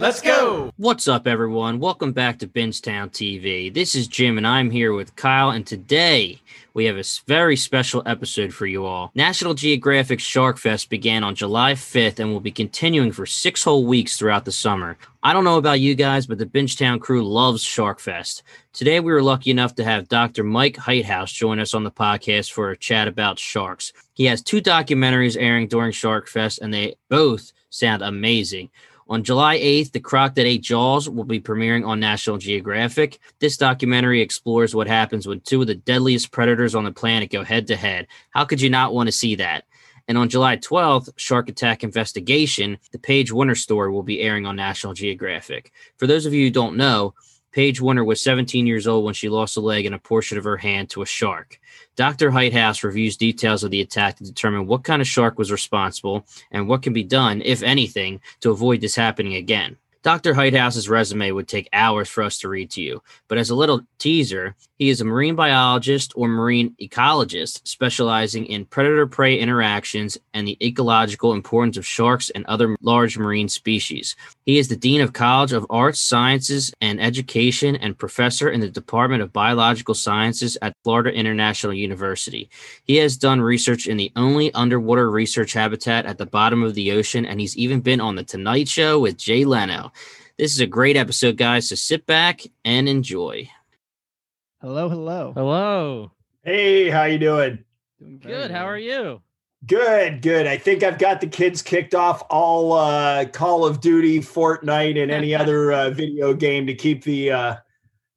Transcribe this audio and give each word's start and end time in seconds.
Let's 0.00 0.20
go. 0.20 0.72
What's 0.76 1.08
up, 1.08 1.26
everyone? 1.26 1.80
Welcome 1.80 2.12
back 2.12 2.38
to 2.38 2.46
Bingetown 2.46 3.10
TV. 3.10 3.74
This 3.74 3.96
is 3.96 4.06
Jim, 4.06 4.38
and 4.38 4.46
I'm 4.46 4.70
here 4.70 4.92
with 4.92 5.16
Kyle. 5.16 5.50
And 5.50 5.66
today 5.66 6.40
we 6.72 6.84
have 6.84 6.96
a 6.96 7.02
very 7.26 7.56
special 7.56 8.04
episode 8.06 8.54
for 8.54 8.64
you 8.66 8.86
all. 8.86 9.10
National 9.16 9.54
Geographic 9.54 10.20
Shark 10.20 10.56
Fest 10.56 10.88
began 10.88 11.24
on 11.24 11.34
July 11.34 11.72
5th 11.72 12.20
and 12.20 12.30
will 12.30 12.38
be 12.38 12.52
continuing 12.52 13.10
for 13.10 13.26
six 13.26 13.64
whole 13.64 13.86
weeks 13.86 14.16
throughout 14.16 14.44
the 14.44 14.52
summer. 14.52 14.96
I 15.24 15.32
don't 15.32 15.42
know 15.42 15.58
about 15.58 15.80
you 15.80 15.96
guys, 15.96 16.28
but 16.28 16.38
the 16.38 16.46
Bingetown 16.46 17.00
crew 17.00 17.26
loves 17.26 17.64
Shark 17.64 17.98
Fest. 17.98 18.44
Today 18.72 19.00
we 19.00 19.12
were 19.12 19.22
lucky 19.22 19.50
enough 19.50 19.74
to 19.74 19.84
have 19.84 20.06
Dr. 20.06 20.44
Mike 20.44 20.76
Heithaus 20.76 21.34
join 21.34 21.58
us 21.58 21.74
on 21.74 21.82
the 21.82 21.90
podcast 21.90 22.52
for 22.52 22.70
a 22.70 22.76
chat 22.76 23.08
about 23.08 23.40
sharks. 23.40 23.92
He 24.14 24.26
has 24.26 24.42
two 24.42 24.62
documentaries 24.62 25.36
airing 25.36 25.66
during 25.66 25.90
Shark 25.90 26.28
Fest, 26.28 26.60
and 26.62 26.72
they 26.72 26.94
both 27.08 27.52
sound 27.70 28.02
amazing. 28.02 28.70
On 29.10 29.24
July 29.24 29.58
8th, 29.58 29.92
The 29.92 30.00
Croc 30.00 30.34
That 30.34 30.44
Ate 30.44 30.60
Jaws 30.60 31.08
will 31.08 31.24
be 31.24 31.40
premiering 31.40 31.86
on 31.86 31.98
National 31.98 32.36
Geographic. 32.36 33.18
This 33.38 33.56
documentary 33.56 34.20
explores 34.20 34.74
what 34.74 34.86
happens 34.86 35.26
when 35.26 35.40
two 35.40 35.62
of 35.62 35.66
the 35.66 35.76
deadliest 35.76 36.30
predators 36.30 36.74
on 36.74 36.84
the 36.84 36.92
planet 36.92 37.30
go 37.30 37.42
head 37.42 37.68
to 37.68 37.76
head. 37.76 38.06
How 38.30 38.44
could 38.44 38.60
you 38.60 38.68
not 38.68 38.92
want 38.92 39.06
to 39.06 39.12
see 39.12 39.36
that? 39.36 39.64
And 40.08 40.18
on 40.18 40.28
July 40.28 40.58
12th, 40.58 41.08
Shark 41.16 41.48
Attack 41.48 41.84
Investigation, 41.84 42.76
the 42.92 42.98
Paige 42.98 43.32
Winter 43.32 43.54
story 43.54 43.90
will 43.90 44.02
be 44.02 44.20
airing 44.20 44.44
on 44.44 44.56
National 44.56 44.92
Geographic. 44.92 45.72
For 45.96 46.06
those 46.06 46.26
of 46.26 46.34
you 46.34 46.44
who 46.44 46.50
don't 46.50 46.76
know, 46.76 47.14
Paige 47.52 47.80
Winter 47.80 48.04
was 48.04 48.20
17 48.20 48.66
years 48.66 48.86
old 48.86 49.04
when 49.04 49.14
she 49.14 49.28
lost 49.28 49.56
a 49.56 49.60
leg 49.60 49.86
and 49.86 49.94
a 49.94 49.98
portion 49.98 50.36
of 50.36 50.44
her 50.44 50.58
hand 50.58 50.90
to 50.90 51.02
a 51.02 51.06
shark. 51.06 51.58
Dr. 51.96 52.30
Heithaus 52.30 52.84
reviews 52.84 53.16
details 53.16 53.64
of 53.64 53.70
the 53.70 53.80
attack 53.80 54.16
to 54.16 54.24
determine 54.24 54.66
what 54.66 54.84
kind 54.84 55.00
of 55.00 55.08
shark 55.08 55.38
was 55.38 55.50
responsible 55.50 56.26
and 56.50 56.68
what 56.68 56.82
can 56.82 56.92
be 56.92 57.04
done, 57.04 57.40
if 57.44 57.62
anything, 57.62 58.20
to 58.40 58.50
avoid 58.50 58.80
this 58.80 58.96
happening 58.96 59.34
again. 59.34 59.76
Dr. 60.02 60.32
Heithaus's 60.32 60.88
resume 60.88 61.32
would 61.32 61.48
take 61.48 61.68
hours 61.72 62.08
for 62.08 62.22
us 62.22 62.38
to 62.38 62.48
read 62.48 62.70
to 62.70 62.80
you, 62.80 63.02
but 63.26 63.36
as 63.36 63.50
a 63.50 63.54
little 63.54 63.80
teaser, 63.98 64.54
he 64.78 64.90
is 64.90 65.00
a 65.00 65.04
marine 65.04 65.34
biologist 65.34 66.12
or 66.14 66.28
marine 66.28 66.76
ecologist 66.80 67.66
specializing 67.66 68.46
in 68.46 68.64
predator 68.64 69.08
prey 69.08 69.36
interactions 69.36 70.16
and 70.34 70.46
the 70.46 70.56
ecological 70.64 71.32
importance 71.32 71.76
of 71.76 71.84
sharks 71.84 72.30
and 72.30 72.46
other 72.46 72.76
large 72.80 73.18
marine 73.18 73.48
species. 73.48 74.14
He 74.46 74.58
is 74.58 74.68
the 74.68 74.76
Dean 74.76 75.00
of 75.00 75.12
College 75.12 75.52
of 75.52 75.66
Arts, 75.68 76.00
Sciences, 76.00 76.72
and 76.80 77.00
Education 77.00 77.74
and 77.74 77.98
professor 77.98 78.50
in 78.50 78.60
the 78.60 78.70
Department 78.70 79.20
of 79.20 79.32
Biological 79.32 79.94
Sciences 79.94 80.56
at 80.62 80.76
Florida 80.84 81.12
International 81.12 81.74
University. 81.74 82.48
He 82.84 82.96
has 82.96 83.16
done 83.16 83.40
research 83.40 83.88
in 83.88 83.96
the 83.96 84.12
only 84.14 84.54
underwater 84.54 85.10
research 85.10 85.54
habitat 85.54 86.06
at 86.06 86.18
the 86.18 86.26
bottom 86.26 86.62
of 86.62 86.74
the 86.74 86.92
ocean, 86.92 87.26
and 87.26 87.40
he's 87.40 87.56
even 87.56 87.80
been 87.80 88.00
on 88.00 88.14
The 88.14 88.22
Tonight 88.22 88.68
Show 88.68 89.00
with 89.00 89.16
Jay 89.16 89.44
Leno. 89.44 89.87
This 90.38 90.52
is 90.52 90.60
a 90.60 90.66
great 90.66 90.96
episode, 90.96 91.36
guys, 91.36 91.68
so 91.68 91.74
sit 91.74 92.06
back 92.06 92.42
and 92.64 92.88
enjoy. 92.88 93.48
Hello, 94.60 94.88
hello. 94.88 95.32
Hello. 95.34 96.12
Hey, 96.42 96.88
how 96.90 97.04
you 97.04 97.18
doing? 97.18 97.64
Doing 97.98 98.18
Good. 98.18 98.50
How 98.50 98.64
are 98.68 98.78
you? 98.78 99.22
Good, 99.66 100.22
good. 100.22 100.46
I 100.46 100.56
think 100.56 100.82
I've 100.82 100.98
got 100.98 101.20
the 101.20 101.26
kids 101.26 101.62
kicked 101.62 101.94
off 101.94 102.22
all 102.30 102.72
uh, 102.72 103.24
Call 103.26 103.64
of 103.66 103.80
Duty, 103.80 104.20
Fortnite, 104.20 105.02
and 105.02 105.10
any 105.10 105.34
other 105.34 105.72
uh, 105.72 105.90
video 105.90 106.32
game 106.32 106.66
to 106.66 106.74
keep 106.74 107.02
the 107.02 107.32
uh, 107.32 107.56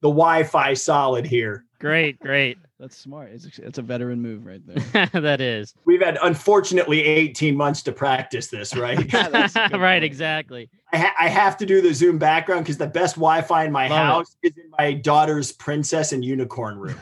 the 0.00 0.08
Wi-Fi 0.08 0.74
solid 0.74 1.26
here. 1.26 1.64
Great, 1.80 2.18
great. 2.20 2.58
That's 2.82 2.98
smart. 2.98 3.30
It's, 3.32 3.60
it's 3.60 3.78
a 3.78 3.82
veteran 3.82 4.20
move 4.20 4.44
right 4.44 4.60
there. 4.66 5.06
that 5.20 5.40
is. 5.40 5.72
We've 5.84 6.02
had 6.02 6.18
unfortunately 6.20 7.00
18 7.04 7.54
months 7.56 7.80
to 7.84 7.92
practice 7.92 8.48
this, 8.48 8.74
right? 8.74 9.08
That's 9.12 9.54
right, 9.56 9.70
point. 9.70 10.02
exactly. 10.02 10.68
I, 10.92 10.96
ha- 10.98 11.14
I 11.20 11.28
have 11.28 11.56
to 11.58 11.64
do 11.66 11.80
the 11.80 11.94
Zoom 11.94 12.18
background 12.18 12.64
because 12.64 12.78
the 12.78 12.88
best 12.88 13.14
Wi-Fi 13.14 13.66
in 13.66 13.70
my 13.70 13.86
Love 13.86 13.98
house 13.98 14.36
is 14.42 14.50
in 14.56 14.68
my 14.76 14.94
daughter's 14.94 15.52
princess 15.52 16.10
and 16.10 16.24
unicorn 16.24 16.76
room. 16.76 16.96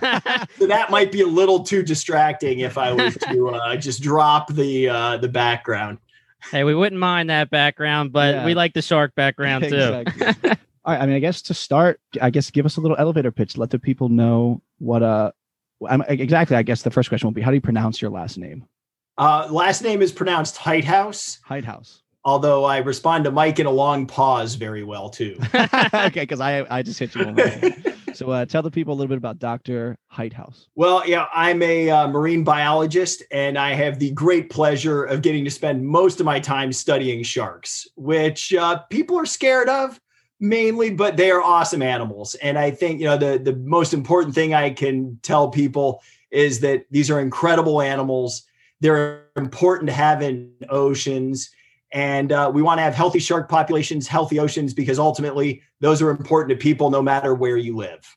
so 0.58 0.66
that 0.66 0.88
might 0.90 1.10
be 1.10 1.22
a 1.22 1.26
little 1.26 1.62
too 1.62 1.82
distracting 1.82 2.58
if 2.58 2.76
I 2.76 2.92
was 2.92 3.14
to 3.30 3.48
uh, 3.48 3.76
just 3.76 4.02
drop 4.02 4.52
the 4.52 4.86
uh, 4.90 5.16
the 5.16 5.28
background. 5.30 5.96
hey, 6.50 6.62
we 6.62 6.74
wouldn't 6.74 7.00
mind 7.00 7.30
that 7.30 7.48
background, 7.48 8.12
but 8.12 8.34
Yeah. 8.34 8.44
we 8.44 8.52
like 8.52 8.74
the 8.74 8.82
shark 8.82 9.14
background 9.14 9.64
too. 9.64 9.76
Exactly. 9.76 10.50
All 10.84 10.92
right. 10.94 11.00
I 11.00 11.06
mean, 11.06 11.16
I 11.16 11.20
guess 11.20 11.40
to 11.42 11.54
start, 11.54 12.00
I 12.20 12.28
guess 12.28 12.50
give 12.50 12.66
us 12.66 12.76
a 12.76 12.82
little 12.82 12.98
elevator 12.98 13.30
pitch. 13.30 13.56
Let 13.56 13.70
the 13.70 13.78
people 13.78 14.10
know 14.10 14.60
what 14.78 15.02
uh, 15.02 15.32
I'm, 15.88 16.02
exactly. 16.08 16.56
I 16.56 16.62
guess 16.62 16.82
the 16.82 16.90
first 16.90 17.08
question 17.08 17.26
will 17.26 17.32
be, 17.32 17.40
how 17.40 17.50
do 17.50 17.54
you 17.54 17.60
pronounce 17.60 18.02
your 18.02 18.10
last 18.10 18.38
name? 18.38 18.64
Uh, 19.18 19.48
last 19.50 19.82
name 19.82 20.02
is 20.02 20.12
pronounced 20.12 20.56
Heithaus, 20.56 21.40
Heithaus. 21.46 22.00
although 22.24 22.64
I 22.64 22.78
respond 22.78 23.24
to 23.24 23.30
Mike 23.30 23.58
in 23.58 23.66
a 23.66 23.70
long 23.70 24.06
pause 24.06 24.54
very 24.54 24.82
well 24.82 25.10
too. 25.10 25.38
okay, 25.54 26.20
because 26.20 26.40
I 26.40 26.66
I 26.70 26.82
just 26.82 26.98
hit 26.98 27.14
you. 27.14 27.34
so 28.14 28.30
uh, 28.30 28.46
tell 28.46 28.62
the 28.62 28.70
people 28.70 28.94
a 28.94 28.96
little 28.96 29.08
bit 29.08 29.18
about 29.18 29.38
Dr. 29.38 29.98
Heithaus. 30.10 30.66
Well, 30.74 31.06
yeah, 31.06 31.26
I'm 31.34 31.60
a 31.62 31.90
uh, 31.90 32.08
marine 32.08 32.44
biologist, 32.44 33.22
and 33.30 33.58
I 33.58 33.74
have 33.74 33.98
the 33.98 34.10
great 34.12 34.48
pleasure 34.48 35.04
of 35.04 35.20
getting 35.20 35.44
to 35.44 35.50
spend 35.50 35.86
most 35.86 36.18
of 36.18 36.24
my 36.24 36.40
time 36.40 36.72
studying 36.72 37.22
sharks, 37.22 37.86
which 37.96 38.54
uh, 38.54 38.78
people 38.90 39.18
are 39.18 39.26
scared 39.26 39.68
of 39.68 40.00
mainly, 40.40 40.90
but 40.90 41.16
they 41.16 41.30
are 41.30 41.42
awesome 41.42 41.82
animals. 41.82 42.34
And 42.36 42.58
I 42.58 42.70
think 42.70 43.00
you 43.00 43.06
know 43.06 43.16
the 43.16 43.38
the 43.38 43.54
most 43.56 43.94
important 43.94 44.34
thing 44.34 44.54
I 44.54 44.70
can 44.70 45.18
tell 45.22 45.48
people 45.48 46.02
is 46.30 46.60
that 46.60 46.86
these 46.90 47.10
are 47.10 47.20
incredible 47.20 47.80
animals. 47.80 48.44
They're 48.80 49.26
important 49.36 49.88
to 49.88 49.94
have 49.94 50.22
in 50.22 50.52
oceans. 50.68 51.50
And 51.92 52.30
uh, 52.30 52.50
we 52.54 52.62
want 52.62 52.78
to 52.78 52.82
have 52.82 52.94
healthy 52.94 53.18
shark 53.18 53.48
populations, 53.48 54.06
healthy 54.06 54.38
oceans, 54.38 54.72
because 54.72 54.98
ultimately 54.98 55.60
those 55.80 56.00
are 56.00 56.10
important 56.10 56.50
to 56.50 56.62
people 56.62 56.88
no 56.88 57.02
matter 57.02 57.34
where 57.34 57.56
you 57.56 57.76
live. 57.76 58.16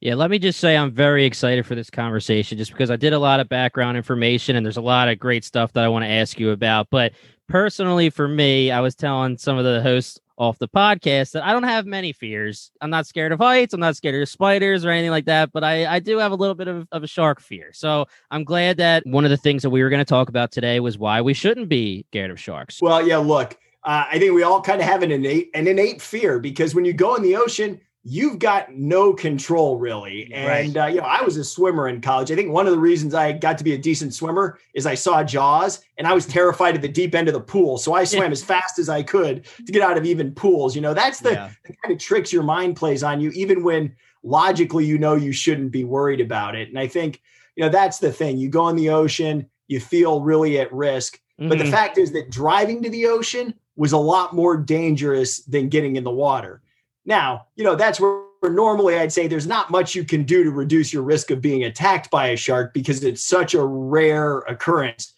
Yeah, 0.00 0.14
let 0.14 0.30
me 0.30 0.38
just 0.38 0.60
say 0.60 0.76
I'm 0.76 0.92
very 0.92 1.24
excited 1.24 1.66
for 1.66 1.74
this 1.74 1.90
conversation 1.90 2.58
just 2.58 2.70
because 2.70 2.90
I 2.90 2.96
did 2.96 3.12
a 3.12 3.18
lot 3.18 3.40
of 3.40 3.48
background 3.48 3.96
information 3.96 4.54
and 4.54 4.64
there's 4.64 4.76
a 4.76 4.82
lot 4.82 5.08
of 5.08 5.18
great 5.18 5.44
stuff 5.44 5.72
that 5.72 5.84
I 5.84 5.88
want 5.88 6.04
to 6.04 6.10
ask 6.10 6.38
you 6.38 6.50
about. 6.50 6.88
But 6.90 7.12
personally, 7.48 8.10
for 8.10 8.28
me, 8.28 8.70
I 8.70 8.80
was 8.80 8.94
telling 8.94 9.38
some 9.38 9.58
of 9.58 9.64
the 9.64 9.80
hosts 9.80 10.20
off 10.38 10.58
the 10.58 10.68
podcast 10.68 11.32
that 11.32 11.44
I 11.44 11.52
don't 11.52 11.64
have 11.64 11.84
many 11.84 12.12
fears. 12.12 12.70
I'm 12.80 12.90
not 12.90 13.06
scared 13.06 13.32
of 13.32 13.40
heights. 13.40 13.74
I'm 13.74 13.80
not 13.80 13.96
scared 13.96 14.22
of 14.22 14.28
spiders 14.28 14.84
or 14.84 14.90
anything 14.90 15.10
like 15.10 15.26
that. 15.26 15.52
But 15.52 15.64
I, 15.64 15.86
I 15.86 15.98
do 15.98 16.18
have 16.18 16.32
a 16.32 16.36
little 16.36 16.54
bit 16.54 16.68
of, 16.68 16.86
of 16.92 17.02
a 17.02 17.06
shark 17.06 17.40
fear. 17.40 17.70
So 17.72 18.06
I'm 18.30 18.44
glad 18.44 18.76
that 18.78 19.04
one 19.04 19.24
of 19.24 19.30
the 19.30 19.36
things 19.36 19.62
that 19.62 19.70
we 19.70 19.82
were 19.82 19.90
going 19.90 19.98
to 19.98 20.04
talk 20.04 20.28
about 20.28 20.52
today 20.52 20.80
was 20.80 20.96
why 20.96 21.20
we 21.20 21.34
shouldn't 21.34 21.68
be 21.68 22.06
scared 22.10 22.30
of 22.30 22.40
sharks. 22.40 22.80
Well, 22.80 23.06
yeah, 23.06 23.18
look, 23.18 23.58
uh, 23.84 24.04
I 24.10 24.18
think 24.18 24.32
we 24.32 24.42
all 24.42 24.60
kind 24.60 24.80
of 24.80 24.86
have 24.86 25.02
an 25.02 25.10
innate 25.10 25.50
an 25.54 25.66
innate 25.66 26.00
fear 26.00 26.38
because 26.38 26.74
when 26.74 26.84
you 26.84 26.92
go 26.92 27.14
in 27.14 27.22
the 27.22 27.36
ocean, 27.36 27.80
you've 28.04 28.38
got 28.38 28.72
no 28.74 29.12
control 29.12 29.76
really. 29.78 30.32
And 30.32 30.76
uh, 30.76 30.86
you 30.86 30.96
know, 30.96 31.06
I 31.06 31.22
was 31.22 31.36
a 31.36 31.44
swimmer 31.44 31.88
in 31.88 32.00
college. 32.00 32.30
I 32.30 32.34
think 32.36 32.50
one 32.52 32.66
of 32.66 32.72
the 32.72 32.78
reasons 32.78 33.12
I 33.14 33.32
got 33.32 33.58
to 33.58 33.64
be 33.64 33.74
a 33.74 33.78
decent 33.78 34.14
swimmer 34.14 34.58
is 34.74 34.86
I 34.86 34.94
saw 34.94 35.22
Jaws 35.22 35.80
and 35.98 36.06
I 36.06 36.12
was 36.14 36.24
terrified 36.38 36.74
at 36.74 36.82
the 36.82 36.88
deep 36.88 37.14
end 37.14 37.28
of 37.28 37.34
the 37.34 37.40
pool. 37.40 37.76
So 37.76 37.92
I 37.94 38.04
swam 38.04 38.32
as 38.32 38.42
fast 38.42 38.78
as 38.78 38.88
I 38.88 39.02
could 39.02 39.44
to 39.66 39.72
get 39.72 39.82
out 39.82 39.98
of 39.98 40.04
even 40.06 40.32
pools. 40.32 40.74
You 40.74 40.80
know, 40.82 40.94
that's 40.94 41.20
the, 41.20 41.32
Yeah. 41.32 41.50
the 41.66 41.74
kind 41.82 41.92
of 41.92 41.98
tricks 41.98 42.32
your 42.32 42.42
mind 42.44 42.76
plays 42.76 43.02
on 43.02 43.20
you, 43.20 43.30
even 43.30 43.62
when 43.62 43.94
logically 44.22 44.84
you 44.84 44.98
know 44.98 45.14
you 45.14 45.32
shouldn't 45.32 45.70
be 45.72 45.84
worried 45.84 46.20
about 46.20 46.54
it. 46.54 46.68
And 46.68 46.78
I 46.78 46.86
think, 46.86 47.20
you 47.56 47.64
know, 47.64 47.70
that's 47.70 47.98
the 47.98 48.12
thing. 48.12 48.38
You 48.38 48.48
go 48.48 48.68
in 48.68 48.76
the 48.76 48.90
ocean, 48.90 49.48
you 49.66 49.80
feel 49.80 50.20
really 50.22 50.58
at 50.60 50.72
risk. 50.72 51.20
But 51.38 51.58
the 51.58 51.64
Mhm. 51.64 51.70
fact 51.70 51.98
is 51.98 52.10
that 52.12 52.30
driving 52.30 52.82
to 52.82 52.90
the 52.90 53.06
ocean 53.06 53.54
was 53.76 53.92
a 53.92 53.98
lot 53.98 54.34
more 54.34 54.56
dangerous 54.56 55.40
than 55.44 55.68
getting 55.68 55.94
in 55.94 56.02
the 56.02 56.10
water. 56.10 56.62
Now, 57.08 57.46
you 57.56 57.64
know, 57.64 57.74
that's 57.74 57.98
where, 57.98 58.20
normally 58.44 58.96
I'd 58.96 59.12
say 59.12 59.26
there's 59.26 59.48
not 59.48 59.70
much 59.70 59.96
you 59.96 60.04
can 60.04 60.22
do 60.22 60.44
to 60.44 60.50
reduce 60.52 60.92
your 60.92 61.02
risk 61.02 61.32
of 61.32 61.40
being 61.40 61.64
attacked 61.64 62.08
by 62.08 62.28
a 62.28 62.36
shark 62.36 62.72
because 62.72 63.02
it's 63.02 63.24
such 63.24 63.54
a 63.54 63.64
rare 63.64 64.40
occurrence. 64.40 65.14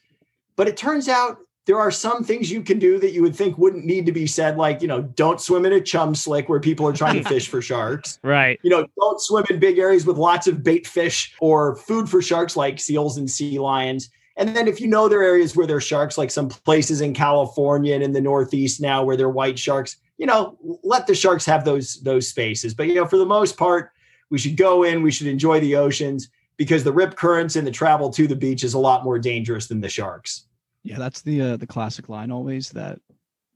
But 0.56 0.68
it 0.68 0.76
turns 0.78 1.06
out 1.06 1.36
there 1.66 1.78
are 1.78 1.90
some 1.90 2.24
things 2.24 2.50
you 2.50 2.62
can 2.62 2.78
do 2.78 2.98
that 3.00 3.12
you 3.12 3.20
would 3.20 3.36
think 3.36 3.58
wouldn't 3.58 3.84
need 3.84 4.06
to 4.06 4.12
be 4.12 4.26
said, 4.26 4.56
like, 4.56 4.80
you 4.80 4.88
know, 4.88 5.03
don't 5.03 5.41
swim 5.41 5.66
in 5.66 5.72
a 5.72 5.80
chum 5.80 6.15
slick 6.15 6.48
where 6.48 6.60
people 6.60 6.86
are 6.86 6.92
trying 6.92 7.22
to 7.22 7.28
fish 7.28 7.48
for 7.48 7.60
sharks 7.60 8.18
right. 8.24 8.59
you 8.62 8.70
know, 8.70 8.86
don't 8.98 9.20
swim 9.20 9.44
in 9.50 9.59
big 9.59 9.78
areas 9.78 10.06
with 10.06 10.16
lots 10.16 10.47
of 10.47 10.62
bait 10.62 10.86
fish 10.86 11.34
or 11.41 11.76
food 11.76 12.09
for 12.09 12.22
sharks 12.22 12.56
like 12.56 12.80
seals 12.80 13.18
and 13.18 13.30
sea 13.30 13.59
lions. 13.59 14.10
And 14.41 14.57
then 14.57 14.66
if 14.66 14.81
you 14.81 14.89
know 14.89 15.07
there 15.07 15.21
are 15.21 15.25
areas 15.25 15.54
where 15.54 15.66
there 15.66 15.77
are 15.77 15.83
sharks, 15.83 16.16
like 16.16 16.31
some 16.31 16.48
places 16.48 17.03
in 17.03 17.13
California 17.13 17.95
and 17.95 18.03
in 18.03 18.13
the 18.13 18.22
Northeast 18.22 18.81
now 18.81 19.04
where 19.04 19.15
there 19.15 19.27
are 19.27 19.31
white 19.31 19.59
sharks, 19.59 19.98
you 20.16 20.25
know, 20.25 20.57
let 20.83 21.07
the 21.07 21.15
sharks 21.15 21.45
have 21.45 21.66
those 21.66 22.01
those 22.03 22.27
spaces. 22.27 22.72
But 22.72 22.87
you 22.89 22.95
know, 22.95 23.07
for 23.07 23.19
the 23.19 23.27
most 23.27 23.59
part, 23.59 23.92
we 24.31 24.39
should 24.39 24.57
go 24.57 24.83
in, 24.83 25.03
we 25.03 25.10
should 25.10 25.27
enjoy 25.27 25.60
the 25.60 25.77
oceans 25.77 26.31
because 26.57 26.84
the 26.84 26.92
rip 26.92 27.16
currents 27.16 27.54
and 27.57 27.66
the 27.66 27.71
travel 27.71 28.09
to 28.10 28.27
the 28.27 28.34
beach 28.34 28.65
is 28.65 28.72
a 28.72 28.78
lot 28.78 29.04
more 29.04 29.19
dangerous 29.19 29.66
than 29.66 29.83
the 29.83 29.91
sharks. 29.91 30.47
Yeah, 30.84 30.98
that's 30.98 31.21
the 31.21 31.42
uh, 31.42 31.57
the 31.59 31.66
classic 31.66 32.09
line 32.09 32.31
always 32.31 32.71
that 32.71 32.98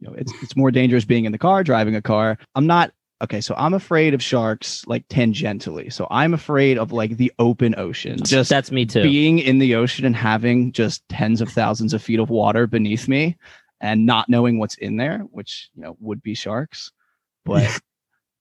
you 0.01 0.07
know 0.07 0.15
it's 0.15 0.35
it's 0.43 0.55
more 0.55 0.71
dangerous 0.71 1.07
being 1.07 1.25
in 1.25 1.33
the 1.33 1.39
car 1.39 1.65
driving 1.65 1.97
a 1.97 2.03
car. 2.03 2.37
I'm 2.55 2.67
not 2.67 2.93
okay, 3.25 3.41
so 3.41 3.55
I'm 3.59 3.75
afraid 3.75 4.15
of 4.15 4.23
sharks 4.23 4.87
like 4.87 5.07
tangentially. 5.09 5.93
So 5.93 6.07
I'm 6.11 6.33
afraid 6.35 6.79
of 6.79 6.93
like 6.93 7.17
the 7.17 7.33
open 7.39 7.75
ocean. 7.77 8.19
Just 8.25 8.49
that's 8.51 8.71
me 8.71 8.87
too. 8.87 9.03
being 9.03 9.39
in 9.41 9.59
the 9.59 9.75
ocean 9.75 10.05
and 10.07 10.15
having 10.17 10.73
just 10.73 11.07
tens 11.09 11.41
of 11.41 11.49
thousands 11.51 11.93
of 11.93 12.03
feet 12.03 12.21
of 12.21 12.31
water 12.31 12.67
beneath 12.67 13.09
me 13.09 13.37
and 13.81 14.07
not 14.07 14.29
knowing 14.29 14.59
what's 14.59 14.77
in 14.77 14.97
there, 14.97 15.19
which 15.33 15.71
you 15.75 15.83
know 15.83 15.97
would 16.01 16.23
be 16.23 16.35
sharks. 16.35 16.93
but 17.45 17.69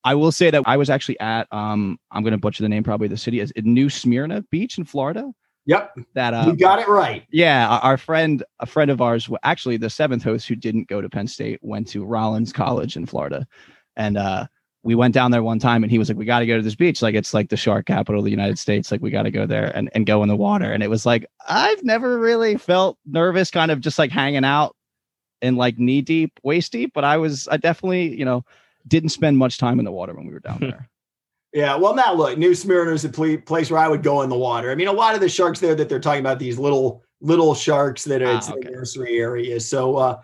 I 0.06 0.16
will 0.16 0.34
say 0.34 0.52
that 0.52 0.64
I 0.66 0.76
was 0.78 0.90
actually 0.90 1.20
at 1.22 1.48
um 1.52 1.98
I'm 2.12 2.24
gonna 2.24 2.38
butcher 2.38 2.62
the 2.64 2.70
name 2.70 2.84
probably 2.84 3.08
the 3.08 3.18
city 3.18 3.40
is 3.40 3.52
New 3.58 3.90
Smyrna 3.90 4.42
Beach 4.52 4.78
in 4.78 4.84
Florida. 4.86 5.32
Yep, 5.66 5.98
That 6.14 6.34
uh 6.34 6.44
you 6.48 6.58
got 6.58 6.80
it 6.80 6.90
right. 6.90 7.24
yeah, 7.32 7.70
our- 7.70 7.80
our 7.92 7.98
friend 7.98 8.44
a 8.60 8.66
friend 8.66 8.92
of 8.92 9.02
ours, 9.02 9.30
actually 9.44 9.78
the 9.78 9.90
seventh 9.90 10.22
host 10.22 10.46
who 10.46 10.56
didn't 10.58 10.90
go 10.90 11.00
to 11.00 11.10
Penn 11.10 11.26
State 11.28 11.60
went 11.62 11.88
to 11.90 12.04
Rollins 12.04 12.52
College 12.52 12.98
in 12.98 13.06
Florida, 13.06 13.48
and 13.96 14.18
uh 14.18 14.46
we 14.84 14.96
went 14.96 15.14
down 15.14 15.32
there 15.32 15.44
one 15.44 15.60
time 15.60 15.84
and 15.84 15.92
he 15.92 15.98
was 15.98 16.10
like, 16.10 16.18
We 16.18 16.26
gotta 16.26 16.46
go 16.46 16.58
to 16.58 16.62
this 16.62 16.76
beach. 16.76 17.02
Like 17.02 17.16
it's 17.16 17.34
like 17.34 17.50
the 17.50 17.58
shark 17.58 17.86
capital 17.86 18.20
of 18.20 18.26
the 18.26 18.32
United 18.32 18.60
States. 18.60 18.92
Like 18.92 19.02
we 19.02 19.10
gotta 19.12 19.32
go 19.32 19.46
there 19.46 19.72
and, 19.76 19.90
and 19.96 20.06
go 20.06 20.22
in 20.24 20.30
the 20.30 20.36
water. 20.36 20.72
And 20.72 20.84
it 20.84 20.90
was 20.90 21.06
like, 21.06 21.26
I've 21.48 21.84
never 21.84 22.20
really 22.20 22.58
felt 22.58 22.98
nervous, 23.06 23.50
kind 23.50 23.72
of 23.72 23.80
just 23.80 23.98
like 23.98 24.12
hanging 24.12 24.44
out 24.46 24.76
in 25.42 25.56
like 25.56 25.80
knee 25.80 26.02
deep, 26.02 26.40
waist 26.44 26.72
deep. 26.72 26.92
But 26.94 27.06
I 27.06 27.18
was 27.18 27.48
I 27.48 27.58
definitely, 27.58 28.18
you 28.18 28.26
know, 28.26 28.44
didn't 28.88 29.10
spend 29.10 29.38
much 29.38 29.58
time 29.58 29.80
in 29.80 29.86
the 29.86 29.92
water 29.92 30.14
when 30.14 30.28
we 30.28 30.34
were 30.34 30.40
down 30.40 30.60
there. 30.60 30.90
Yeah, 31.54 31.76
well, 31.76 31.94
now 31.94 32.14
look, 32.14 32.36
New 32.38 32.56
Smyrna 32.56 32.92
is 32.92 33.06
a 33.06 33.10
ple- 33.10 33.38
place 33.38 33.70
where 33.70 33.80
I 33.80 33.88
would 33.88 34.02
go 34.02 34.24
in 34.24 34.30
the 34.30 34.36
water. 34.36 34.72
I 34.72 34.76
mean, 34.76 34.88
a 34.88 34.92
lot 34.92 35.14
of 35.14 35.22
the 35.22 35.30
sharks 35.30 35.60
there 35.60 35.76
that 35.76 35.88
they're 35.88 36.00
talking 36.00 36.20
about 36.20 36.40
these 36.40 36.58
little 36.58 37.04
little 37.22 37.54
sharks 37.54 38.04
that 38.06 38.22
are 38.22 38.28
Ah, 38.34 38.38
it's 38.38 38.50
okay. 38.50 38.60
the 38.64 38.72
nursery 38.72 39.18
area. 39.20 39.60
So, 39.60 39.96
uh, 39.96 40.22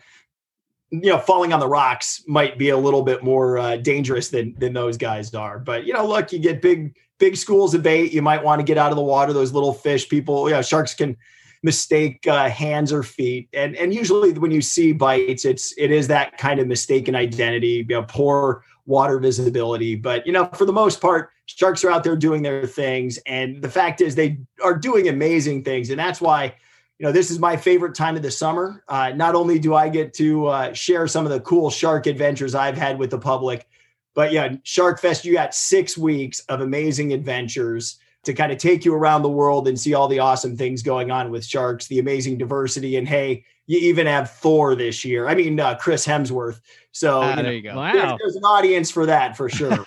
you 0.92 1.10
know, 1.12 1.20
falling 1.20 1.54
on 1.54 1.60
the 1.60 1.68
rocks 1.68 2.24
might 2.28 2.58
be 2.58 2.70
a 2.70 2.78
little 2.78 3.04
bit 3.04 3.24
more 3.24 3.58
uh, 3.58 3.78
dangerous 3.78 4.30
than 4.30 4.56
than 4.58 4.74
those 4.74 4.98
guys 4.98 5.34
are. 5.34 5.60
But 5.60 5.86
you 5.86 5.94
know, 5.94 6.06
look, 6.06 6.32
you 6.32 6.40
get 6.40 6.62
big 6.62 6.96
big 7.20 7.38
schools 7.38 7.74
of 7.74 7.84
bait. 7.84 8.12
You 8.12 8.22
might 8.22 8.44
want 8.44 8.60
to 8.60 8.64
get 8.64 8.78
out 8.78 8.92
of 8.92 8.96
the 8.96 9.04
water. 9.04 9.34
Those 9.34 9.54
little 9.54 9.74
fish, 9.74 10.10
people, 10.10 10.50
yeah, 10.50 10.62
sharks 10.62 10.94
can 10.94 11.16
mistake 11.62 12.26
uh, 12.28 12.50
hands 12.50 12.92
or 12.92 13.04
feet, 13.04 13.50
and 13.54 13.76
and 13.76 13.94
usually 13.94 14.34
when 14.34 14.52
you 14.52 14.62
see 14.62 14.92
bites, 14.92 15.46
it's 15.46 15.74
it 15.78 15.92
is 15.92 16.08
that 16.08 16.38
kind 16.38 16.60
of 16.60 16.68
mistaken 16.68 17.16
identity, 17.16 17.86
you 17.88 17.96
know, 17.96 18.04
poor 18.04 18.64
water 18.86 19.20
visibility. 19.20 19.96
But 19.96 20.26
you 20.26 20.34
know, 20.34 20.46
for 20.56 20.66
the 20.66 20.74
most 20.74 21.00
part, 21.02 21.30
sharks 21.46 21.84
are 21.84 21.92
out 21.92 22.04
there 22.04 22.16
doing 22.16 22.42
their 22.42 22.66
things, 22.66 23.20
and 23.28 23.62
the 23.62 23.70
fact 23.70 24.02
is 24.02 24.16
they 24.16 24.40
are 24.64 24.76
doing 24.76 25.08
amazing 25.08 25.64
things, 25.64 25.92
and 25.92 26.00
that's 26.00 26.20
why. 26.20 26.56
You 27.00 27.06
know, 27.06 27.12
this 27.14 27.32
is 27.32 27.40
my 27.40 27.56
favorite 27.56 27.96
time 27.96 28.18
of 28.18 28.22
the 28.22 28.30
summer. 28.32 28.84
Uh, 28.90 29.12
not 29.16 29.34
only 29.34 29.58
do 29.58 29.74
I 29.74 29.88
get 29.88 30.14
to 30.16 30.48
uh, 30.48 30.74
share 30.74 31.08
some 31.08 31.26
of 31.26 31.32
the 31.32 31.40
cool 31.40 31.70
shark 31.70 32.08
adventures 32.08 32.54
I've 32.54 32.78
had 32.78 33.00
with 33.00 33.10
the 33.10 33.18
public, 33.18 33.68
but 34.16 34.34
yeah, 34.34 34.56
Shark 34.64 35.00
Fest, 35.00 35.24
you 35.24 35.32
got 35.34 35.56
six 35.56 35.98
weeks 35.98 36.42
of 36.50 36.60
amazing 36.60 37.14
adventures 37.14 38.00
to 38.26 38.34
kind 38.34 38.52
of 38.52 38.58
take 38.58 38.84
you 38.84 38.94
around 38.94 39.22
the 39.22 39.30
world 39.30 39.66
and 39.70 39.80
see 39.80 39.94
all 39.94 40.10
the 40.10 40.20
awesome 40.20 40.58
things 40.58 40.82
going 40.84 41.10
on 41.10 41.32
with 41.32 41.46
sharks, 41.46 41.88
the 41.88 42.00
amazing 42.00 42.38
diversity. 42.38 42.98
And 42.98 43.08
hey, 43.08 43.46
you 43.68 43.78
even 43.80 44.06
have 44.06 44.30
Thor 44.32 44.76
this 44.76 45.06
year. 45.06 45.30
I 45.30 45.36
mean, 45.36 45.58
uh, 45.58 45.76
Chris 45.76 46.06
Hemsworth. 46.06 46.60
So 46.92 47.22
Ah, 47.22 47.30
you 47.30 47.36
know, 47.38 47.44
there 47.44 47.54
you 47.54 47.62
go. 47.62 47.76
there's, 47.76 47.96
Wow. 48.04 48.18
there's 48.20 48.36
an 48.36 48.44
audience 48.44 48.92
for 48.92 49.06
that 49.06 49.38
for 49.38 49.48
sure. 49.48 49.72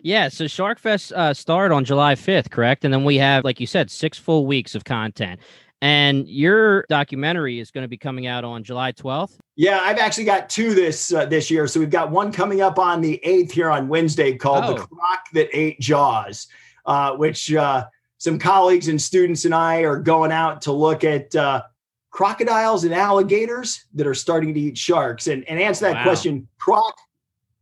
yeah, 0.00 0.28
so 0.28 0.46
Sharkfest 0.46 1.12
uh, 1.12 1.32
started 1.34 1.72
on 1.72 1.84
July 1.84 2.16
5th, 2.16 2.50
correct? 2.50 2.84
And 2.84 2.92
then 2.92 3.04
we 3.04 3.16
have, 3.18 3.44
like 3.44 3.60
you 3.60 3.66
said, 3.66 3.92
six 3.92 4.18
full 4.18 4.44
weeks 4.46 4.74
of 4.74 4.82
content. 4.84 5.38
And 5.82 6.28
your 6.28 6.84
documentary 6.88 7.58
is 7.58 7.70
going 7.70 7.84
to 7.84 7.88
be 7.88 7.96
coming 7.96 8.26
out 8.26 8.44
on 8.44 8.62
July 8.62 8.92
12th. 8.92 9.38
yeah, 9.56 9.80
I've 9.82 9.98
actually 9.98 10.24
got 10.24 10.50
two 10.50 10.74
this 10.74 11.12
uh, 11.12 11.24
this 11.26 11.50
year. 11.50 11.66
So 11.66 11.80
we've 11.80 11.88
got 11.90 12.10
one 12.10 12.32
coming 12.32 12.60
up 12.60 12.78
on 12.78 13.00
the 13.00 13.20
8th 13.26 13.50
here 13.52 13.70
on 13.70 13.88
Wednesday 13.88 14.36
called 14.36 14.64
Oh. 14.64 14.74
The 14.74 14.80
Croc 14.86 15.20
That 15.32 15.48
Ate 15.52 15.80
Jaws, 15.80 16.48
uh, 16.84 17.16
which 17.16 17.52
uh, 17.54 17.86
some 18.18 18.38
colleagues 18.38 18.88
and 18.88 19.00
students 19.00 19.46
and 19.46 19.54
I 19.54 19.78
are 19.80 19.98
going 19.98 20.32
out 20.32 20.60
to 20.62 20.72
look 20.72 21.02
at 21.04 21.34
uh, 21.34 21.62
crocodiles 22.10 22.84
and 22.84 22.92
alligators 22.92 23.86
that 23.94 24.06
are 24.06 24.14
starting 24.14 24.52
to 24.52 24.60
eat 24.60 24.76
sharks 24.76 25.28
and, 25.28 25.44
and 25.48 25.58
answer 25.58 25.86
that 25.86 25.94
Wow. 25.94 26.02
question 26.02 26.48
croc 26.58 26.94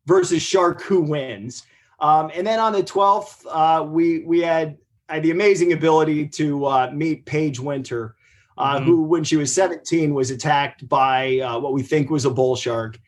versus 0.06 0.42
shark 0.42 0.80
who 0.82 1.02
wins 1.02 1.64
um, 2.00 2.30
and 2.34 2.46
then 2.46 2.58
on 2.58 2.72
the 2.72 2.82
12th 2.82 3.44
uh, 3.48 3.84
we 3.84 4.20
we 4.24 4.40
had, 4.40 4.78
I 5.08 5.14
had 5.14 5.22
the 5.22 5.30
amazing 5.30 5.72
ability 5.72 6.28
to 6.28 6.66
uh, 6.66 6.90
meet 6.92 7.24
paige 7.26 7.58
winter 7.60 8.14
uh, 8.58 8.78
Mhm. 8.80 8.84
who 8.84 9.02
when 9.02 9.24
she 9.24 9.36
was 9.36 9.52
17 9.54 10.12
was 10.14 10.30
attacked 10.30 10.88
by 10.88 11.38
uh, 11.38 11.58
what 11.58 11.72
we 11.72 11.82
think 11.82 12.10
was 12.10 12.24
a 12.24 12.30
bull 12.30 12.56
shark. 12.56 12.98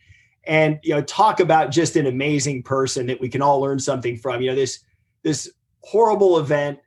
And 0.44 0.79
you 0.82 0.94
know 0.94 1.02
talk 1.02 1.41
about 1.41 1.70
just 1.70 1.97
an 1.97 2.06
amazing 2.06 2.62
person 2.62 3.06
that 3.06 3.20
we 3.20 3.29
can 3.29 3.43
all 3.43 3.61
learn 3.61 3.79
something 3.79 4.17
from. 4.17 4.41
You 4.41 4.50
know 4.50 4.56
this 4.56 4.81
this 5.23 5.50
horrible 5.82 6.38
event. 6.38 6.79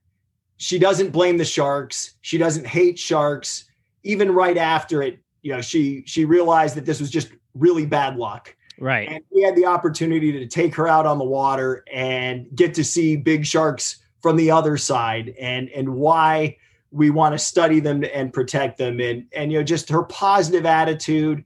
She 0.57 0.79
doesn't 0.79 1.11
blame 1.11 1.37
the 1.37 1.45
sharks. 1.45 2.15
She 2.21 2.37
doesn't 2.37 2.65
hate 2.65 2.97
sharks. 2.97 3.65
Even 4.03 4.31
right 4.31 4.57
after 4.57 5.01
it 5.03 5.19
you 5.43 5.51
know 5.53 5.61
she 5.61 6.03
she 6.07 6.25
realized 6.25 6.75
that 6.75 6.85
this 6.85 6.99
was 6.99 7.11
just 7.11 7.29
really 7.53 7.85
bad 7.85 8.17
luck. 8.17 8.55
Right. 8.79 9.07
and 9.07 9.23
we 9.31 9.43
had 9.43 9.55
the 9.55 9.67
opportunity 9.67 10.31
to 10.31 10.47
take 10.47 10.73
her 10.75 10.87
out 10.87 11.05
on 11.05 11.19
the 11.19 11.23
water 11.25 11.83
and 11.93 12.47
get 12.55 12.73
to 12.73 12.83
see 12.83 13.15
big 13.15 13.45
sharks 13.45 14.02
from 14.23 14.37
the 14.37 14.49
other 14.49 14.77
side 14.77 15.35
and 15.39 15.69
and 15.69 15.93
why 15.93 16.57
we 16.89 17.09
want 17.09 17.33
to 17.33 17.39
study 17.39 17.79
them 17.79 18.03
and 18.13 18.33
protect 18.33 18.79
them. 18.79 18.99
And 18.99 19.27
and 19.33 19.51
you 19.51 19.59
know 19.59 19.63
just 19.63 19.89
her 19.89 20.03
positive 20.03 20.65
attitude 20.65 21.43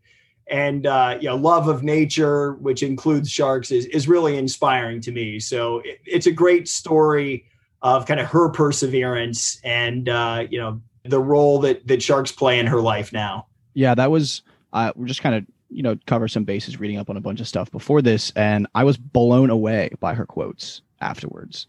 and 0.50 0.86
uh, 0.86 1.18
you 1.20 1.28
know 1.28 1.36
love 1.36 1.68
of 1.68 1.84
nature 1.84 2.54
which 2.54 2.84
includes 2.84 3.30
sharks 3.30 3.72
is 3.72 3.88
is 3.88 4.08
really 4.08 4.38
inspiring 4.38 5.02
to 5.02 5.12
me. 5.12 5.40
So 5.40 5.80
it, 5.80 6.00
it's 6.06 6.28
a 6.28 6.32
great 6.32 6.70
story 6.70 7.46
of 7.82 8.06
kind 8.06 8.20
of 8.20 8.28
her 8.28 8.50
perseverance 8.50 9.60
and 9.64 10.08
uh, 10.08 10.46
you 10.50 10.60
know 10.60 10.80
the 11.04 11.20
role 11.20 11.60
that 11.60 11.88
that 11.88 12.02
sharks 12.02 12.32
play 12.32 12.60
in 12.60 12.68
her 12.68 12.80
life 12.80 13.12
now. 13.12 13.48
Yeah, 13.74 13.96
that 13.96 14.12
was 14.12 14.44
uh, 14.72 14.94
we're 14.96 15.08
just 15.08 15.24
kind 15.24 15.36
of 15.36 15.46
you 15.70 15.82
know 15.82 15.98
cover 16.06 16.28
some 16.28 16.44
bases 16.44 16.80
reading 16.80 16.98
up 16.98 17.10
on 17.10 17.18
a 17.18 17.22
bunch 17.22 17.42
of 17.42 17.48
stuff 17.48 17.72
before 17.72 18.04
this, 18.04 18.32
and 18.36 18.68
I 18.76 18.84
was 18.84 18.98
blown 18.98 19.50
away 19.50 19.90
by 20.00 20.14
her 20.14 20.28
quotes 20.28 20.84
afterwards. 21.02 21.66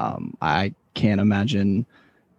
Um, 0.00 0.36
I 0.40 0.74
can't 0.94 1.20
imagine 1.20 1.86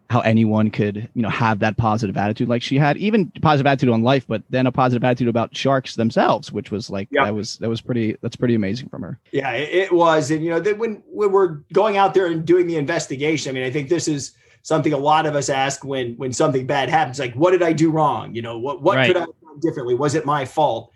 how 0.10 0.20
anyone 0.22 0.70
could 0.70 1.08
you 1.14 1.22
know 1.22 1.30
have 1.30 1.60
that 1.60 1.78
positive 1.78 2.18
attitude 2.18 2.50
like 2.50 2.62
she 2.62 2.78
had, 2.78 2.98
even 2.98 3.32
positive 3.42 3.66
attitude 3.68 3.90
on 3.94 4.04
life, 4.04 4.26
but 4.28 4.44
then 4.50 4.68
a 4.68 4.72
positive 4.72 5.04
attitude 5.06 5.30
about 5.30 5.56
sharks 5.56 5.96
themselves, 5.96 6.52
which 6.52 6.70
was 6.70 6.90
like 6.90 7.08
Yep. 7.12 7.26
that 7.26 7.34
was 7.34 7.58
that 7.60 7.70
was 7.70 7.80
pretty 7.80 8.18
that's 8.22 8.36
pretty 8.36 8.56
amazing 8.56 8.90
from 8.90 9.04
her. 9.04 9.20
Yeah, 9.32 9.52
it, 9.54 9.92
was, 9.94 10.30
and 10.32 10.44
you 10.44 10.50
know, 10.50 10.60
that 10.60 10.78
when 10.78 11.02
when 11.08 11.32
we're 11.32 11.60
going 11.72 11.96
out 11.96 12.14
there 12.14 12.26
and 12.26 12.44
doing 12.46 12.68
the 12.68 12.76
investigation, 12.76 13.52
I 13.52 13.54
mean, 13.54 13.64
I 13.64 13.72
think 13.72 13.88
this 13.88 14.08
is 14.10 14.34
something 14.64 14.92
a 14.94 14.98
lot 14.98 15.26
of 15.26 15.36
us 15.36 15.48
ask 15.50 15.86
when 15.86 16.16
when 16.18 16.34
something 16.34 16.68
bad 16.68 16.90
happens. 16.90 17.18
Like, 17.18 17.34
what 17.36 17.52
did 17.52 17.64
I 17.64 17.72
do 17.72 17.90
wrong? 17.90 18.36
You 18.36 18.42
know, 18.42 18.58
what 18.60 18.82
what 18.82 18.98
Right. 18.98 19.08
could 19.08 19.16
I 19.18 19.22
have 19.22 19.30
done 19.42 19.60
differently? 19.62 19.96
Was 19.96 20.14
it 20.16 20.26
my 20.26 20.44
fault? 20.44 20.92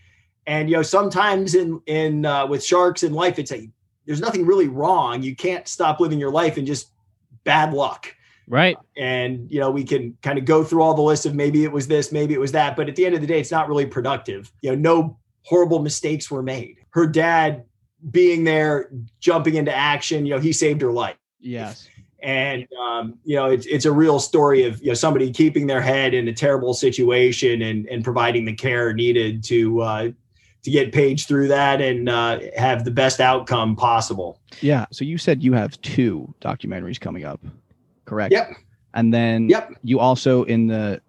And 0.46 0.70
you 0.70 0.76
know, 0.76 0.84
sometimes 0.84 1.56
in 1.56 1.80
in 1.86 2.26
uh, 2.26 2.48
with 2.48 2.66
sharks 2.66 3.02
in 3.04 3.14
life, 3.14 3.40
it's 3.40 3.54
a 3.54 3.70
there's 4.06 4.22
nothing 4.22 4.46
really 4.46 4.68
wrong. 4.68 5.22
You 5.24 5.36
can't 5.36 5.68
stop 5.68 6.00
living 6.00 6.20
your 6.20 6.32
life 6.32 6.58
and 6.58 6.66
just 6.68 6.92
bad 7.44 7.74
luck 7.74 8.16
Right. 8.48 8.78
and 8.96 9.50
you 9.52 9.60
know 9.60 9.72
we 9.72 9.84
can 9.84 10.16
kind 10.22 10.38
of 10.38 10.46
go 10.46 10.64
through 10.64 10.82
all 10.84 10.94
the 10.94 11.02
list 11.02 11.26
of 11.26 11.34
maybe 11.34 11.64
it 11.64 11.72
was 11.72 11.88
this 11.88 12.12
maybe 12.12 12.34
it 12.36 12.40
was 12.40 12.52
that 12.52 12.76
but 12.76 12.88
at 12.88 12.96
the 12.96 13.06
end 13.06 13.16
of 13.16 13.22
the 13.22 13.28
day 13.28 13.40
it's 13.40 13.50
not 13.52 13.68
really 13.68 13.86
productive 13.88 14.52
you 14.62 14.70
know 14.70 14.76
no 14.76 15.18
horrible 15.44 15.80
mistakes 15.80 16.30
were 16.30 16.44
made 16.44 16.76
her 16.92 17.08
dad 17.08 17.64
being 18.12 18.44
there 18.44 18.92
jumping 19.20 19.56
into 19.56 19.74
action 19.76 20.26
you 20.28 20.34
know 20.36 20.40
he 20.40 20.54
saved 20.54 20.82
her 20.82 20.92
life 20.92 21.16
Yes. 21.40 21.88
and 22.22 22.68
um, 22.80 23.18
you 23.24 23.36
know 23.36 23.46
it's 23.48 23.66
it's 23.66 23.86
a 23.86 23.92
real 23.92 24.20
story 24.20 24.64
of 24.64 24.80
you 24.82 24.88
know 24.90 24.94
somebody 24.94 25.32
keeping 25.32 25.66
their 25.66 25.82
head 25.82 26.14
in 26.14 26.28
a 26.28 26.34
terrible 26.34 26.74
situation 26.76 27.64
and 27.64 27.88
and 27.88 28.04
providing 28.04 28.46
the 28.46 28.54
care 28.54 28.94
needed 28.94 29.44
to 29.46 29.82
uh, 29.82 30.10
to 30.66 30.72
get 30.72 30.92
Paige 30.92 31.28
through 31.28 31.48
that 31.48 31.80
and 31.80 32.10
uh, 32.10 32.40
have 32.58 32.84
the 32.84 32.92
best 32.92 33.22
outcome 33.22 33.76
possible. 33.76 34.40
Yeah. 34.62 34.86
So 34.92 35.06
you 35.06 35.18
said 35.18 35.42
you 35.44 35.54
have 35.54 35.80
two 35.82 36.34
documentaries 36.42 37.00
coming 37.00 37.24
up, 37.24 37.40
correct? 38.06 38.34
Yep. 38.34 38.52
And 38.96 39.14
then 39.14 39.48
Yep. 39.50 39.76
you 39.84 40.00
also 40.00 40.44
in 40.44 40.68
the 40.68 41.02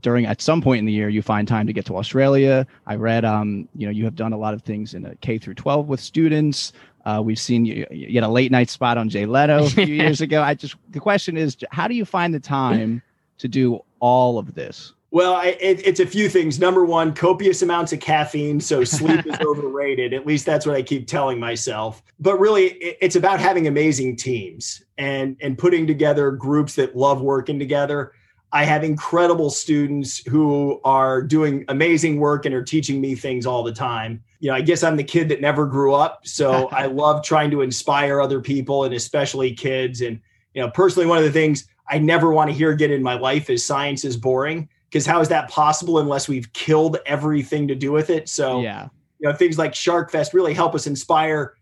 during 0.00 0.26
at 0.26 0.40
some 0.40 0.60
point 0.62 0.78
in 0.78 0.84
the 0.84 0.92
year 0.92 1.08
you 1.08 1.22
find 1.22 1.48
time 1.48 1.66
to 1.66 1.72
get 1.72 1.84
to 1.86 1.96
Australia. 1.96 2.66
I 2.86 2.94
read 2.96 3.24
um 3.24 3.68
you 3.74 3.86
know 3.86 3.92
you 3.92 4.04
have 4.04 4.14
done 4.14 4.32
a 4.32 4.38
lot 4.38 4.54
of 4.54 4.62
things 4.62 4.94
in 4.94 5.04
a 5.06 5.16
K 5.16 5.38
through 5.38 5.54
12 5.54 5.88
with 5.88 6.00
students. 6.00 6.72
Uh, 7.06 7.22
we've 7.24 7.38
seen 7.38 7.64
you, 7.64 7.86
you 7.90 8.14
had 8.20 8.24
a 8.24 8.28
late 8.28 8.52
night 8.52 8.68
spot 8.68 8.98
on 8.98 9.08
Jay 9.08 9.24
Leto 9.24 9.64
a 9.64 9.70
few 9.70 9.86
years 10.02 10.20
ago. 10.20 10.42
I 10.42 10.52
just 10.54 10.76
the 10.90 11.00
question 11.00 11.36
is 11.38 11.56
how 11.70 11.88
do 11.88 11.94
you 11.94 12.04
find 12.04 12.34
the 12.34 12.40
time 12.40 13.00
to 13.38 13.48
do 13.48 13.80
all 14.00 14.38
of 14.38 14.54
this? 14.54 14.92
Well, 15.10 15.34
I, 15.34 15.56
it, 15.60 15.86
it's 15.86 16.00
a 16.00 16.06
few 16.06 16.28
things. 16.28 16.58
Number 16.58 16.84
one, 16.84 17.14
copious 17.14 17.62
amounts 17.62 17.92
of 17.92 18.00
caffeine, 18.00 18.60
so 18.60 18.84
sleep 18.84 19.26
is 19.26 19.40
overrated. 19.40 20.12
At 20.12 20.26
least 20.26 20.44
that's 20.44 20.66
what 20.66 20.76
I 20.76 20.82
keep 20.82 21.06
telling 21.06 21.40
myself. 21.40 22.02
But 22.20 22.38
really, 22.38 22.66
it, 22.72 22.98
it's 23.00 23.16
about 23.16 23.40
having 23.40 23.66
amazing 23.66 24.16
teams 24.16 24.82
and 24.98 25.36
and 25.40 25.56
putting 25.56 25.86
together 25.86 26.30
groups 26.30 26.74
that 26.74 26.96
love 26.96 27.22
working 27.22 27.58
together. 27.58 28.12
I 28.52 28.64
have 28.64 28.82
incredible 28.82 29.50
students 29.50 30.26
who 30.26 30.80
are 30.82 31.20
doing 31.22 31.66
amazing 31.68 32.18
work 32.18 32.46
and 32.46 32.54
are 32.54 32.62
teaching 32.62 32.98
me 32.98 33.14
things 33.14 33.44
all 33.44 33.62
the 33.62 33.72
time. 33.72 34.22
You 34.40 34.50
know, 34.50 34.56
I 34.56 34.62
guess 34.62 34.82
I'm 34.82 34.96
the 34.96 35.04
kid 35.04 35.28
that 35.28 35.40
never 35.42 35.66
grew 35.66 35.94
up, 35.94 36.26
so 36.26 36.68
I 36.72 36.86
love 36.86 37.24
trying 37.24 37.50
to 37.52 37.62
inspire 37.62 38.20
other 38.20 38.40
people 38.40 38.84
and 38.84 38.94
especially 38.94 39.54
kids. 39.54 40.02
And 40.02 40.20
you 40.52 40.60
know, 40.60 40.70
personally, 40.70 41.06
one 41.06 41.16
of 41.16 41.24
the 41.24 41.32
things 41.32 41.66
I 41.88 41.98
never 41.98 42.30
want 42.30 42.50
to 42.50 42.54
hear 42.54 42.74
get 42.74 42.90
in 42.90 43.02
my 43.02 43.14
life 43.14 43.48
is 43.48 43.64
science 43.64 44.04
is 44.04 44.18
boring 44.18 44.68
because 44.90 45.06
how 45.06 45.20
is 45.20 45.28
that 45.28 45.50
possible 45.50 45.98
unless 45.98 46.28
we've 46.28 46.52
killed 46.52 46.98
everything 47.06 47.68
to 47.68 47.74
do 47.74 47.92
with 47.92 48.10
it? 48.10 48.28
So, 48.28 48.60
yeah. 48.60 48.88
you 49.18 49.28
know, 49.28 49.34
things 49.34 49.58
like 49.58 49.74
Shark 49.74 50.10
Fest 50.10 50.32
really 50.32 50.54
help 50.54 50.74
us 50.74 50.86
inspire 50.86 51.54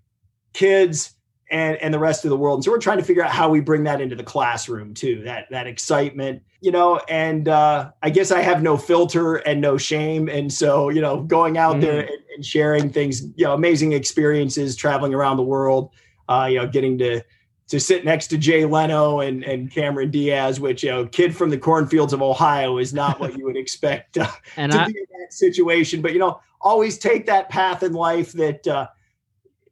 kids 0.53 1.17
and 1.51 1.77
and 1.77 1.95
the 1.95 1.99
rest 1.99 2.25
of 2.25 2.31
the 2.31 2.37
world. 2.37 2.59
And 2.59 2.65
so 2.65 2.71
we're 2.71 2.79
trying 2.79 2.99
to 2.99 3.05
figure 3.05 3.25
out 3.25 3.31
how 3.31 3.49
we 3.49 3.61
bring 3.61 3.85
that 3.85 4.01
into 4.01 4.17
the 4.17 4.25
classroom 4.25 4.95
too. 4.95 5.23
That 5.25 5.47
that 5.51 5.67
excitement, 5.67 6.43
you 6.61 6.73
know. 6.73 7.01
And 7.09 7.49
uh, 7.49 7.91
I 8.03 8.11
guess 8.11 8.31
I 8.33 8.41
have 8.41 8.63
no 8.63 8.77
filter 8.77 9.37
and 9.37 9.61
no 9.61 9.77
shame, 9.77 10.29
and 10.29 10.53
so 10.53 10.89
you 10.89 11.01
know, 11.01 11.23
going 11.23 11.57
out 11.57 11.73
mm-hmm. 11.73 11.83
there 11.83 12.01
and, 12.01 12.11
and, 12.35 12.45
sharing 12.45 12.91
things, 12.91 13.23
you 13.37 13.45
know, 13.45 13.55
amazing 13.55 13.93
experiences, 13.93 14.75
traveling 14.77 15.15
around 15.15 15.37
the 15.37 15.45
world, 15.45 15.91
uh, 16.29 16.49
you 16.51 16.59
know, 16.59 16.67
getting 16.67 16.99
to 16.99 17.23
to 17.69 17.81
sit 17.81 18.05
next 18.05 18.29
to 18.29 18.39
Jay 18.39 18.65
Leno 18.65 19.21
and 19.21 19.43
and 19.45 19.71
Cameron 19.71 20.11
Diaz, 20.11 20.61
which 20.61 20.83
you 20.83 20.91
know, 20.91 21.07
kid 21.07 21.37
from 21.37 21.51
the 21.51 21.59
cornfields 21.59 22.13
of 22.13 22.23
Ohio 22.23 22.79
is 22.79 22.95
not 22.95 23.21
what 23.21 23.37
you 23.37 23.45
would 23.45 23.57
expect 23.65 24.19
uh, 24.19 24.31
and 24.57 24.73
to 24.73 24.81
I, 24.81 24.87
be 24.87 24.99
in 24.99 25.07
that 25.21 25.33
situation. 25.33 26.03
But 26.03 26.13
you 26.13 26.19
know, 26.19 26.41
always 26.61 26.99
take 26.99 27.27
that 27.27 27.49
path 27.49 27.83
in 27.83 27.93
life 27.93 28.33
that. 28.33 28.67
Uh, 28.67 28.89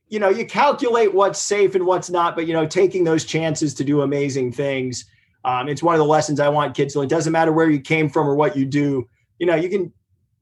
you 0.06 0.20
know, 0.20 0.28
you 0.28 0.46
calculate 0.46 1.12
what's 1.12 1.40
safe 1.40 1.74
and 1.74 1.86
what's 1.86 2.08
not, 2.08 2.36
but 2.36 2.46
you 2.46 2.52
know, 2.52 2.66
taking 2.66 3.02
those 3.02 3.24
chances 3.24 3.74
to 3.74 3.82
do 3.82 4.02
amazing 4.02 4.52
things. 4.52 5.06
Um, 5.44 5.66
it's 5.66 5.82
one 5.82 5.94
of 5.94 5.98
the 5.98 6.04
lessons 6.04 6.38
I 6.38 6.48
want 6.50 6.76
kids 6.76 6.92
to 6.92 7.00
learn. 7.00 7.06
It 7.06 7.10
doesn't 7.10 7.32
matter 7.32 7.52
where 7.52 7.68
you 7.68 7.80
came 7.80 8.08
from 8.08 8.28
or 8.28 8.36
what 8.36 8.56
you 8.56 8.64
do. 8.64 9.08
You 9.38 9.46
know, 9.46 9.56
you 9.56 9.68
can 9.68 9.92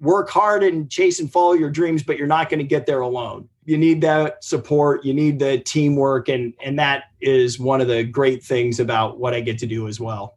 work 0.02 0.28
hard 0.28 0.62
and 0.62 0.90
chase 0.90 1.20
and 1.20 1.32
follow 1.32 1.52
your 1.52 1.70
dreams, 1.70 2.02
but 2.02 2.18
you're 2.18 2.26
not 2.26 2.50
going 2.50 2.58
to 2.58 2.66
get 2.66 2.84
there 2.84 3.00
alone. 3.00 3.48
You 3.64 3.78
need 3.78 4.00
that 4.02 4.44
support. 4.44 5.04
You 5.04 5.14
need 5.14 5.38
the 5.38 5.58
teamwork, 5.58 6.28
and 6.28 6.52
and 6.62 6.78
that 6.78 7.04
is 7.20 7.58
one 7.58 7.80
of 7.80 7.88
the 7.88 8.02
great 8.02 8.42
things 8.42 8.80
about 8.80 9.18
what 9.18 9.32
I 9.32 9.40
get 9.40 9.58
to 9.58 9.66
do 9.66 9.86
as 9.86 10.00
well. 10.00 10.36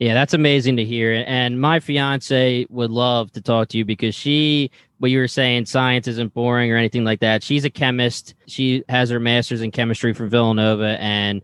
Yeah, 0.00 0.14
that's 0.14 0.34
amazing 0.34 0.76
to 0.78 0.84
hear. 0.84 1.22
And 1.28 1.60
my 1.60 1.78
fiance 1.78 2.66
would 2.68 2.90
love 2.90 3.30
to 3.32 3.40
talk 3.40 3.68
to 3.68 3.78
you 3.78 3.84
because 3.84 4.16
she, 4.16 4.72
what 4.98 5.12
you 5.12 5.20
were 5.20 5.28
saying, 5.28 5.66
science 5.66 6.08
isn't 6.08 6.34
boring 6.34 6.72
or 6.72 6.76
anything 6.76 7.04
like 7.04 7.20
that. 7.20 7.44
She's 7.44 7.64
a 7.64 7.70
chemist. 7.70 8.34
She 8.48 8.82
has 8.88 9.10
her 9.10 9.20
master's 9.20 9.62
in 9.62 9.70
chemistry 9.70 10.12
from 10.12 10.28
Villanova, 10.28 11.00
and 11.00 11.40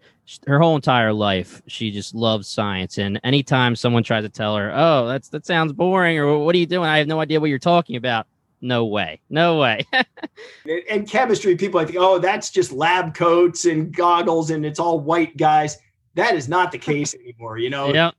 her 0.46 0.58
whole 0.58 0.76
entire 0.76 1.12
life 1.12 1.62
she 1.66 1.90
just 1.90 2.14
loves 2.14 2.48
science. 2.48 2.98
And 2.98 3.20
anytime 3.24 3.76
someone 3.76 4.02
tries 4.02 4.24
to 4.24 4.28
tell 4.28 4.56
her, 4.56 4.72
"Oh, 4.74 5.06
that's 5.06 5.28
that 5.30 5.46
sounds 5.46 5.72
boring," 5.72 6.18
or 6.18 6.38
"What 6.38 6.54
are 6.54 6.58
you 6.58 6.66
doing?" 6.66 6.88
I 6.88 6.98
have 6.98 7.06
no 7.06 7.20
idea 7.20 7.40
what 7.40 7.50
you're 7.50 7.58
talking 7.58 7.96
about. 7.96 8.26
No 8.60 8.86
way. 8.86 9.20
No 9.30 9.58
way. 9.58 9.86
and 10.90 11.08
chemistry, 11.08 11.54
people 11.56 11.78
I 11.78 11.84
think, 11.84 11.98
oh, 12.00 12.18
that's 12.18 12.50
just 12.50 12.72
lab 12.72 13.14
coats 13.14 13.66
and 13.66 13.94
goggles 13.94 14.50
and 14.50 14.66
it's 14.66 14.80
all 14.80 14.98
white 14.98 15.36
guys. 15.36 15.78
That 16.14 16.34
is 16.34 16.48
not 16.48 16.72
the 16.72 16.78
case 16.78 17.14
anymore. 17.22 17.58
You 17.58 17.70
know, 17.70 17.94
yeah 17.94 18.10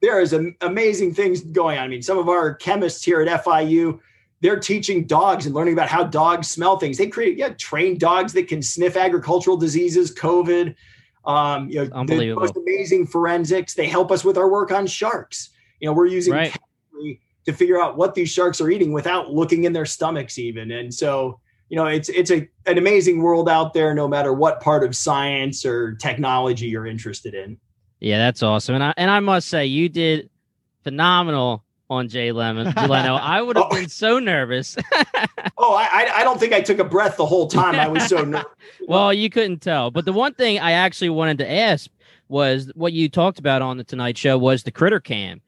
there 0.00 0.20
is 0.20 0.34
amazing 0.60 1.14
things 1.14 1.42
going 1.42 1.78
on. 1.78 1.84
I 1.84 1.88
mean, 1.88 2.02
some 2.02 2.18
of 2.18 2.28
our 2.28 2.54
chemists 2.54 3.04
here 3.04 3.20
at 3.20 3.44
FIU, 3.44 3.98
they're 4.40 4.60
teaching 4.60 5.04
dogs 5.04 5.46
and 5.46 5.54
learning 5.54 5.72
about 5.72 5.88
how 5.88 6.04
dogs 6.04 6.48
smell 6.48 6.78
things. 6.78 6.98
They 6.98 7.08
create, 7.08 7.36
yeah, 7.36 7.50
trained 7.50 7.98
dogs 7.98 8.32
that 8.34 8.48
can 8.48 8.62
sniff 8.62 8.96
agricultural 8.96 9.56
diseases, 9.56 10.14
COVID. 10.14 10.74
Um, 11.28 11.68
you 11.68 11.84
know, 11.84 12.04
the 12.06 12.34
most 12.34 12.56
amazing 12.56 13.06
forensics. 13.06 13.74
They 13.74 13.86
help 13.86 14.10
us 14.10 14.24
with 14.24 14.38
our 14.38 14.48
work 14.48 14.72
on 14.72 14.86
sharks. 14.86 15.50
You 15.78 15.88
know, 15.88 15.92
we're 15.92 16.06
using 16.06 16.32
right. 16.32 16.56
to 17.44 17.52
figure 17.52 17.80
out 17.80 17.98
what 17.98 18.14
these 18.14 18.30
sharks 18.30 18.62
are 18.62 18.70
eating 18.70 18.92
without 18.92 19.30
looking 19.30 19.64
in 19.64 19.74
their 19.74 19.84
stomachs, 19.84 20.38
even. 20.38 20.70
And 20.70 20.92
so, 20.92 21.38
you 21.68 21.76
know, 21.76 21.84
it's 21.84 22.08
it's 22.08 22.30
a 22.30 22.48
an 22.64 22.78
amazing 22.78 23.20
world 23.20 23.46
out 23.46 23.74
there, 23.74 23.94
no 23.94 24.08
matter 24.08 24.32
what 24.32 24.62
part 24.62 24.82
of 24.82 24.96
science 24.96 25.66
or 25.66 25.96
technology 25.96 26.66
you're 26.66 26.86
interested 26.86 27.34
in. 27.34 27.58
Yeah, 28.00 28.16
that's 28.16 28.42
awesome. 28.42 28.76
And 28.76 28.84
I 28.84 28.94
and 28.96 29.10
I 29.10 29.20
must 29.20 29.48
say, 29.48 29.66
you 29.66 29.90
did 29.90 30.30
phenomenal 30.82 31.62
on 31.90 32.08
Jay 32.08 32.32
Lemon 32.32 32.72
Leno. 32.88 33.16
I 33.16 33.42
would 33.42 33.56
have 33.56 33.66
oh. 33.70 33.74
been 33.74 33.88
so 33.90 34.18
nervous. 34.18 34.76
oh, 35.68 35.74
I 35.74 36.10
I 36.16 36.24
don't 36.24 36.40
think 36.40 36.52
I 36.52 36.60
took 36.60 36.78
a 36.78 36.84
breath 36.84 37.16
the 37.16 37.26
whole 37.26 37.48
time. 37.48 37.74
I 37.76 37.88
was 37.88 38.06
so 38.06 38.24
nervous. 38.24 38.46
well, 38.86 39.12
you 39.12 39.30
couldn't 39.30 39.60
tell. 39.60 39.90
But 39.90 40.04
the 40.04 40.12
one 40.12 40.34
thing 40.34 40.58
I 40.58 40.72
actually 40.72 41.10
wanted 41.10 41.38
to 41.38 41.50
ask 41.50 41.90
was 42.28 42.70
what 42.74 42.92
you 42.92 43.08
talked 43.08 43.38
about 43.38 43.62
on 43.62 43.78
the 43.78 43.84
Tonight 43.84 44.18
Show 44.18 44.38
was 44.38 44.62
the 44.62 44.70
critter 44.70 45.00
cam. 45.00 45.40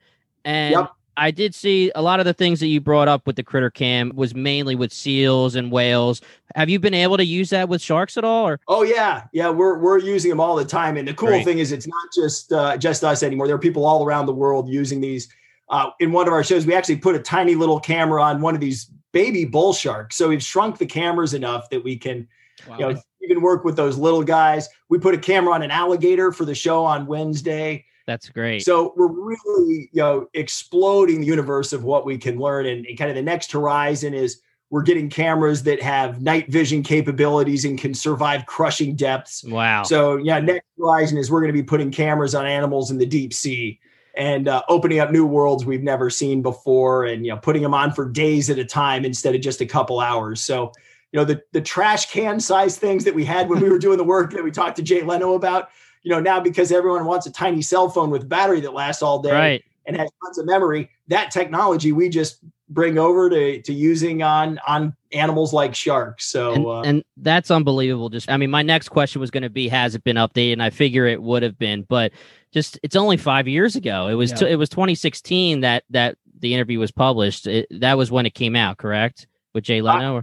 And 0.44 0.72
yep. 0.72 0.92
I 1.16 1.30
did 1.30 1.54
see 1.54 1.92
a 1.94 2.00
lot 2.00 2.18
of 2.20 2.26
the 2.26 2.32
things 2.32 2.60
that 2.60 2.68
you 2.68 2.80
brought 2.80 3.08
up 3.08 3.26
with 3.26 3.36
the 3.36 3.42
critter 3.42 3.70
cam 3.70 4.10
was 4.14 4.34
mainly 4.34 4.74
with 4.74 4.92
seals 4.92 5.54
and 5.54 5.70
whales. 5.70 6.22
Have 6.54 6.70
you 6.70 6.78
been 6.78 6.94
able 6.94 7.18
to 7.18 7.24
use 7.24 7.50
that 7.50 7.68
with 7.68 7.82
sharks 7.82 8.16
at 8.16 8.24
all? 8.24 8.48
Or 8.48 8.60
oh 8.68 8.82
yeah, 8.82 9.24
yeah, 9.32 9.50
we're 9.50 9.78
we're 9.78 9.98
using 9.98 10.30
them 10.30 10.40
all 10.40 10.56
the 10.56 10.64
time. 10.64 10.96
And 10.96 11.06
the 11.06 11.14
cool 11.14 11.28
Great. 11.28 11.44
thing 11.44 11.58
is, 11.58 11.72
it's 11.72 11.86
not 11.86 12.08
just 12.14 12.52
uh, 12.52 12.76
just 12.78 13.04
us 13.04 13.22
anymore. 13.22 13.46
There 13.46 13.56
are 13.56 13.60
people 13.60 13.84
all 13.84 14.04
around 14.04 14.26
the 14.26 14.34
world 14.34 14.68
using 14.68 15.00
these. 15.00 15.28
Uh, 15.68 15.90
in 16.00 16.10
one 16.10 16.26
of 16.26 16.32
our 16.32 16.42
shows, 16.42 16.66
we 16.66 16.74
actually 16.74 16.96
put 16.96 17.14
a 17.14 17.20
tiny 17.20 17.54
little 17.54 17.78
camera 17.78 18.20
on 18.20 18.40
one 18.40 18.56
of 18.56 18.60
these 18.60 18.90
baby 19.12 19.44
bull 19.44 19.72
sharks. 19.72 20.16
So 20.16 20.28
we've 20.28 20.42
shrunk 20.42 20.78
the 20.78 20.86
cameras 20.86 21.34
enough 21.34 21.70
that 21.70 21.82
we 21.82 21.96
can, 21.96 22.28
wow. 22.68 22.78
you 22.78 22.92
know, 22.92 23.02
even 23.22 23.42
work 23.42 23.64
with 23.64 23.76
those 23.76 23.98
little 23.98 24.22
guys. 24.22 24.68
We 24.88 24.98
put 24.98 25.14
a 25.14 25.18
camera 25.18 25.54
on 25.54 25.62
an 25.62 25.70
alligator 25.70 26.32
for 26.32 26.44
the 26.44 26.54
show 26.54 26.84
on 26.84 27.06
Wednesday. 27.06 27.84
That's 28.06 28.28
great. 28.28 28.64
So 28.64 28.92
we're 28.96 29.06
really, 29.06 29.90
you 29.92 30.02
know, 30.02 30.26
exploding 30.34 31.20
the 31.20 31.26
universe 31.26 31.72
of 31.72 31.84
what 31.84 32.04
we 32.04 32.18
can 32.18 32.38
learn. 32.38 32.66
And, 32.66 32.86
and, 32.86 32.98
kind 32.98 33.10
of 33.10 33.14
the 33.14 33.22
next 33.22 33.52
horizon 33.52 34.14
is 34.14 34.40
we're 34.70 34.82
getting 34.82 35.10
cameras 35.10 35.62
that 35.64 35.82
have 35.82 36.20
night 36.22 36.50
vision 36.50 36.82
capabilities 36.82 37.64
and 37.64 37.78
can 37.78 37.92
survive 37.92 38.46
crushing 38.46 38.96
depths. 38.96 39.44
Wow. 39.44 39.82
So 39.82 40.16
yeah, 40.16 40.40
next 40.40 40.66
horizon 40.78 41.18
is 41.18 41.30
we're 41.30 41.40
going 41.40 41.52
to 41.52 41.58
be 41.58 41.62
putting 41.62 41.90
cameras 41.90 42.34
on 42.34 42.46
animals 42.46 42.90
in 42.90 42.98
the 42.98 43.06
deep 43.06 43.34
sea 43.34 43.78
and 44.14 44.48
uh, 44.48 44.62
opening 44.68 45.00
up 45.00 45.10
new 45.10 45.26
worlds 45.26 45.64
we've 45.64 45.82
never 45.82 46.10
seen 46.10 46.42
before 46.42 47.04
and 47.04 47.24
you 47.24 47.32
know 47.32 47.38
putting 47.38 47.62
them 47.62 47.74
on 47.74 47.92
for 47.92 48.08
days 48.08 48.50
at 48.50 48.58
a 48.58 48.64
time 48.64 49.04
instead 49.04 49.34
of 49.34 49.40
just 49.40 49.60
a 49.60 49.66
couple 49.66 50.00
hours. 50.00 50.40
So 50.40 50.72
you 51.12 51.18
know 51.18 51.24
the 51.24 51.42
the 51.52 51.60
trash 51.60 52.10
can 52.10 52.40
size 52.40 52.78
things 52.78 53.04
that 53.04 53.14
we 53.14 53.24
had 53.24 53.48
when 53.48 53.60
we 53.60 53.68
were 53.68 53.78
doing 53.78 53.98
the 53.98 54.04
work 54.04 54.32
that 54.32 54.44
we 54.44 54.50
talked 54.50 54.76
to 54.76 54.82
Jay 54.82 55.02
Leno 55.02 55.34
about 55.34 55.70
you 56.02 56.10
know, 56.10 56.20
now 56.20 56.40
because 56.40 56.72
everyone 56.72 57.04
wants 57.04 57.26
a 57.26 57.32
tiny 57.32 57.62
cell 57.62 57.88
phone 57.88 58.10
with 58.10 58.28
battery 58.28 58.60
that 58.60 58.72
lasts 58.72 59.02
all 59.02 59.20
day 59.20 59.32
right. 59.32 59.64
and 59.86 59.96
has 59.96 60.10
tons 60.24 60.38
of 60.38 60.46
memory, 60.46 60.90
that 61.08 61.30
technology 61.30 61.92
we 61.92 62.08
just 62.08 62.38
bring 62.68 62.98
over 62.98 63.28
to 63.28 63.60
to 63.62 63.72
using 63.72 64.22
on 64.22 64.60
on 64.66 64.94
animals 65.12 65.52
like 65.52 65.74
sharks. 65.74 66.26
So 66.26 66.52
and, 66.52 66.66
uh, 66.66 66.80
and 66.82 67.04
that's 67.16 67.50
unbelievable. 67.50 68.08
Just 68.08 68.30
I 68.30 68.36
mean, 68.36 68.50
my 68.50 68.62
next 68.62 68.88
question 68.88 69.20
was 69.20 69.30
going 69.30 69.42
to 69.42 69.50
be, 69.50 69.68
has 69.68 69.94
it 69.94 70.04
been 70.04 70.16
updated? 70.16 70.54
And 70.54 70.62
I 70.62 70.70
figure 70.70 71.06
it 71.06 71.22
would 71.22 71.42
have 71.42 71.58
been, 71.58 71.82
but 71.82 72.12
just 72.52 72.78
it's 72.82 72.96
only 72.96 73.16
five 73.16 73.48
years 73.48 73.76
ago. 73.76 74.08
It 74.08 74.14
was 74.14 74.30
yeah. 74.32 74.36
t- 74.36 74.50
it 74.50 74.56
was 74.56 74.68
2016 74.68 75.60
that 75.60 75.84
that 75.90 76.16
the 76.38 76.54
interview 76.54 76.78
was 76.78 76.90
published. 76.90 77.46
It, 77.46 77.66
that 77.70 77.96
was 77.96 78.10
when 78.10 78.26
it 78.26 78.34
came 78.34 78.56
out, 78.56 78.78
correct? 78.78 79.26
With 79.54 79.64
Jay 79.64 79.82
Leno. 79.82 80.18
Uh, 80.18 80.22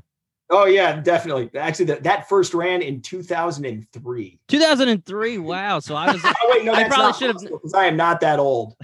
Oh 0.49 0.65
yeah, 0.65 1.01
definitely. 1.01 1.49
Actually, 1.59 1.85
that, 1.85 2.03
that 2.03 2.29
first 2.29 2.53
ran 2.53 2.81
in 2.81 3.01
2003. 3.01 4.39
2003. 4.47 5.37
Wow. 5.47 5.79
So 5.79 5.95
I 5.95 6.11
was. 6.11 6.21
oh, 6.23 6.33
wait, 6.51 6.65
no, 6.65 6.73
I 6.73 6.85
probably 6.85 7.13
should 7.13 7.27
have 7.27 7.41
because 7.41 7.73
I 7.73 7.85
am 7.85 7.97
not 7.97 8.21
that 8.21 8.39
old. 8.39 8.75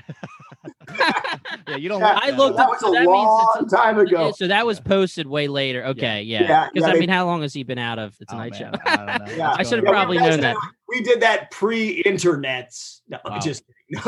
yeah, 1.68 1.76
you 1.76 1.90
don't. 1.90 2.00
Yeah, 2.00 2.20
I 2.22 2.32
looked. 2.32 2.58
That 2.58 2.64
up, 2.64 2.70
was 2.70 2.80
so 2.80 2.90
a 2.90 3.00
that 3.00 3.06
long 3.06 3.68
time 3.70 4.00
ago. 4.00 4.32
So 4.36 4.48
that 4.48 4.66
was 4.66 4.80
posted 4.80 5.28
way 5.28 5.48
later. 5.48 5.86
Okay, 5.86 6.24
yeah. 6.24 6.70
Because 6.74 6.88
yeah, 6.88 6.88
yeah, 6.88 6.94
I 6.94 7.00
mean, 7.00 7.10
how 7.10 7.26
long 7.26 7.42
has 7.42 7.54
he 7.54 7.64
been 7.64 7.78
out 7.78 8.00
of 8.00 8.18
the 8.18 8.26
oh, 8.30 8.32
Tonight 8.32 8.54
oh, 8.56 8.58
Show? 8.58 8.72
I, 8.86 9.34
yeah, 9.36 9.54
I 9.58 9.64
should 9.64 9.80
have 9.80 9.86
probably 9.86 10.18
known 10.18 10.40
that. 10.42 10.56
We 10.88 11.02
did 11.02 11.22
that 11.22 11.50
pre-internet. 11.52 12.74
No, 13.08 13.20
wow. 13.26 13.40
just 13.40 13.64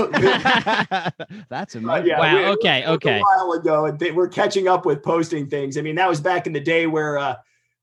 That's 1.49 1.75
amazing. 1.75 2.07
Yeah, 2.07 2.19
wow. 2.19 2.35
We, 2.35 2.45
okay. 2.53 2.85
Okay. 2.85 3.19
A 3.19 3.21
while 3.21 3.51
ago, 3.53 3.85
and 3.85 3.99
they, 3.99 4.11
we're 4.11 4.27
catching 4.27 4.67
up 4.67 4.85
with 4.85 5.03
posting 5.03 5.47
things. 5.47 5.77
I 5.77 5.81
mean, 5.81 5.95
that 5.95 6.09
was 6.09 6.19
back 6.19 6.47
in 6.47 6.53
the 6.53 6.59
day 6.59 6.87
where 6.87 7.17
uh, 7.17 7.35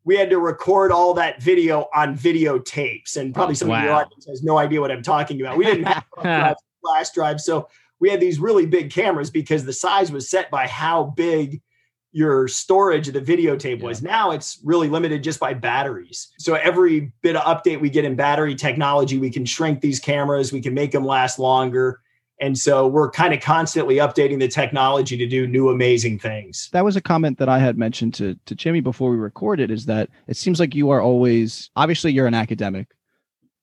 we 0.05 0.17
had 0.17 0.31
to 0.31 0.39
record 0.39 0.91
all 0.91 1.15
that 1.15 1.43
video 1.43 1.89
on 1.95 2.17
videotapes, 2.17 3.17
and 3.17 3.35
probably 3.35 3.55
some 3.55 3.69
wow. 3.69 3.79
of 3.79 3.85
your 3.85 3.93
audience 3.93 4.27
has 4.27 4.43
no 4.43 4.59
idea 4.59 4.81
what 4.81 4.91
I'm 4.91 5.03
talking 5.03 5.41
about. 5.41 5.57
We 5.57 5.65
didn't 5.65 5.85
have 5.85 6.57
flash 6.83 7.11
drive, 7.11 7.41
so 7.41 7.69
we 8.03 8.11
had 8.11 8.19
these 8.19 8.41
really 8.41 8.67
big 8.67 8.91
cameras 8.91 9.31
because 9.31 9.65
the 9.65 9.73
size 9.73 10.11
was 10.11 10.29
set 10.29 10.51
by 10.51 10.67
how 10.67 11.05
big 11.17 11.63
your 12.11 12.49
storage 12.49 13.07
of 13.07 13.15
the 13.15 13.21
videotape 13.21 13.79
yeah. 13.79 13.87
was. 13.87 14.03
Now 14.03 14.33
it's 14.33 14.59
really 14.65 14.89
limited 14.89 15.23
just 15.23 15.39
by 15.39 15.55
batteries. 15.55 16.33
So 16.37 16.55
every 16.55 17.13
bit 17.23 17.37
of 17.37 17.43
update 17.43 17.81
we 17.81 17.89
get 17.89 18.05
in 18.05 18.17
battery 18.17 18.57
technology, 18.57 19.19
we 19.19 19.31
can 19.31 19.45
shrink 19.45 19.81
these 19.81 20.01
cameras, 20.01 20.53
we 20.53 20.61
can 20.61 20.75
make 20.75 20.91
them 20.91 21.07
last 21.07 21.39
longer. 21.39 22.01
And 22.41 22.59
so 22.59 22.89
we're 22.89 23.09
kind 23.09 23.33
of 23.33 23.41
constantly 23.41 23.97
updating 23.97 24.41
the 24.41 24.49
technology 24.49 25.17
to 25.17 25.27
do 25.29 25.47
new 25.47 25.69
amazing 25.69 26.19
things. 26.19 26.71
That 26.73 26.85
was 26.85 26.97
a 26.97 27.01
comment 27.01 27.39
that 27.39 27.49
I 27.49 27.61
had 27.61 27.79
mentioned 27.79 28.15
to 28.15 28.37
to 28.47 28.55
Jimmy 28.57 28.81
before 28.81 29.13
we 29.13 29.17
recorded 29.17 29.71
is 29.71 29.87
that 29.87 30.11
it 30.27 30.37
seems 30.37 30.59
like 30.59 30.75
you 30.75 30.91
are 30.91 31.01
always 31.01 31.71
obviously 31.77 32.11
you're 32.11 32.27
an 32.27 32.35
academic, 32.35 32.89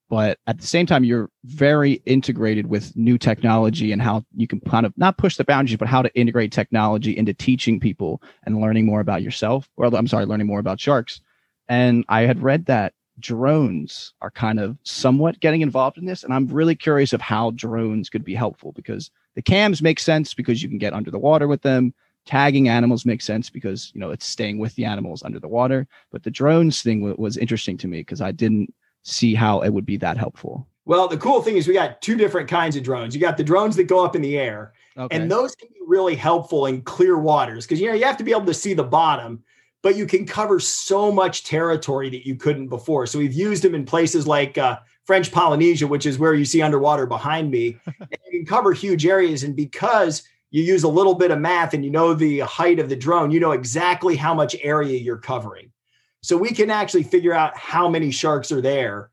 but 0.10 0.40
at 0.48 0.60
the 0.60 0.68
same 0.68 0.86
time 0.86 1.04
you're 1.04 1.30
very 1.46 1.94
integrated 2.06 2.68
with 2.68 2.96
new 2.96 3.18
technology 3.18 3.92
and 3.92 4.02
how 4.02 4.24
you 4.36 4.48
can 4.48 4.60
kind 4.62 4.86
of 4.86 4.94
not 4.98 5.18
push 5.18 5.38
the 5.38 5.44
boundaries 5.44 5.78
but 5.78 5.88
how 5.88 6.02
to 6.02 6.14
integrate 6.16 6.52
technology 6.52 7.16
into 7.16 7.34
teaching 7.34 7.80
people 7.80 8.22
and 8.44 8.60
learning 8.60 8.86
more 8.86 9.00
about 9.00 9.22
yourself 9.22 9.70
or 9.78 9.86
i'm 9.96 10.08
sorry 10.08 10.26
learning 10.26 10.48
more 10.48 10.60
about 10.60 10.80
sharks 10.80 11.22
and 11.68 12.04
i 12.10 12.22
had 12.22 12.42
read 12.42 12.66
that 12.66 12.94
drones 13.20 14.14
are 14.22 14.32
kind 14.32 14.60
of 14.60 14.78
somewhat 14.84 15.40
getting 15.42 15.62
involved 15.62 15.98
in 15.98 16.06
this 16.06 16.24
and 16.24 16.34
i'm 16.34 16.48
really 16.48 16.76
curious 16.76 17.14
of 17.14 17.22
how 17.22 17.52
drones 17.52 18.10
could 18.10 18.24
be 18.24 18.36
helpful 18.36 18.72
because 18.74 19.12
the 19.36 19.42
cams 19.42 19.82
make 19.82 20.00
sense 20.00 20.34
because 20.34 20.64
you 20.64 20.70
can 20.70 20.78
get 20.78 20.94
under 20.94 21.12
the 21.12 21.20
water 21.20 21.48
with 21.48 21.62
them 21.62 21.94
tagging 22.30 22.70
animals 22.70 23.08
makes 23.08 23.26
sense 23.26 23.50
because 23.50 23.92
you 23.96 24.00
know 24.00 24.12
it's 24.12 24.26
staying 24.26 24.60
with 24.60 24.76
the 24.76 24.86
animals 24.86 25.24
under 25.24 25.40
the 25.40 25.48
water. 25.48 25.88
But 26.12 26.22
the 26.22 26.30
drones 26.30 26.84
thing 26.84 27.16
was 27.18 27.38
interesting 27.38 27.76
to 27.80 27.88
me 27.88 28.02
because 28.02 28.22
I 28.22 28.32
didn't 28.32 28.72
see 29.04 29.34
how 29.34 29.62
it 29.62 29.70
would 29.70 29.86
be 29.86 29.98
that 29.98 30.18
helpful. 30.18 30.68
Well, 30.86 31.08
the 31.08 31.18
cool 31.18 31.42
thing 31.42 31.58
is 31.58 31.68
we 31.68 31.74
got 31.74 32.02
two 32.02 32.16
different 32.16 32.50
kinds 32.50 32.76
of 32.76 32.84
drones. 32.84 33.14
You 33.14 33.22
got 33.22 33.38
the 33.38 33.44
drones 33.44 33.76
that 33.76 33.84
go 33.84 34.04
up 34.04 34.16
in 34.16 34.22
the 34.22 34.38
air, 34.38 34.74
Okay. 34.98 35.16
and 35.16 35.30
those 35.32 35.56
can 35.56 35.70
be 35.70 35.80
really 35.88 36.16
helpful 36.16 36.66
in 36.66 36.82
clear 36.82 37.18
waters 37.18 37.66
because 37.66 37.80
you 37.80 37.88
know 37.88 37.94
you 37.94 38.06
have 38.06 38.18
to 38.18 38.24
be 38.24 38.32
able 38.32 38.46
to 38.46 38.54
see 38.54 38.74
the 38.74 38.84
bottom, 38.84 39.44
but 39.82 39.96
you 39.96 40.06
can 40.06 40.26
cover 40.26 40.60
so 40.60 41.12
much 41.12 41.44
territory 41.44 42.10
that 42.10 42.26
you 42.28 42.36
couldn't 42.36 42.68
before. 42.68 43.06
So 43.06 43.20
we've 43.20 43.34
used 43.34 43.64
them 43.64 43.76
in 43.76 43.86
places 43.86 44.28
like 44.28 44.58
uh, 44.58 44.80
French 45.06 45.32
Polynesia, 45.32 45.88
which 45.88 46.06
is 46.06 46.18
where 46.18 46.34
you 46.34 46.44
see 46.44 46.62
underwater 46.62 47.06
behind 47.06 47.52
me. 47.52 47.78
and 47.86 48.20
you 48.32 48.40
can 48.40 48.46
cover 48.46 48.74
huge 48.74 49.06
areas, 49.06 49.44
and 49.44 49.56
because 49.56 50.24
you 50.52 50.64
use 50.64 50.84
a 50.84 50.90
little 50.90 51.14
bit 51.14 51.30
of 51.30 51.40
math 51.40 51.76
and 51.76 51.86
you 51.86 51.92
know 51.92 52.16
the 52.16 52.40
height 52.40 52.80
of 52.80 52.90
the 52.90 52.96
drone, 52.96 53.30
you 53.30 53.40
know 53.40 53.52
exactly 53.52 54.16
how 54.16 54.34
much 54.34 54.56
area 54.64 54.98
you're 54.98 55.18
covering. 55.18 55.72
So 56.22 56.38
we 56.38 56.50
can 56.52 56.70
actually 56.70 57.04
figure 57.04 57.34
out 57.34 57.58
how 57.58 57.88
many 57.88 58.12
sharks 58.12 58.52
are 58.52 58.62
there 58.62 59.10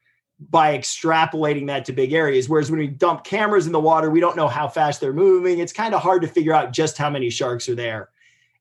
by 0.50 0.76
extrapolating 0.76 1.66
that 1.68 1.84
to 1.86 1.92
big 1.92 2.12
areas. 2.12 2.48
Whereas 2.48 2.70
when 2.70 2.80
we 2.80 2.88
dump 2.88 3.25
cameras 3.25 3.66
in 3.66 3.72
the 3.72 3.80
water, 3.80 4.10
we 4.10 4.20
don't 4.20 4.36
know 4.36 4.48
how 4.48 4.68
fast 4.68 5.00
they're 5.00 5.12
moving. 5.12 5.60
It's 5.60 5.72
kind 5.72 5.94
of 5.94 6.02
hard 6.02 6.22
to 6.22 6.28
figure 6.28 6.52
out 6.52 6.72
just 6.72 6.98
how 6.98 7.08
many 7.08 7.30
sharks 7.30 7.68
are 7.68 7.75
there. 7.75 8.10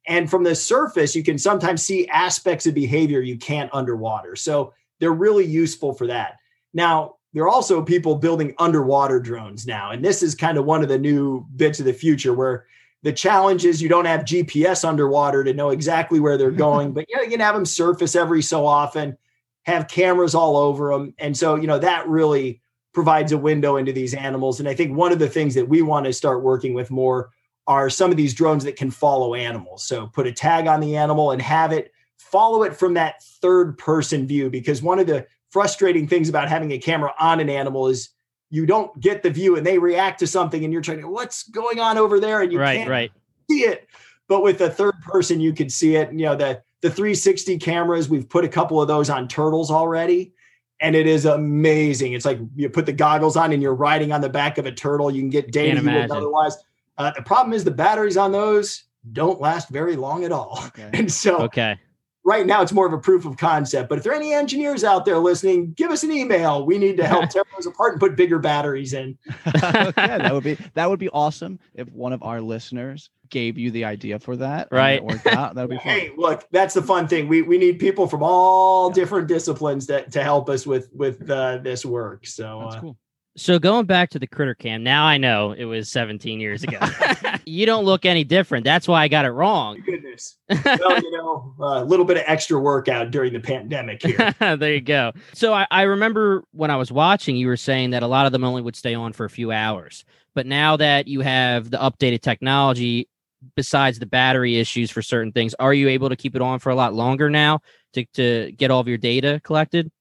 And 0.07 0.29
from 0.29 0.43
the 0.43 0.55
surface, 0.55 1.15
you 1.15 1.23
can 1.23 1.37
sometimes 1.37 1.81
see 1.81 2.07
aspects 2.07 2.67
of 2.67 2.75
behavior 2.75 3.21
you 3.21 3.37
can't 3.37 3.73
underwater. 3.73 4.35
So 4.35 4.73
they're 4.99 5.11
really 5.11 5.45
useful 5.45 5.93
for 5.93 6.07
that. 6.07 6.37
Now, 6.73 7.15
there 7.33 7.43
are 7.43 7.49
also 7.49 7.81
people 7.81 8.15
building 8.15 8.53
underwater 8.59 9.19
drones 9.19 9.67
now. 9.67 9.91
And 9.91 10.05
this 10.05 10.23
is 10.23 10.35
kind 10.35 10.57
of 10.57 10.65
one 10.65 10.83
of 10.83 10.89
the 10.89 10.97
new 10.97 11.45
bits 11.55 11.79
of 11.79 11.85
the 11.85 11.93
future 11.93 12.33
where 12.33 12.67
the 13.05 13.13
challenge 13.13 13.65
is 13.65 13.83
you 13.83 13.87
don't 13.87 14.05
have 14.05 14.21
GPS 14.21 14.83
underwater 14.83 15.43
to 15.43 15.53
know 15.53 15.69
exactly 15.69 16.19
where 16.19 16.39
they're 16.39 16.49
going, 16.69 16.91
but 16.91 17.05
you, 17.07 17.15
know, 17.15 17.21
you 17.21 17.29
can 17.29 17.39
have 17.39 17.53
them 17.53 17.65
surface 17.65 18.15
every 18.15 18.41
so 18.41 18.65
often, 18.65 19.15
have 19.63 19.87
cameras 19.87 20.33
all 20.33 20.57
over 20.57 20.89
them. 20.89 21.13
And 21.19 21.37
so, 21.37 21.55
you 21.55 21.67
know, 21.67 21.77
that 21.77 22.07
really 22.07 22.63
provides 22.95 23.31
a 23.31 23.37
window 23.37 23.77
into 23.77 23.93
these 23.93 24.15
animals. 24.15 24.59
And 24.59 24.67
I 24.67 24.73
think 24.73 24.97
one 24.97 25.11
of 25.11 25.19
the 25.19 25.29
things 25.29 25.53
that 25.53 25.69
we 25.69 25.83
want 25.83 26.07
to 26.07 26.13
start 26.13 26.41
working 26.41 26.73
with 26.73 26.89
more 26.89 27.29
are 27.67 27.91
some 27.91 28.09
of 28.09 28.17
these 28.17 28.33
drones 28.33 28.63
that 28.63 28.75
can 28.75 28.89
follow 28.89 29.35
animals. 29.35 29.87
So 29.87 30.07
put 30.07 30.25
a 30.25 30.33
tag 30.33 30.65
on 30.65 30.79
the 30.79 30.97
animal 30.97 31.29
and 31.29 31.41
have 31.43 31.71
it 31.71 31.91
follow 32.17 32.63
it 32.63 32.75
from 32.75 32.95
that 32.95 33.21
third 33.23 33.77
person 33.77 34.25
view. 34.25 34.49
Because 34.49 34.81
one 34.81 34.97
of 34.97 35.05
the 35.05 35.27
frustrating 35.51 36.07
things 36.07 36.27
about 36.27 36.49
having 36.49 36.71
a 36.71 36.79
camera 36.79 37.13
on 37.19 37.39
an 37.39 37.51
animal 37.51 37.87
is 37.87 38.09
you 38.55 38.65
don't 38.65 38.97
get 39.01 39.21
the 39.21 39.29
view 39.29 39.57
and 39.57 39.65
they 39.65 39.77
react 39.77 40.19
to 40.19 40.27
something 40.27 40.63
and 40.63 40.71
you're 40.71 40.81
trying 40.81 41.01
to, 41.01 41.09
what's 41.09 41.43
going 41.49 41.79
on 41.79 41.97
over 41.97 42.21
there? 42.21 42.41
And 42.41 42.53
you 42.53 42.59
right, 42.59 42.77
can't 42.77 42.89
right. 42.89 43.11
see 43.49 43.63
it. 43.63 43.87
But 44.29 44.43
with 44.43 44.59
the 44.59 44.69
third 44.69 44.95
person, 45.01 45.41
you 45.41 45.51
can 45.51 45.69
see 45.69 45.97
it. 45.97 46.09
And, 46.09 46.19
you 46.19 46.25
know, 46.25 46.35
the 46.35 46.61
the 46.81 46.89
360 46.89 47.57
cameras, 47.57 48.09
we've 48.09 48.29
put 48.29 48.45
a 48.45 48.47
couple 48.47 48.81
of 48.81 48.87
those 48.87 49.09
on 49.09 49.27
turtles 49.27 49.71
already. 49.71 50.33
And 50.79 50.95
it 50.95 51.07
is 51.07 51.25
amazing. 51.25 52.13
It's 52.13 52.25
like 52.25 52.39
you 52.55 52.69
put 52.69 52.85
the 52.85 52.93
goggles 52.93 53.35
on 53.35 53.51
and 53.51 53.61
you're 53.61 53.75
riding 53.75 54.11
on 54.11 54.21
the 54.21 54.29
back 54.29 54.57
of 54.57 54.65
a 54.65 54.71
turtle. 54.71 55.11
You 55.11 55.21
can 55.21 55.29
get 55.29 55.51
data 55.51 55.81
you 55.81 55.89
otherwise. 55.89 56.57
Uh, 56.97 57.11
the 57.15 57.23
problem 57.23 57.53
is 57.53 57.63
the 57.63 57.71
batteries 57.71 58.17
on 58.17 58.31
those 58.31 58.83
don't 59.11 59.41
last 59.41 59.69
very 59.69 59.95
long 59.95 60.23
at 60.23 60.31
all. 60.31 60.63
Okay. 60.67 60.89
And 60.93 61.11
so 61.11 61.41
Okay. 61.43 61.77
Right 62.25 62.45
now 62.45 62.61
it's 62.61 62.73
more 62.73 62.87
of 62.87 62.91
a 62.91 62.97
proof 62.97 63.25
of 63.25 63.37
concept. 63.37 63.87
But 63.87 63.99
if 63.99 64.03
there 64.03 64.11
are 64.11 64.15
any 64.15 64.33
engineers 64.33 64.83
out 64.83 65.05
there 65.05 65.17
listening, 65.19 65.71
give 65.73 65.91
us 65.91 66.03
an 66.03 66.11
email. 66.11 66.65
We 66.65 66.77
need 66.77 66.97
to 66.97 67.07
help 67.07 67.29
tear 67.29 67.43
those 67.55 67.67
apart 67.67 67.93
and 67.93 67.99
put 68.01 68.17
bigger 68.17 68.39
batteries 68.39 68.93
in. 68.93 69.17
yeah, 69.55 69.91
that 69.93 70.33
would 70.33 70.43
be 70.43 70.57
that 70.73 70.89
would 70.89 70.99
be 70.99 71.09
awesome 71.09 71.59
if 71.75 71.87
one 71.91 72.11
of 72.11 72.21
our 72.23 72.41
listeners 72.41 73.09
gave 73.29 73.57
you 73.57 73.71
the 73.71 73.85
idea 73.85 74.19
for 74.19 74.35
that. 74.37 74.67
Right. 74.71 74.95
It 74.97 75.03
worked 75.03 75.27
out. 75.27 75.55
That 75.55 75.67
would 75.67 75.69
be 75.69 75.77
fun. 75.83 75.85
Hey, 75.85 76.11
look, 76.17 76.47
that's 76.51 76.73
the 76.73 76.81
fun 76.81 77.07
thing. 77.07 77.27
We 77.27 77.43
we 77.43 77.57
need 77.57 77.79
people 77.79 78.07
from 78.07 78.23
all 78.23 78.89
different 78.89 79.27
disciplines 79.27 79.87
that 79.87 80.11
to 80.13 80.23
help 80.23 80.49
us 80.49 80.65
with 80.65 80.89
with 80.93 81.29
uh, 81.29 81.59
this 81.59 81.85
work. 81.85 82.25
So 82.25 82.61
That's 82.63 82.75
uh, 82.75 82.81
cool. 82.81 82.97
So 83.37 83.59
going 83.59 83.85
back 83.85 84.11
to 84.11 84.19
the 84.19 84.27
critter 84.27 84.55
cam, 84.55 84.81
now 84.81 85.05
I 85.05 85.17
know 85.17 85.51
it 85.51 85.65
was 85.65 85.91
17 85.91 86.39
years 86.39 86.63
ago. 86.63 86.79
you 87.45 87.65
don't 87.65 87.83
look 87.83 88.05
any 88.05 88.23
different. 88.23 88.63
That's 88.63 88.87
why 88.87 89.03
I 89.03 89.07
got 89.09 89.25
it 89.25 89.31
wrong. 89.31 89.81
goodness. 89.85 90.37
well, 90.49 91.01
you 91.01 91.11
know, 91.11 91.53
a 91.59 91.83
little 91.83 92.05
bit 92.05 92.15
of 92.15 92.23
extra 92.27 92.57
workout 92.57 93.11
during 93.11 93.33
the 93.33 93.41
pandemic 93.41 94.01
here. 94.01 94.33
there 94.57 94.73
you 94.73 94.79
go. 94.79 95.11
So 95.33 95.53
I, 95.53 95.67
I 95.69 95.81
remember 95.81 96.45
when 96.51 96.71
I 96.71 96.77
was 96.77 96.93
watching, 96.93 97.35
you 97.35 97.47
were 97.47 97.57
saying 97.57 97.89
that 97.89 98.03
a 98.03 98.07
lot 98.07 98.25
of 98.25 98.31
them 98.31 98.45
only 98.45 98.61
would 98.61 98.75
stay 98.75 98.95
on 98.95 99.11
for 99.11 99.25
a 99.25 99.29
few 99.29 99.51
hours. 99.51 100.05
But 100.33 100.45
now 100.45 100.77
that 100.77 101.09
you 101.09 101.19
have 101.19 101.69
the 101.71 101.77
updated 101.77 102.21
technology, 102.21 103.09
besides 103.57 103.99
the 103.99 104.05
battery 104.05 104.57
issues 104.57 104.91
for 104.91 105.01
certain 105.01 105.33
things, 105.33 105.53
are 105.55 105.73
you 105.73 105.89
able 105.89 106.07
to 106.07 106.15
keep 106.15 106.37
it 106.37 106.41
on 106.41 106.59
for 106.59 106.69
a 106.69 106.75
lot 106.75 106.93
longer 106.93 107.29
now 107.29 107.59
to, 107.93 108.05
to 108.13 108.53
get 108.53 108.71
all 108.71 108.79
of 108.79 108.87
your 108.87 108.97
data 108.97 109.41
collected? 109.43 109.91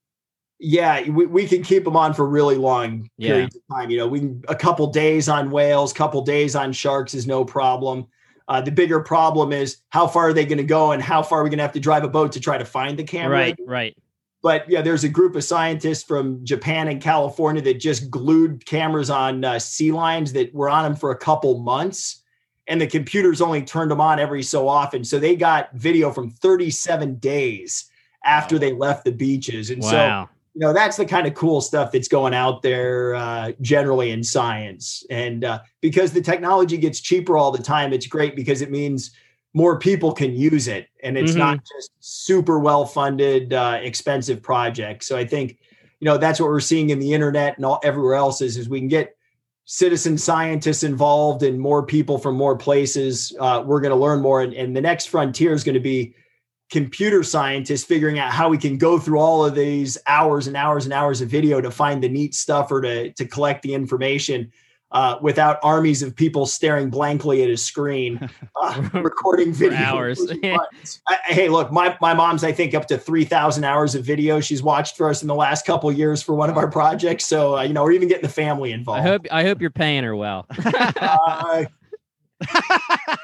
Yeah, 0.64 1.08
we, 1.10 1.26
we 1.26 1.46
can 1.46 1.62
keep 1.62 1.84
them 1.84 1.96
on 1.96 2.14
for 2.14 2.26
really 2.26 2.56
long 2.56 3.10
Yeah. 3.18 3.32
periods 3.34 3.56
of 3.56 3.62
time. 3.70 3.90
You 3.90 3.98
know, 3.98 4.08
we 4.08 4.20
can, 4.20 4.42
a 4.48 4.54
couple 4.54 4.86
days 4.88 5.28
on 5.28 5.50
whales, 5.50 5.92
couple 5.92 6.22
days 6.22 6.56
on 6.56 6.72
sharks 6.72 7.12
is 7.14 7.26
no 7.26 7.44
problem. 7.44 8.06
Uh, 8.48 8.60
the 8.60 8.70
bigger 8.72 9.00
problem 9.00 9.52
is 9.52 9.78
how 9.90 10.06
far 10.06 10.28
are 10.28 10.32
they 10.32 10.46
going 10.46 10.58
to 10.58 10.64
go 10.64 10.92
and 10.92 11.02
how 11.02 11.22
far 11.22 11.40
are 11.40 11.44
we 11.44 11.50
going 11.50 11.58
to 11.58 11.64
have 11.64 11.72
to 11.72 11.80
drive 11.80 12.02
a 12.02 12.08
boat 12.08 12.32
to 12.32 12.40
try 12.40 12.56
to 12.56 12.64
find 12.64 12.98
the 12.98 13.04
camera? 13.04 13.38
Right, 13.38 13.58
right. 13.66 13.96
but 14.42 14.68
yeah, 14.68 14.80
there's 14.82 15.04
a 15.04 15.08
group 15.08 15.36
of 15.36 15.44
scientists 15.44 16.02
from 16.02 16.44
Japan 16.44 16.88
and 16.88 17.00
California 17.00 17.62
that 17.62 17.74
just 17.80 18.10
glued 18.10 18.64
cameras 18.66 19.10
on 19.10 19.44
uh, 19.44 19.58
sea 19.58 19.92
lions 19.92 20.32
that 20.32 20.52
were 20.54 20.70
on 20.70 20.84
them 20.84 20.96
for 20.96 21.10
a 21.10 21.16
couple 21.16 21.58
months, 21.58 22.22
and 22.66 22.80
the 22.80 22.86
computers 22.86 23.40
only 23.40 23.62
turned 23.62 23.90
them 23.90 24.00
on 24.00 24.18
every 24.18 24.42
so 24.42 24.68
often. 24.68 25.04
So 25.04 25.18
they 25.18 25.36
got 25.36 25.72
video 25.74 26.10
from 26.10 26.30
37 26.30 27.16
days 27.16 27.84
after 28.24 28.58
they 28.58 28.72
left 28.72 29.04
the 29.04 29.12
beaches, 29.12 29.70
and 29.70 29.82
so 29.84 29.96
Wow. 29.96 30.28
You 30.54 30.60
know 30.60 30.72
that's 30.72 30.96
the 30.96 31.04
kind 31.04 31.26
of 31.26 31.34
cool 31.34 31.60
stuff 31.60 31.90
that's 31.92 32.08
going 32.08 32.32
out 32.32 32.62
there 32.62 33.14
uh, 33.14 33.52
generally 33.60 34.12
in 34.12 34.22
science. 34.22 35.04
And 35.10 35.44
uh, 35.44 35.60
because 35.80 36.12
the 36.12 36.22
technology 36.22 36.76
gets 36.78 37.00
cheaper 37.00 37.36
all 37.36 37.50
the 37.50 37.62
time 37.62 37.92
it's 37.92 38.06
great 38.06 38.36
because 38.36 38.62
it 38.62 38.70
means 38.70 39.10
more 39.52 39.78
people 39.78 40.12
can 40.12 40.34
use 40.34 40.68
it. 40.68 40.88
And 41.02 41.18
it's 41.18 41.32
Mhm. 41.32 41.38
not 41.38 41.58
just 41.76 41.90
super 42.00 42.58
well 42.58 42.86
funded 42.86 43.52
uh, 43.52 43.78
expensive 43.82 44.42
projects. 44.42 45.06
So 45.06 45.16
i 45.16 45.24
think 45.26 45.58
you 46.00 46.06
know 46.06 46.18
that's 46.18 46.38
what 46.40 46.48
we're 46.48 46.60
seeing 46.60 46.90
in 46.90 46.98
the 46.98 47.12
internet 47.12 47.56
and 47.56 47.64
all 47.66 47.80
everywhere 47.82 48.14
else 48.14 48.40
is, 48.40 48.56
is 48.56 48.68
we 48.68 48.78
can 48.80 48.88
get 48.88 49.16
citizen 49.64 50.18
scientists 50.18 50.82
involved 50.82 51.42
and 51.42 51.58
more 51.58 51.84
people 51.84 52.18
from 52.18 52.36
more 52.36 52.56
places. 52.56 53.34
Uh, 53.40 53.62
we're 53.64 53.80
going 53.80 53.94
to 53.94 53.96
learn 53.96 54.20
more. 54.20 54.42
And, 54.42 54.52
and 54.52 54.76
the 54.76 54.80
next 54.80 55.06
frontier 55.06 55.54
is 55.54 55.64
going 55.64 55.74
to 55.74 55.80
be 55.80 56.14
computer 56.74 57.22
scientists 57.22 57.84
figuring 57.84 58.18
out 58.18 58.32
how 58.32 58.48
we 58.48 58.58
can 58.58 58.76
go 58.76 58.98
through 58.98 59.20
all 59.20 59.44
of 59.44 59.54
these 59.54 59.96
hours 60.08 60.48
and 60.48 60.56
hours 60.56 60.84
and 60.84 60.92
hours 60.92 61.20
of 61.20 61.28
video 61.28 61.60
to 61.60 61.70
find 61.70 62.02
the 62.02 62.08
neat 62.08 62.34
stuff 62.34 62.72
or 62.72 62.80
to, 62.80 63.12
to 63.12 63.24
collect 63.24 63.62
the 63.62 63.72
information 63.72 64.50
uh, 64.90 65.16
without 65.22 65.60
armies 65.62 66.02
of 66.02 66.16
people 66.16 66.46
staring 66.46 66.90
blankly 66.90 67.44
at 67.44 67.48
a 67.48 67.56
screen, 67.56 68.28
uh, 68.60 68.88
recording 68.92 69.52
video. 69.52 69.78
hours. 69.78 70.20
I- 70.44 71.18
hey, 71.26 71.48
look, 71.48 71.70
my, 71.70 71.96
my 72.00 72.12
mom's, 72.12 72.42
I 72.42 72.50
think, 72.50 72.74
up 72.74 72.88
to 72.88 72.98
3,000 72.98 73.62
hours 73.62 73.94
of 73.94 74.04
video 74.04 74.40
she's 74.40 74.62
watched 74.62 74.96
for 74.96 75.08
us 75.08 75.22
in 75.22 75.28
the 75.28 75.34
last 75.36 75.64
couple 75.64 75.88
of 75.88 75.96
years 75.96 76.24
for 76.24 76.34
one 76.34 76.50
of 76.50 76.56
our 76.56 76.68
projects. 76.68 77.24
So, 77.24 77.56
uh, 77.56 77.62
you 77.62 77.72
know, 77.72 77.84
we're 77.84 77.92
even 77.92 78.08
getting 78.08 78.24
the 78.24 78.28
family 78.28 78.72
involved. 78.72 78.98
I 78.98 79.02
hope 79.02 79.26
I 79.30 79.44
hope 79.44 79.60
you're 79.60 79.70
paying 79.70 80.02
her 80.02 80.16
well. 80.16 80.46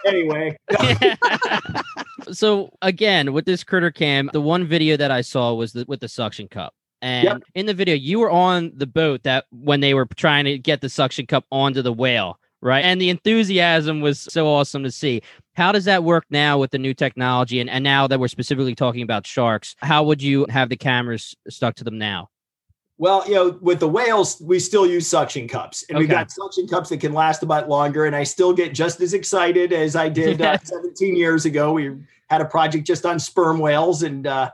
Anyway, 0.06 0.56
so 2.32 2.70
again, 2.82 3.32
with 3.32 3.44
this 3.44 3.64
critter 3.64 3.90
cam, 3.90 4.30
the 4.32 4.40
one 4.40 4.66
video 4.66 4.96
that 4.96 5.10
I 5.10 5.20
saw 5.20 5.54
was 5.54 5.72
the, 5.72 5.84
with 5.86 6.00
the 6.00 6.08
suction 6.08 6.48
cup. 6.48 6.74
And 7.02 7.24
Yep. 7.24 7.42
in 7.54 7.66
the 7.66 7.74
video, 7.74 7.94
you 7.94 8.18
were 8.18 8.30
on 8.30 8.72
the 8.74 8.86
boat 8.86 9.22
that 9.22 9.46
when 9.50 9.80
they 9.80 9.94
were 9.94 10.06
trying 10.16 10.44
to 10.44 10.58
get 10.58 10.80
the 10.80 10.88
suction 10.88 11.26
cup 11.26 11.44
onto 11.50 11.80
the 11.82 11.92
whale, 11.92 12.38
right? 12.60 12.84
And 12.84 13.00
the 13.00 13.08
enthusiasm 13.10 14.00
was 14.00 14.20
so 14.20 14.46
awesome 14.46 14.82
to 14.82 14.90
see. 14.90 15.22
How 15.54 15.72
does 15.72 15.86
that 15.86 16.04
work 16.04 16.24
now 16.30 16.58
with 16.58 16.70
the 16.70 16.78
new 16.78 16.92
technology? 16.94 17.60
And, 17.60 17.70
and 17.70 17.82
now 17.82 18.06
that 18.06 18.20
we're 18.20 18.28
specifically 18.28 18.74
talking 18.74 19.02
about 19.02 19.26
sharks, 19.26 19.74
how 19.78 20.02
would 20.04 20.22
you 20.22 20.46
have 20.50 20.68
the 20.68 20.76
cameras 20.76 21.34
stuck 21.48 21.74
to 21.76 21.84
them 21.84 21.98
now? 21.98 22.28
Well, 23.00 23.26
you 23.26 23.34
know, 23.34 23.58
with 23.62 23.80
the 23.80 23.88
whales, 23.88 24.38
we 24.42 24.58
still 24.58 24.86
use 24.86 25.08
suction 25.08 25.48
cups, 25.48 25.86
and 25.88 25.96
we've 25.96 26.06
got 26.06 26.30
suction 26.30 26.68
cups 26.68 26.90
that 26.90 26.98
can 27.00 27.14
last 27.14 27.42
a 27.42 27.46
bit 27.46 27.66
longer. 27.66 28.04
And 28.04 28.14
I 28.14 28.24
still 28.24 28.52
get 28.52 28.74
just 28.74 29.00
as 29.00 29.14
excited 29.14 29.72
as 29.72 29.96
I 29.96 30.10
did 30.10 30.42
uh, 30.42 30.58
17 30.62 31.16
years 31.16 31.46
ago. 31.46 31.72
We 31.72 31.96
had 32.28 32.42
a 32.42 32.44
project 32.44 32.86
just 32.86 33.06
on 33.06 33.18
sperm 33.18 33.58
whales 33.58 34.02
and 34.02 34.26
uh, 34.26 34.50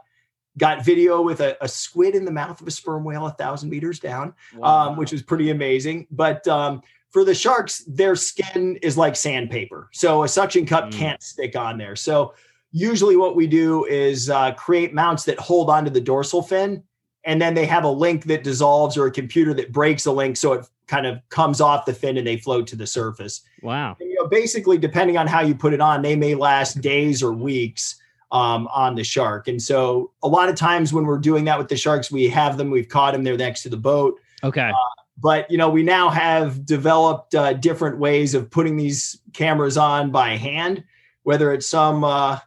got 0.58 0.84
video 0.84 1.20
with 1.22 1.40
a, 1.40 1.56
a 1.60 1.66
squid 1.66 2.14
in 2.14 2.24
the 2.24 2.30
mouth 2.30 2.60
of 2.60 2.68
a 2.68 2.70
sperm 2.70 3.02
whale 3.02 3.26
a 3.26 3.32
thousand 3.32 3.68
meters 3.68 3.98
down, 3.98 4.32
um, 4.62 4.96
which 4.96 5.10
was 5.10 5.22
pretty 5.22 5.50
amazing. 5.50 6.06
But 6.12 6.46
um, 6.46 6.82
for 7.10 7.24
the 7.24 7.34
sharks, 7.34 7.82
their 7.88 8.14
skin 8.14 8.76
is 8.80 8.96
like 8.96 9.16
sandpaper, 9.16 9.88
so 9.92 10.22
a 10.22 10.28
suction 10.28 10.66
cup 10.66 10.84
Mm. 10.84 10.92
can't 10.92 11.20
stick 11.20 11.56
on 11.56 11.78
there. 11.78 11.96
So 11.96 12.34
usually, 12.70 13.16
what 13.16 13.34
we 13.34 13.48
do 13.48 13.86
is 13.86 14.30
uh, 14.30 14.52
create 14.52 14.94
mounts 14.94 15.24
that 15.24 15.40
hold 15.40 15.68
onto 15.68 15.90
the 15.90 16.00
dorsal 16.00 16.42
fin 16.42 16.84
and 17.26 17.42
then 17.42 17.54
they 17.54 17.66
have 17.66 17.84
a 17.84 17.90
link 17.90 18.24
that 18.24 18.44
dissolves 18.44 18.96
or 18.96 19.06
a 19.06 19.10
computer 19.10 19.52
that 19.52 19.72
breaks 19.72 20.06
a 20.06 20.12
link 20.12 20.36
so 20.36 20.52
it 20.54 20.66
kind 20.86 21.06
of 21.06 21.18
comes 21.28 21.60
off 21.60 21.84
the 21.84 21.92
fin 21.92 22.16
and 22.16 22.26
they 22.26 22.36
float 22.36 22.66
to 22.68 22.76
the 22.76 22.86
surface. 22.86 23.42
wow. 23.62 23.96
And, 24.00 24.08
you 24.08 24.14
know, 24.14 24.28
basically, 24.28 24.78
depending 24.78 25.18
on 25.18 25.26
how 25.26 25.40
you 25.40 25.54
put 25.54 25.74
it 25.74 25.80
on, 25.80 26.02
they 26.02 26.16
may 26.16 26.34
last 26.36 26.80
days 26.80 27.22
or 27.22 27.32
weeks 27.32 27.96
um, 28.30 28.68
on 28.68 28.94
the 28.94 29.04
shark. 29.04 29.48
And 29.48 29.60
so, 29.60 30.12
a 30.22 30.28
lot 30.28 30.48
of 30.48 30.54
times 30.54 30.92
when 30.92 31.04
we're 31.04 31.18
doing 31.18 31.44
that 31.46 31.58
with 31.58 31.68
the 31.68 31.76
sharks, 31.76 32.10
we 32.10 32.28
have 32.28 32.56
them, 32.56 32.70
we've 32.70 32.88
caught 32.88 33.12
them, 33.12 33.24
they're 33.24 33.36
next 33.36 33.62
to 33.64 33.68
the 33.68 33.76
boat. 33.76 34.18
Okay. 34.44 34.70
Uh, 34.70 35.02
but 35.18 35.50
you 35.50 35.58
know, 35.58 35.68
we 35.68 35.82
now 35.82 36.08
have 36.08 36.64
developed 36.64 37.34
uh, 37.34 37.54
different 37.54 37.98
ways 37.98 38.34
of 38.34 38.50
putting 38.50 38.76
these 38.76 39.18
cameras 39.32 39.76
on 39.76 40.10
by 40.10 40.36
hand, 40.36 40.84
whether 41.24 41.52
it's 41.52 41.66
some 41.66 42.04
uh, 42.04 42.38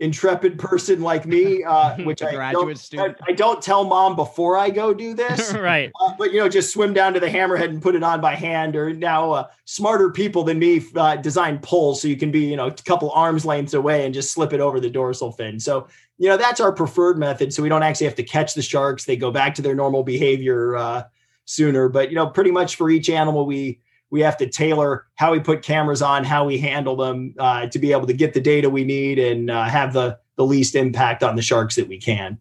intrepid 0.00 0.58
person 0.58 1.02
like 1.02 1.26
me, 1.26 1.62
uh, 1.62 1.96
which 2.04 2.22
I 2.22 2.32
Graduate 2.32 2.66
don't, 2.66 2.78
student. 2.78 3.16
I, 3.20 3.32
I 3.32 3.34
don't 3.34 3.62
tell 3.62 3.84
mom 3.84 4.16
before 4.16 4.56
I 4.56 4.70
go 4.70 4.92
do 4.92 5.14
this. 5.14 5.52
right. 5.54 5.92
Uh, 6.00 6.14
but 6.18 6.32
you 6.32 6.40
know, 6.40 6.48
just 6.48 6.72
swim 6.72 6.92
down 6.92 7.12
to 7.14 7.20
the 7.20 7.28
hammerhead 7.28 7.68
and 7.68 7.80
put 7.80 7.94
it 7.94 8.02
on 8.02 8.20
by 8.20 8.34
hand. 8.34 8.74
Or 8.74 8.92
now, 8.92 9.32
uh, 9.32 9.46
smarter 9.66 10.10
people 10.10 10.42
than 10.42 10.58
me 10.58 10.82
uh, 10.96 11.16
design 11.16 11.58
poles 11.58 12.02
so 12.02 12.08
you 12.08 12.16
can 12.16 12.30
be, 12.30 12.40
you 12.40 12.56
know, 12.56 12.66
a 12.66 12.72
couple 12.72 13.10
arms 13.12 13.44
lengths 13.44 13.74
away 13.74 14.04
and 14.04 14.14
just 14.14 14.32
slip 14.32 14.52
it 14.52 14.60
over 14.60 14.80
the 14.80 14.90
dorsal 14.90 15.32
fin. 15.32 15.60
So, 15.60 15.86
you 16.18 16.28
know, 16.28 16.36
that's 16.36 16.60
our 16.60 16.72
preferred 16.72 17.18
method. 17.18 17.52
So 17.52 17.62
we 17.62 17.68
don't 17.68 17.82
actually 17.82 18.06
have 18.06 18.16
to 18.16 18.22
catch 18.24 18.54
the 18.54 18.62
sharks; 18.62 19.04
they 19.04 19.16
go 19.16 19.30
back 19.30 19.54
to 19.56 19.62
their 19.62 19.74
normal 19.74 20.02
behavior 20.02 20.76
uh, 20.76 21.04
sooner. 21.44 21.88
But 21.88 22.08
you 22.08 22.16
know, 22.16 22.26
pretty 22.26 22.50
much 22.50 22.76
for 22.76 22.90
each 22.90 23.10
animal, 23.10 23.46
we 23.46 23.80
we 24.10 24.20
have 24.20 24.36
to 24.38 24.46
tailor 24.46 25.06
how 25.14 25.32
we 25.32 25.40
put 25.40 25.62
cameras 25.62 26.02
on, 26.02 26.24
how 26.24 26.44
we 26.44 26.58
handle 26.58 26.96
them 26.96 27.34
uh, 27.38 27.66
to 27.66 27.78
be 27.78 27.92
able 27.92 28.06
to 28.06 28.12
get 28.12 28.34
the 28.34 28.40
data 28.40 28.68
we 28.68 28.84
need 28.84 29.18
and 29.18 29.50
uh, 29.50 29.64
have 29.64 29.92
the 29.92 30.18
the 30.36 30.44
least 30.44 30.74
impact 30.74 31.22
on 31.22 31.36
the 31.36 31.42
sharks 31.42 31.76
that 31.76 31.86
we 31.86 31.98
can. 31.98 32.38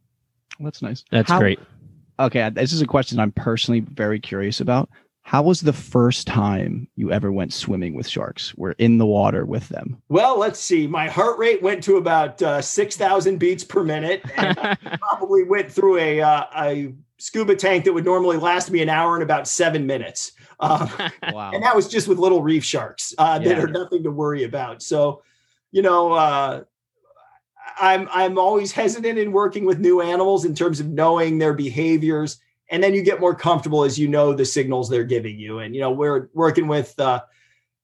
That's 0.60 0.82
nice. 0.82 1.04
That's 1.12 1.30
How- 1.30 1.40
great. 1.40 1.60
Okay, 2.20 2.50
this 2.50 2.74
is 2.74 2.82
a 2.82 2.88
question 2.88 3.20
I'm 3.20 3.32
personally 3.32 3.80
very 3.80 4.20
curious 4.20 4.60
about. 4.60 4.90
How 5.22 5.44
was 5.44 5.62
the 5.62 5.74
first 5.74 6.28
time 6.28 6.88
you 6.96 7.12
ever 7.12 7.32
went 7.32 7.54
swimming 7.54 7.94
with 7.94 8.08
sharks? 8.08 8.54
We're 8.58 8.72
in 8.72 8.98
the 8.98 9.06
water 9.06 9.46
with 9.46 9.70
them. 9.70 10.02
Well, 10.10 10.40
let's 10.40 10.60
see. 10.60 10.88
My 10.88 11.08
heart 11.08 11.38
rate 11.38 11.62
went 11.62 11.84
to 11.84 11.98
about 11.98 12.42
uh, 12.42 12.62
6,000 12.62 13.38
beats 13.38 13.64
per 13.64 13.84
minute. 13.84 14.24
And 14.36 14.58
probably 15.00 15.44
went 15.44 15.72
through 15.72 15.98
a, 15.98 16.22
uh, 16.22 16.46
a 16.58 16.94
scuba 17.20 17.56
tank 17.56 17.86
that 17.86 17.94
would 17.94 18.06
normally 18.06 18.38
last 18.38 18.72
me 18.72 18.82
an 18.82 18.90
hour 18.90 19.16
in 19.16 19.22
about 19.22 19.48
seven 19.48 19.86
minutes. 19.86 20.32
Um, 20.60 20.90
Wow. 21.34 21.52
and 21.54 21.64
that 21.64 21.76
was 21.76 21.88
just 21.88 22.08
with 22.08 22.18
little 22.20 22.42
reef 22.42 22.64
sharks 22.64 23.14
uh, 23.18 23.40
that 23.40 23.48
Yeah. 23.48 23.64
are 23.64 23.68
nothing 23.68 24.04
to 24.04 24.12
worry 24.12 24.44
about. 24.44 24.82
So, 24.82 25.22
you 25.72 25.82
know, 25.82 26.12
uh, 26.14 26.64
I'm 27.80 28.10
I'm 28.12 28.38
always 28.38 28.72
hesitant 28.72 29.18
in 29.18 29.32
working 29.32 29.66
with 29.66 29.80
new 29.80 30.02
animals 30.02 30.44
in 30.46 30.56
terms 30.56 30.80
of 30.80 30.88
knowing 30.90 31.38
their 31.38 31.54
behaviors, 31.54 32.40
and 32.70 32.84
then 32.84 32.94
you 32.94 33.02
get 33.04 33.20
more 33.20 33.36
comfortable 33.36 33.84
as 33.84 33.98
you 33.98 34.08
know 34.08 34.34
the 34.34 34.46
signals 34.46 34.90
they're 34.90 35.04
giving 35.04 35.40
you. 35.40 35.60
And 35.60 35.76
you 35.76 35.82
know, 35.82 35.92
we're 35.92 36.30
working 36.34 36.68
with 36.68 37.00
uh, 37.00 37.22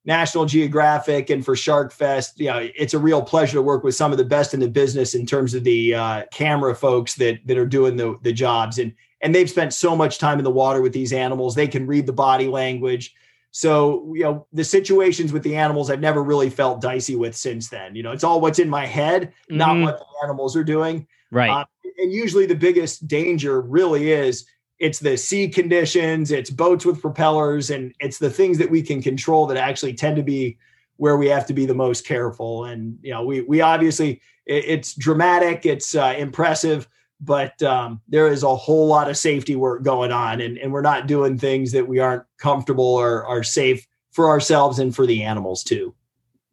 National 0.03 0.45
Geographic 0.45 1.29
and 1.29 1.45
for 1.45 1.55
Shark 1.55 1.93
Fest. 1.93 2.39
You 2.39 2.47
know, 2.47 2.67
it's 2.75 2.93
a 2.93 2.99
real 2.99 3.21
pleasure 3.21 3.53
to 3.53 3.61
work 3.61 3.83
with 3.83 3.95
some 3.95 4.11
of 4.11 4.17
the 4.17 4.25
best 4.25 4.53
in 4.53 4.59
the 4.59 4.67
business 4.67 5.13
in 5.13 5.25
terms 5.25 5.53
of 5.53 5.63
the 5.63 5.93
uh, 5.95 6.23
camera 6.31 6.75
folks 6.75 7.15
that 7.15 7.39
that 7.45 7.57
are 7.57 7.67
doing 7.67 7.95
the 7.95 8.17
the 8.21 8.33
jobs 8.33 8.79
and 8.79 8.91
and 9.25 9.33
they've 9.33 9.49
spent 9.49 9.73
so 9.73 9.95
much 9.95 10.19
time 10.19 10.37
in 10.37 10.43
the 10.43 10.51
water 10.51 10.81
with 10.81 10.93
these 10.93 11.11
animals. 11.11 11.55
They 11.55 11.67
can 11.67 11.87
read 11.87 12.05
the 12.05 12.13
body 12.13 12.47
language. 12.47 13.13
So, 13.49 14.13
you 14.13 14.23
know, 14.23 14.45
the 14.53 14.63
situations 14.63 15.33
with 15.33 15.41
the 15.41 15.55
animals 15.55 15.89
I've 15.89 15.99
never 15.99 16.21
really 16.23 16.49
felt 16.51 16.79
dicey 16.81 17.15
with 17.15 17.35
since 17.35 17.69
then. 17.69 17.95
You 17.95 18.03
know, 18.03 18.11
it's 18.11 18.23
all 18.23 18.39
what's 18.39 18.59
in 18.59 18.69
my 18.69 18.85
head, 18.85 19.33
not 19.49 19.75
Mhm. 19.77 19.83
what 19.83 19.97
the 19.97 20.05
animals 20.23 20.55
are 20.55 20.63
doing. 20.63 21.07
right. 21.31 21.49
Uh, 21.49 21.65
and 21.97 22.11
usually 22.13 22.45
the 22.45 22.55
biggest 22.55 23.07
danger 23.07 23.61
really 23.61 24.11
is 24.11 24.45
it's 24.79 24.99
the 24.99 25.17
sea 25.17 25.47
conditions, 25.47 26.31
it's 26.31 26.49
boats 26.51 26.85
with 26.85 27.01
propellers, 27.01 27.71
and 27.71 27.93
it's 27.99 28.19
the 28.19 28.29
things 28.29 28.57
that 28.59 28.69
we 28.69 28.81
can 28.81 29.01
control 29.01 29.47
that 29.47 29.57
actually 29.57 29.93
tend 29.93 30.15
to 30.17 30.23
be 30.23 30.57
where 30.97 31.17
we 31.17 31.27
have 31.27 31.45
to 31.47 31.53
be 31.53 31.65
the 31.65 31.73
most 31.73 32.05
careful. 32.05 32.65
And 32.65 32.99
you 33.01 33.11
know, 33.11 33.23
we 33.23 33.41
we 33.41 33.61
obviously 33.61 34.21
it- 34.45 34.65
it's 34.73 34.93
dramatic, 34.93 35.65
it's 35.65 35.95
uh, 35.95 36.13
impressive, 36.17 36.87
but 37.21 37.61
um, 37.63 38.01
there 38.07 38.27
is 38.27 38.43
a 38.43 38.55
whole 38.55 38.87
lot 38.87 39.09
of 39.09 39.17
safety 39.17 39.55
work 39.55 39.83
going 39.83 40.11
on, 40.11 40.41
and, 40.41 40.57
and 40.57 40.71
we're 40.71 40.81
not 40.81 41.07
doing 41.07 41.37
things 41.37 41.71
that 41.71 41.87
we 41.87 41.99
aren't 41.99 42.23
comfortable 42.37 42.85
or 42.85 43.25
are 43.25 43.43
safe 43.43 43.85
for 44.11 44.29
ourselves 44.29 44.79
and 44.79 44.95
for 44.95 45.05
the 45.05 45.23
animals 45.23 45.63
too. 45.63 45.93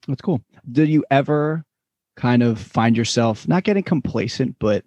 That's 0.09 0.21
cool. 0.21 0.41
Did 0.71 0.89
you 0.89 1.05
ever 1.11 1.65
kind 2.17 2.43
of 2.43 2.59
find 2.59 2.97
yourself 2.97 3.47
not 3.49 3.65
getting 3.65 3.83
complacent, 3.83 4.57
but 4.59 4.85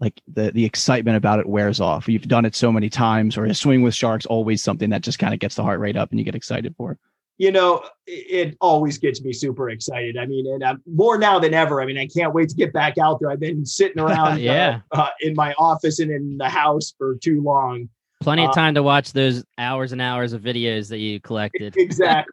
like 0.00 0.20
the 0.26 0.50
the 0.52 0.64
excitement 0.64 1.16
about 1.16 1.38
it 1.38 1.46
wears 1.46 1.80
off? 1.80 2.08
You've 2.08 2.28
done 2.28 2.44
it 2.44 2.54
so 2.54 2.72
many 2.72 2.88
times, 2.88 3.36
or 3.36 3.52
swimming 3.54 3.82
with 3.82 3.94
sharks 3.94 4.26
always 4.26 4.62
something 4.62 4.90
that 4.90 5.02
just 5.02 5.18
kind 5.18 5.34
of 5.34 5.40
gets 5.40 5.54
the 5.54 5.62
heart 5.62 5.80
rate 5.80 5.96
up 5.96 6.10
and 6.10 6.18
you 6.18 6.24
get 6.24 6.34
excited 6.34 6.74
for? 6.76 6.98
You 7.38 7.50
know, 7.50 7.84
it, 8.06 8.56
always 8.60 8.98
gets 8.98 9.22
me 9.22 9.32
super 9.32 9.70
excited. 9.70 10.16
I 10.16 10.26
mean, 10.26 10.46
and 10.46 10.62
I'm 10.62 10.82
more 10.86 11.18
now 11.18 11.38
than 11.38 11.52
ever. 11.52 11.82
I 11.82 11.86
mean, 11.86 11.98
I 11.98 12.06
can't 12.06 12.32
wait 12.32 12.48
to 12.50 12.54
get 12.54 12.72
back 12.72 12.98
out 12.98 13.18
there. 13.20 13.30
I've 13.30 13.40
been 13.40 13.66
sitting 13.66 13.98
around, 14.02 14.40
Yeah. 14.40 14.80
uh, 14.92 15.02
uh, 15.02 15.08
in 15.20 15.34
my 15.34 15.52
office 15.58 15.98
and 15.98 16.10
in 16.10 16.38
the 16.38 16.48
house 16.48 16.94
for 16.96 17.16
too 17.16 17.42
long. 17.42 17.88
Plenty 18.20 18.44
uh, 18.44 18.48
of 18.48 18.54
time 18.54 18.74
to 18.74 18.82
watch 18.82 19.12
those 19.12 19.44
hours 19.58 19.92
and 19.92 20.00
hours 20.00 20.32
of 20.32 20.42
videos 20.42 20.88
that 20.88 20.98
you 20.98 21.20
collected. 21.20 21.74
Exactly. 21.84 22.32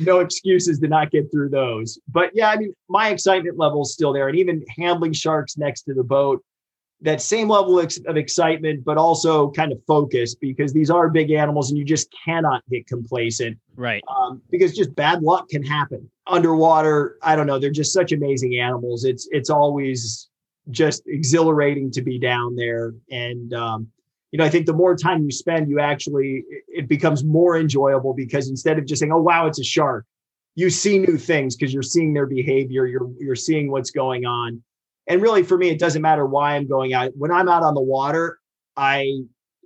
No 0.00 0.20
excuses 0.20 0.80
to 0.80 0.88
not 0.88 1.10
get 1.10 1.30
through 1.30 1.50
those. 1.50 1.98
But 2.08 2.30
yeah, 2.32 2.48
I 2.48 2.56
mean, 2.56 2.72
my 2.88 3.10
excitement 3.10 3.58
level 3.58 3.82
is 3.82 3.92
still 3.92 4.10
there, 4.14 4.26
and 4.26 4.38
even 4.38 4.64
handling 4.78 5.12
sharks 5.12 5.58
next 5.58 5.82
to 5.82 5.92
the 5.92 6.02
boat. 6.02 6.42
That 7.02 7.20
same 7.20 7.48
level 7.50 7.78
of 7.78 8.16
excitement, 8.16 8.84
but 8.84 8.96
also 8.96 9.50
kind 9.50 9.70
of 9.70 9.78
focus 9.86 10.34
because 10.34 10.72
these 10.72 10.90
are 10.90 11.10
big 11.10 11.30
animals 11.30 11.70
and 11.70 11.78
you 11.78 11.84
just 11.84 12.08
cannot 12.24 12.62
get 12.70 12.86
complacent. 12.86 13.58
Right. 13.76 14.02
um, 14.08 14.40
because 14.50 14.74
just 14.74 14.94
bad 14.96 15.22
luck 15.22 15.50
can 15.50 15.62
happen 15.62 16.08
underwater. 16.26 17.18
I 17.22 17.36
don't 17.36 17.46
know. 17.46 17.58
They're 17.58 17.70
just 17.70 17.92
such 17.92 18.12
amazing 18.12 18.58
animals. 18.58 19.04
It's 19.04 19.28
it's 19.30 19.50
always 19.50 20.28
just 20.70 21.02
exhilarating 21.06 21.90
to 21.92 22.02
be 22.02 22.18
down 22.18 22.56
there, 22.56 22.94
and 23.10 23.52
um, 23.52 23.88
you 24.32 24.38
know, 24.38 24.44
I 24.44 24.48
think 24.48 24.66
the 24.66 24.72
more 24.72 24.96
time 24.96 25.22
you 25.22 25.30
spend, 25.30 25.68
you 25.68 25.78
actually 25.78 26.44
it- 26.48 26.64
it 26.68 26.88
becomes 26.88 27.22
more 27.24 27.58
enjoyable 27.58 28.14
because 28.14 28.48
instead 28.48 28.78
of 28.78 28.86
just 28.86 29.00
saying, 29.00 29.12
"Oh 29.12 29.20
wow, 29.20 29.46
it's 29.46 29.60
a 29.60 29.64
shark," 29.64 30.04
you 30.54 30.70
see 30.70 30.98
new 30.98 31.18
things 31.18 31.54
because 31.56 31.72
you're 31.74 31.82
seeing 31.82 32.14
their 32.14 32.26
behavior. 32.26 32.86
You're 32.86 33.10
you're 33.20 33.36
seeing 33.36 33.70
what's 33.70 33.90
going 33.90 34.24
on, 34.24 34.62
and 35.06 35.22
really 35.22 35.42
for 35.42 35.56
me, 35.56 35.68
it 35.68 35.78
doesn't 35.78 36.02
matter 36.02 36.26
why 36.26 36.56
I'm 36.56 36.66
going 36.66 36.92
out. 36.94 37.12
When 37.16 37.30
I'm 37.30 37.48
out 37.48 37.62
on 37.62 37.74
the 37.74 37.80
water, 37.82 38.38
I 38.76 39.22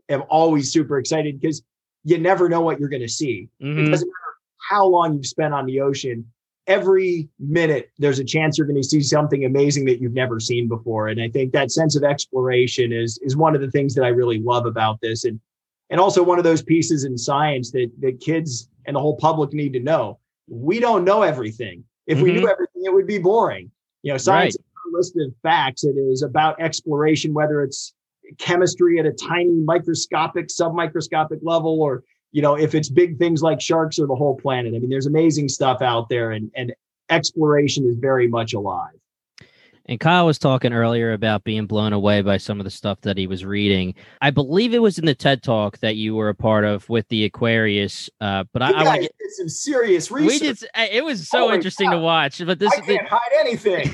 am 0.09 0.23
always 0.29 0.73
super 0.73 0.99
excited 0.99 1.41
because 1.41 1.63
you 2.05 2.19
never 2.19 2.49
know 2.49 2.61
what 2.61 2.79
you're 2.81 2.89
going 2.89 3.03
to 3.03 3.09
see. 3.09 3.49
It 3.61 3.65
Mhm. 3.65 3.91
doesn't 3.91 4.09
matter 4.09 4.35
how 4.71 4.87
long 4.87 5.15
you've 5.15 5.27
spent 5.27 5.55
on 5.55 5.67
the 5.67 5.81
ocean. 5.81 6.25
Every 6.67 7.29
minute, 7.39 7.91
there's 7.99 8.19
a 8.19 8.25
chance 8.25 8.57
you're 8.57 8.67
going 8.67 8.81
to 8.81 8.87
see 8.87 9.01
something 9.03 9.45
amazing 9.45 9.87
that 9.87 10.01
you've 10.01 10.13
never 10.15 10.39
seen 10.39 10.69
before. 10.69 11.09
And 11.09 11.21
I 11.21 11.29
think 11.29 11.53
that 11.53 11.71
sense 11.71 11.97
of 11.97 12.05
exploration 12.05 12.93
is 12.93 13.19
is 13.23 13.37
one 13.37 13.55
of 13.55 13.61
the 13.61 13.71
things 13.71 13.95
that 13.95 14.05
I 14.05 14.09
really 14.09 14.39
love 14.41 14.67
about 14.67 15.01
this, 15.01 15.25
and 15.25 15.41
and 15.89 16.01
also 16.01 16.23
one 16.23 16.39
of 16.39 16.45
those 16.45 16.63
pieces 16.63 17.05
in 17.05 17.19
science 17.19 17.73
that 17.73 17.91
that 18.01 18.21
kids 18.21 18.69
and 18.87 18.95
the 18.95 19.01
whole 19.01 19.17
public 19.17 19.53
need 19.53 19.73
to 19.73 19.81
know. 19.81 20.19
We 20.49 20.81
don't 20.81 21.05
know 21.05 21.23
everything. 21.23 21.85
If 22.07 22.21
we 22.21 22.33
knew 22.33 22.49
everything, 22.49 22.83
it 22.85 22.93
would 22.93 23.07
be 23.07 23.19
boring. 23.19 23.71
You 24.03 24.13
know, 24.13 24.19
science 24.19 24.55
is 24.55 24.61
not 24.91 24.97
a 24.97 24.99
list 24.99 25.17
of 25.17 25.35
facts. 25.43 25.85
It 25.85 25.97
is 25.97 26.23
about 26.23 26.61
exploration, 26.61 27.35
whether 27.35 27.63
it's 27.63 27.95
chemistry 28.39 28.99
at 28.99 29.07
a 29.07 29.13
tiny 29.13 29.51
microscopic, 29.51 30.49
submicroscopic 30.49 31.41
level, 31.43 31.81
or 31.83 32.05
you 32.33 32.43
know, 32.43 32.57
if 32.57 32.75
it's 32.75 32.89
big 32.89 33.19
things 33.19 33.43
like 33.43 33.61
sharks 33.61 33.99
or 33.99 34.07
the 34.07 34.15
whole 34.15 34.37
planet. 34.37 34.75
I 34.75 34.79
mean, 34.79 34.91
there's 34.91 35.07
amazing 35.07 35.49
stuff 35.49 35.83
out 35.83 36.09
there, 36.09 36.33
and 36.33 36.51
and 36.55 36.73
exploration 37.09 37.89
is 37.89 37.97
very 37.97 38.29
much 38.29 38.55
alive. 38.55 38.95
And 39.91 39.99
Kyle 39.99 40.25
was 40.25 40.39
talking 40.39 40.73
earlier 40.73 41.13
about 41.13 41.43
being 41.43 41.67
blown 41.67 41.93
away 41.93 42.23
by 42.23 42.37
some 42.37 42.61
of 42.61 42.65
the 42.65 42.71
stuff 42.71 43.01
that 43.01 43.19
he 43.19 43.27
was 43.27 43.45
reading. 43.45 43.95
I 44.23 44.31
believe 44.31 44.73
it 44.73 44.79
was 44.81 45.01
in 45.01 45.05
the 45.05 45.17
TED 45.17 45.43
Talk 45.43 45.79
that 45.79 45.97
you 45.97 46.15
were 46.15 46.29
a 46.29 46.35
part 46.35 46.65
of 46.65 46.89
with 46.89 47.09
the 47.09 47.25
Aquarius. 47.25 48.09
Uh, 48.21 48.45
but 48.53 48.63
I, 48.63 48.69
You 48.71 48.75
I 48.77 48.79
guys 48.85 48.87
want 48.87 49.01
did 49.01 49.31
some 49.33 49.49
serious 49.49 50.09
research. 50.13 50.41
we 50.41 50.47
did. 50.79 50.93
It 50.93 51.05
was 51.05 51.29
so 51.29 51.41
Holy 51.41 51.57
interesting 51.57 51.91
to 51.91 51.99
watch. 51.99 52.41
But 52.47 52.61
this 52.61 52.73
I 52.73 52.79
is 52.81 52.87
can't 52.87 53.09
hide 53.11 53.33
anything. 53.41 53.91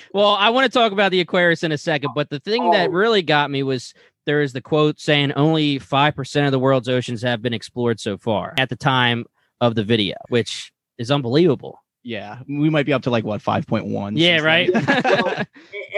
well, 0.14 0.34
I 0.34 0.48
want 0.48 0.72
to 0.72 0.78
talk 0.78 0.92
about 0.92 1.10
the 1.10 1.20
Aquarius 1.20 1.62
in 1.62 1.72
a 1.72 1.78
second, 1.78 2.12
but 2.14 2.30
the 2.30 2.40
thing 2.40 2.70
that 2.70 2.88
Oh. 2.88 2.92
really 2.92 3.20
got 3.20 3.50
me 3.50 3.62
was 3.62 3.92
there 4.24 4.40
is 4.40 4.54
the 4.54 4.62
quote 4.62 4.98
saying 4.98 5.32
only 5.32 5.78
5% 5.78 6.46
of 6.46 6.52
the 6.52 6.58
world's 6.58 6.88
oceans 6.88 7.20
have 7.20 7.42
been 7.42 7.52
explored 7.52 8.00
so 8.00 8.16
far 8.16 8.54
at 8.56 8.70
the 8.70 8.76
time 8.76 9.26
of 9.60 9.74
the 9.74 9.84
video, 9.84 10.16
which 10.30 10.72
is 10.96 11.10
unbelievable. 11.10 11.81
Yeah, 12.04 12.40
we 12.48 12.68
might 12.68 12.86
be 12.86 12.92
up 12.92 13.02
to 13.02 13.10
like 13.10 13.24
what 13.24 13.40
five 13.40 13.66
point 13.66 13.86
one. 13.86 14.16
Yeah, 14.16 14.40
right. 14.40 14.70
Well, 15.04 15.46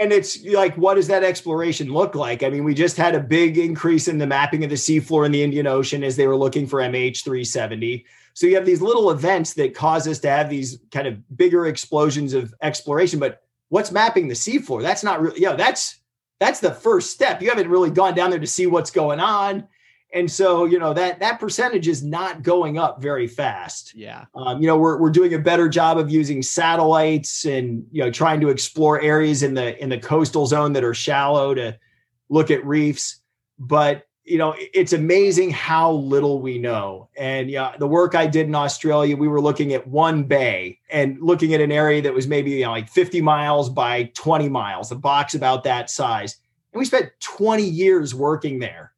and 0.01 0.11
it's 0.11 0.43
like, 0.45 0.75
what 0.75 0.95
does 0.95 1.07
that 1.07 1.23
exploration 1.23 1.91
look 1.91 2.15
like? 2.15 2.43
I 2.43 2.49
mean, 2.49 2.63
we 2.63 2.73
just 2.73 2.97
had 2.97 3.15
a 3.15 3.19
big 3.19 3.57
increase 3.57 4.07
in 4.07 4.17
the 4.17 4.27
mapping 4.27 4.63
of 4.63 4.69
the 4.69 4.75
seafloor 4.75 5.25
in 5.25 5.31
the 5.31 5.41
Indian 5.41 5.67
Ocean 5.67 6.03
as 6.03 6.15
they 6.15 6.27
were 6.27 6.35
looking 6.35 6.67
for 6.67 6.79
MH370. 6.79 8.03
So 8.33 8.45
you 8.45 8.55
have 8.55 8.65
these 8.65 8.81
little 8.81 9.09
events 9.11 9.53
that 9.53 9.73
cause 9.73 10.07
us 10.07 10.19
to 10.19 10.29
have 10.29 10.49
these 10.49 10.79
kind 10.91 11.07
of 11.07 11.37
bigger 11.37 11.67
explosions 11.67 12.33
of 12.33 12.53
exploration. 12.61 13.19
But 13.19 13.41
what's 13.69 13.91
mapping 13.91 14.27
the 14.27 14.33
seafloor? 14.33 14.81
That's 14.81 15.03
not 15.03 15.21
really, 15.21 15.39
you 15.39 15.45
know, 15.45 15.55
that's 15.55 15.99
that's 16.39 16.59
the 16.59 16.71
first 16.71 17.11
step. 17.11 17.41
You 17.41 17.49
haven't 17.49 17.69
really 17.69 17.89
gone 17.89 18.13
down 18.13 18.29
there 18.29 18.39
to 18.39 18.47
see 18.47 18.67
what's 18.67 18.91
going 18.91 19.21
on. 19.21 19.67
And 20.15 20.31
so, 20.31 20.63
you 20.63 20.79
know, 20.79 20.93
that 20.93 21.19
that 21.19 21.41
percentage 21.41 21.89
is 21.89 22.01
not 22.01 22.41
going 22.41 22.77
up 22.77 23.01
very 23.01 23.27
fast. 23.27 23.93
Yeah. 23.93 24.25
Um, 24.33 24.61
you 24.61 24.67
know, 24.67 24.77
we're 24.77 24.97
we're 24.97 25.09
doing 25.09 25.33
a 25.33 25.39
better 25.39 25.67
job 25.67 25.97
of 25.97 26.09
using 26.09 26.41
satellites 26.41 27.43
and 27.43 27.85
you 27.91 28.01
know 28.01 28.09
trying 28.09 28.39
to 28.39 28.47
explore 28.47 29.01
areas 29.01 29.43
in 29.43 29.55
the 29.55 29.77
in 29.83 29.89
the 29.89 29.99
coastal 29.99 30.45
zone 30.45 30.71
that 30.71 30.85
are 30.85 30.93
shallow 30.93 31.53
to 31.53 31.77
look 32.29 32.49
at 32.49 32.65
reefs. 32.65 33.19
But 33.59 34.07
you 34.23 34.37
know, 34.37 34.55
it's 34.57 34.93
amazing 34.93 35.51
how 35.51 35.91
little 35.91 36.41
we 36.41 36.59
know. 36.59 37.09
And 37.17 37.51
yeah, 37.51 37.75
the 37.77 37.85
work 37.85 38.15
I 38.15 38.25
did 38.25 38.47
in 38.47 38.55
Australia, 38.55 39.17
we 39.17 39.27
were 39.27 39.41
looking 39.41 39.73
at 39.73 39.85
one 39.85 40.23
bay 40.23 40.79
and 40.89 41.21
looking 41.21 41.53
at 41.53 41.59
an 41.59 41.73
area 41.73 42.01
that 42.01 42.13
was 42.13 42.25
maybe 42.25 42.51
you 42.51 42.63
know 42.63 42.71
like 42.71 42.87
50 42.87 43.19
miles 43.19 43.69
by 43.69 44.11
20 44.15 44.47
miles, 44.47 44.93
a 44.93 44.95
box 44.95 45.35
about 45.35 45.65
that 45.65 45.89
size. 45.89 46.37
And 46.71 46.79
we 46.79 46.85
spent 46.85 47.11
20 47.19 47.63
years 47.63 48.15
working 48.15 48.59
there. 48.59 48.93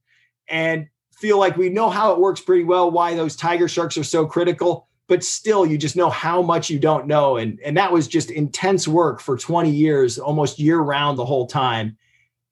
And 0.47 0.87
feel 1.17 1.37
like 1.39 1.57
we 1.57 1.69
know 1.69 1.89
how 1.89 2.11
it 2.13 2.19
works 2.19 2.41
pretty 2.41 2.63
well, 2.63 2.91
why 2.91 3.15
those 3.15 3.35
tiger 3.35 3.67
sharks 3.67 3.97
are 3.97 4.03
so 4.03 4.25
critical, 4.25 4.87
but 5.07 5.23
still 5.23 5.65
you 5.65 5.77
just 5.77 5.95
know 5.95 6.09
how 6.09 6.41
much 6.41 6.69
you 6.69 6.77
don't 6.79 7.07
know. 7.07 7.37
And, 7.37 7.59
and 7.65 7.75
that 7.77 7.91
was 7.91 8.07
just 8.07 8.29
intense 8.29 8.87
work 8.87 9.19
for 9.19 9.37
20 9.37 9.69
years, 9.71 10.19
almost 10.19 10.59
year 10.59 10.79
round 10.79 11.17
the 11.17 11.25
whole 11.25 11.47
time. 11.47 11.97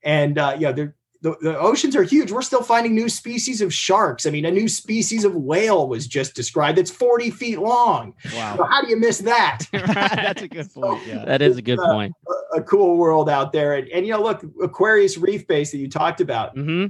And 0.04 0.38
uh, 0.38 0.56
yeah, 0.60 0.72
the, 0.72 0.94
the 1.22 1.58
oceans 1.60 1.96
are 1.96 2.04
huge. 2.04 2.32
We're 2.32 2.44
still 2.44 2.62
finding 2.62 2.94
new 2.94 3.10
species 3.10 3.60
of 3.62 3.74
sharks. 3.74 4.26
I 4.28 4.30
mean, 4.30 4.46
a 4.46 4.52
new 4.52 4.68
species 4.68 5.24
of 5.26 5.36
whale 5.36 5.88
was 5.88 6.06
just 6.08 6.36
described. 6.36 6.78
It's 6.78 6.92
40 6.92 7.32
feet 7.32 7.60
long. 7.60 8.14
Wow. 8.36 8.58
So 8.58 8.64
how 8.64 8.82
do 8.84 8.90
you 8.90 8.98
miss 8.98 9.20
that? 9.20 9.62
That's 9.72 10.44
a 10.44 10.48
good 10.48 10.72
point. 10.72 11.06
Yeah. 11.08 11.26
That 11.26 11.42
is 11.42 11.58
a 11.58 11.62
good 11.64 11.80
Uh, 11.80 11.92
point. 11.92 12.14
a 12.54 12.62
cool 12.62 12.98
world 12.98 13.28
out 13.30 13.52
there. 13.54 13.74
And, 13.76 13.88
and 13.90 14.06
you 14.06 14.14
know, 14.14 14.22
look, 14.22 14.44
Aquarius 14.62 15.18
Reef 15.18 15.48
Base 15.48 15.72
that 15.72 15.78
you 15.78 15.90
talked 15.90 16.22
about, 16.22 16.54
hmm 16.56 16.88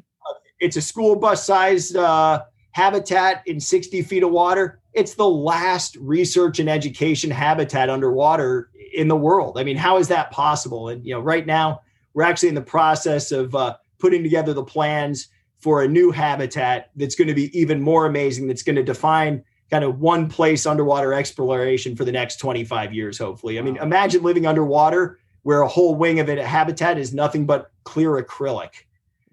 it's 0.59 0.77
a 0.77 0.81
school 0.81 1.15
bus 1.15 1.45
sized 1.45 1.95
uh, 1.95 2.43
habitat 2.71 3.43
in 3.45 3.59
60 3.59 4.01
feet 4.03 4.23
of 4.23 4.31
water. 4.31 4.79
It's 4.93 5.15
the 5.15 5.27
last 5.27 5.97
research 5.97 6.59
and 6.59 6.69
education 6.69 7.29
habitat 7.29 7.89
underwater 7.89 8.69
in 8.93 9.07
the 9.07 9.15
world. 9.15 9.57
I 9.57 9.63
mean, 9.63 9.77
how 9.77 9.97
is 9.97 10.07
that 10.07 10.31
possible? 10.31 10.89
And, 10.89 11.05
you 11.05 11.13
know, 11.13 11.19
right 11.19 11.45
now 11.45 11.81
we're 12.13 12.23
actually 12.23 12.49
in 12.49 12.55
the 12.55 12.61
process 12.61 13.31
of 13.31 13.53
uh, 13.55 13.75
putting 13.99 14.23
together 14.23 14.53
the 14.53 14.63
plans 14.63 15.27
for 15.59 15.83
a 15.83 15.87
new 15.87 16.11
habitat 16.11 16.91
that's 16.95 17.15
going 17.15 17.27
to 17.27 17.33
be 17.33 17.57
even 17.57 17.81
more 17.81 18.05
amazing, 18.05 18.47
that's 18.47 18.63
going 18.63 18.75
to 18.75 18.83
define 18.83 19.43
kind 19.71 19.83
of 19.83 19.99
one 19.99 20.29
place 20.29 20.65
underwater 20.65 21.13
exploration 21.13 21.95
for 21.95 22.05
the 22.05 22.11
next 22.11 22.37
25 22.37 22.93
years, 22.93 23.17
hopefully. 23.17 23.57
I 23.57 23.63
mean, 23.63 23.77
imagine 23.77 24.21
living 24.21 24.45
underwater 24.45 25.19
where 25.41 25.61
a 25.61 25.67
whole 25.67 25.95
wing 25.95 26.19
of 26.19 26.29
it, 26.29 26.37
a 26.37 26.45
habitat 26.45 26.97
is 26.97 27.13
nothing 27.13 27.45
but 27.45 27.71
clear 27.83 28.21
acrylic 28.21 28.85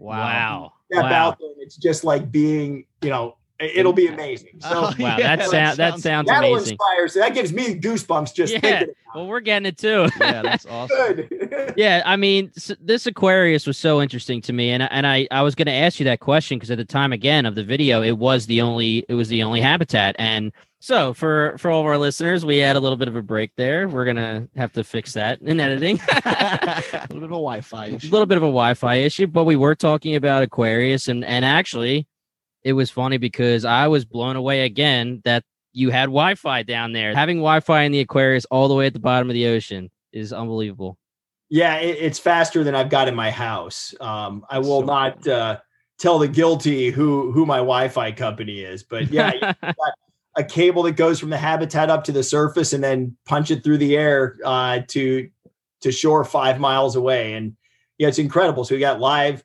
Wow. 0.02 0.72
Step 0.92 1.04
Wow. 1.04 1.28
out 1.28 1.38
there 1.38 1.50
and 1.50 1.62
it's 1.62 1.76
just 1.76 2.04
like 2.04 2.30
being, 2.30 2.84
you 3.02 3.10
know, 3.10 3.36
it'll 3.62 3.92
be 3.92 4.06
amazing. 4.08 4.50
So 4.60 4.68
Oh, 4.72 4.80
Wow, 4.82 4.92
yeah, 5.18 5.36
that, 5.36 5.38
that 5.38 5.50
sound, 5.50 5.76
that 5.78 5.90
sounds- 5.90 6.02
sounds 6.02 6.28
that'll 6.28 6.54
amazing. 6.54 6.72
inspire. 6.74 7.08
So 7.08 7.18
that 7.20 7.34
gives 7.34 7.52
me 7.52 7.78
goosebumps 7.78 8.34
just 8.34 8.52
Yeah. 8.52 8.60
thinking 8.60 8.94
Well, 9.14 9.26
we're 9.26 9.40
getting 9.40 9.66
it 9.66 9.78
too. 9.78 10.08
yeah, 10.20 10.42
that's 10.42 10.66
awesome. 10.66 10.96
good. 11.16 11.74
yeah, 11.76 12.02
I 12.04 12.16
mean, 12.16 12.50
s- 12.56 12.72
this 12.80 13.06
Aquarius 13.06 13.66
was 13.66 13.76
so 13.78 14.00
interesting 14.02 14.40
to 14.42 14.52
me, 14.52 14.70
and 14.70 14.82
I- 14.82 14.88
and 14.90 15.06
I 15.06 15.26
I 15.30 15.42
was 15.42 15.54
going 15.54 15.66
to 15.66 15.72
ask 15.72 15.98
you 16.00 16.04
that 16.04 16.20
question 16.20 16.58
because 16.58 16.70
at 16.70 16.78
the 16.78 16.84
time 16.84 17.12
again 17.12 17.46
of 17.46 17.54
the 17.54 17.64
video, 17.64 18.02
it 18.02 18.12
was 18.18 18.46
the 18.46 18.60
only 18.60 19.04
it 19.08 19.14
was 19.14 19.28
the 19.28 19.42
only 19.42 19.60
habitat, 19.60 20.16
and 20.18 20.52
so 20.80 21.12
for 21.14 21.56
for 21.58 21.70
all 21.70 21.80
of 21.80 21.86
our 21.86 21.98
listeners, 21.98 22.44
we 22.44 22.58
had 22.58 22.74
a 22.76 22.80
little 22.80 22.96
bit 22.96 23.06
of 23.08 23.14
a 23.16 23.22
break 23.22 23.52
there. 23.56 23.86
We're 23.88 24.04
gonna 24.04 24.48
have 24.56 24.72
to 24.72 24.82
fix 24.84 25.12
that 25.12 25.40
in 25.42 25.60
editing. 25.60 26.00
a 26.24 26.82
little 27.10 27.20
bit 27.20 27.22
of 27.22 27.22
a 27.24 27.40
Wi-Fi 27.42 27.86
a 27.86 27.90
little 27.90 28.26
bit 28.26 28.36
of 28.36 28.42
a 28.42 28.46
Wi-Fi 28.46 28.94
issue, 28.96 29.26
but 29.26 29.44
we 29.44 29.56
were 29.56 29.74
talking 29.74 30.14
about 30.16 30.42
Aquarius, 30.42 31.06
and 31.08 31.24
and 31.24 31.44
actually, 31.44 32.06
it 32.64 32.72
was 32.74 32.90
funny 32.90 33.18
because 33.18 33.64
I 33.64 33.88
was 33.88 34.04
blown 34.04 34.36
away 34.36 34.62
again 34.64 35.20
that 35.24 35.44
you 35.72 35.90
had 35.90 36.06
Wi-Fi 36.06 36.62
down 36.64 36.92
there. 36.92 37.14
Having 37.14 37.38
Wi-Fi 37.38 37.82
in 37.82 37.92
the 37.92 38.00
Aquarius 38.00 38.44
all 38.50 38.68
the 38.68 38.74
way 38.74 38.86
at 38.86 38.92
the 38.92 39.00
bottom 39.00 39.28
of 39.30 39.34
the 39.34 39.46
ocean 39.46 39.90
is 40.12 40.32
unbelievable. 40.32 40.98
yeah, 41.48 41.76
it, 41.76 41.96
it's 42.00 42.18
faster 42.18 42.62
than 42.64 42.74
I've 42.74 42.90
got 42.90 43.08
in 43.08 43.14
my 43.14 43.30
house. 43.30 43.94
Um, 44.00 44.44
I 44.50 44.58
will 44.58 44.80
So 44.80 44.86
not 44.86 45.26
uh, 45.28 45.58
tell 45.98 46.18
the 46.18 46.28
guilty 46.28 46.90
who 46.90 47.32
who 47.32 47.46
my 47.46 47.58
Wi-Fi 47.58 48.12
company 48.12 48.60
is, 48.60 48.82
but 48.82 49.10
yeah, 49.10 49.54
a 50.36 50.44
cable 50.44 50.82
that 50.84 50.92
goes 50.92 51.18
from 51.20 51.30
the 51.30 51.38
habitat 51.38 51.90
up 51.90 52.04
to 52.04 52.12
the 52.12 52.22
surface 52.22 52.72
and 52.72 52.82
then 52.82 53.16
punch 53.26 53.50
it 53.50 53.62
through 53.64 53.78
the 53.78 53.96
air 53.96 54.36
uh, 54.44 54.80
to 54.88 55.28
to 55.82 55.92
shore 55.92 56.24
five 56.24 56.60
miles 56.60 56.96
away. 56.96 57.34
And 57.34 57.56
yeah, 57.98 58.08
it's 58.08 58.18
incredible. 58.18 58.64
So 58.64 58.74
we 58.74 58.80
got 58.80 59.00
live 59.00 59.42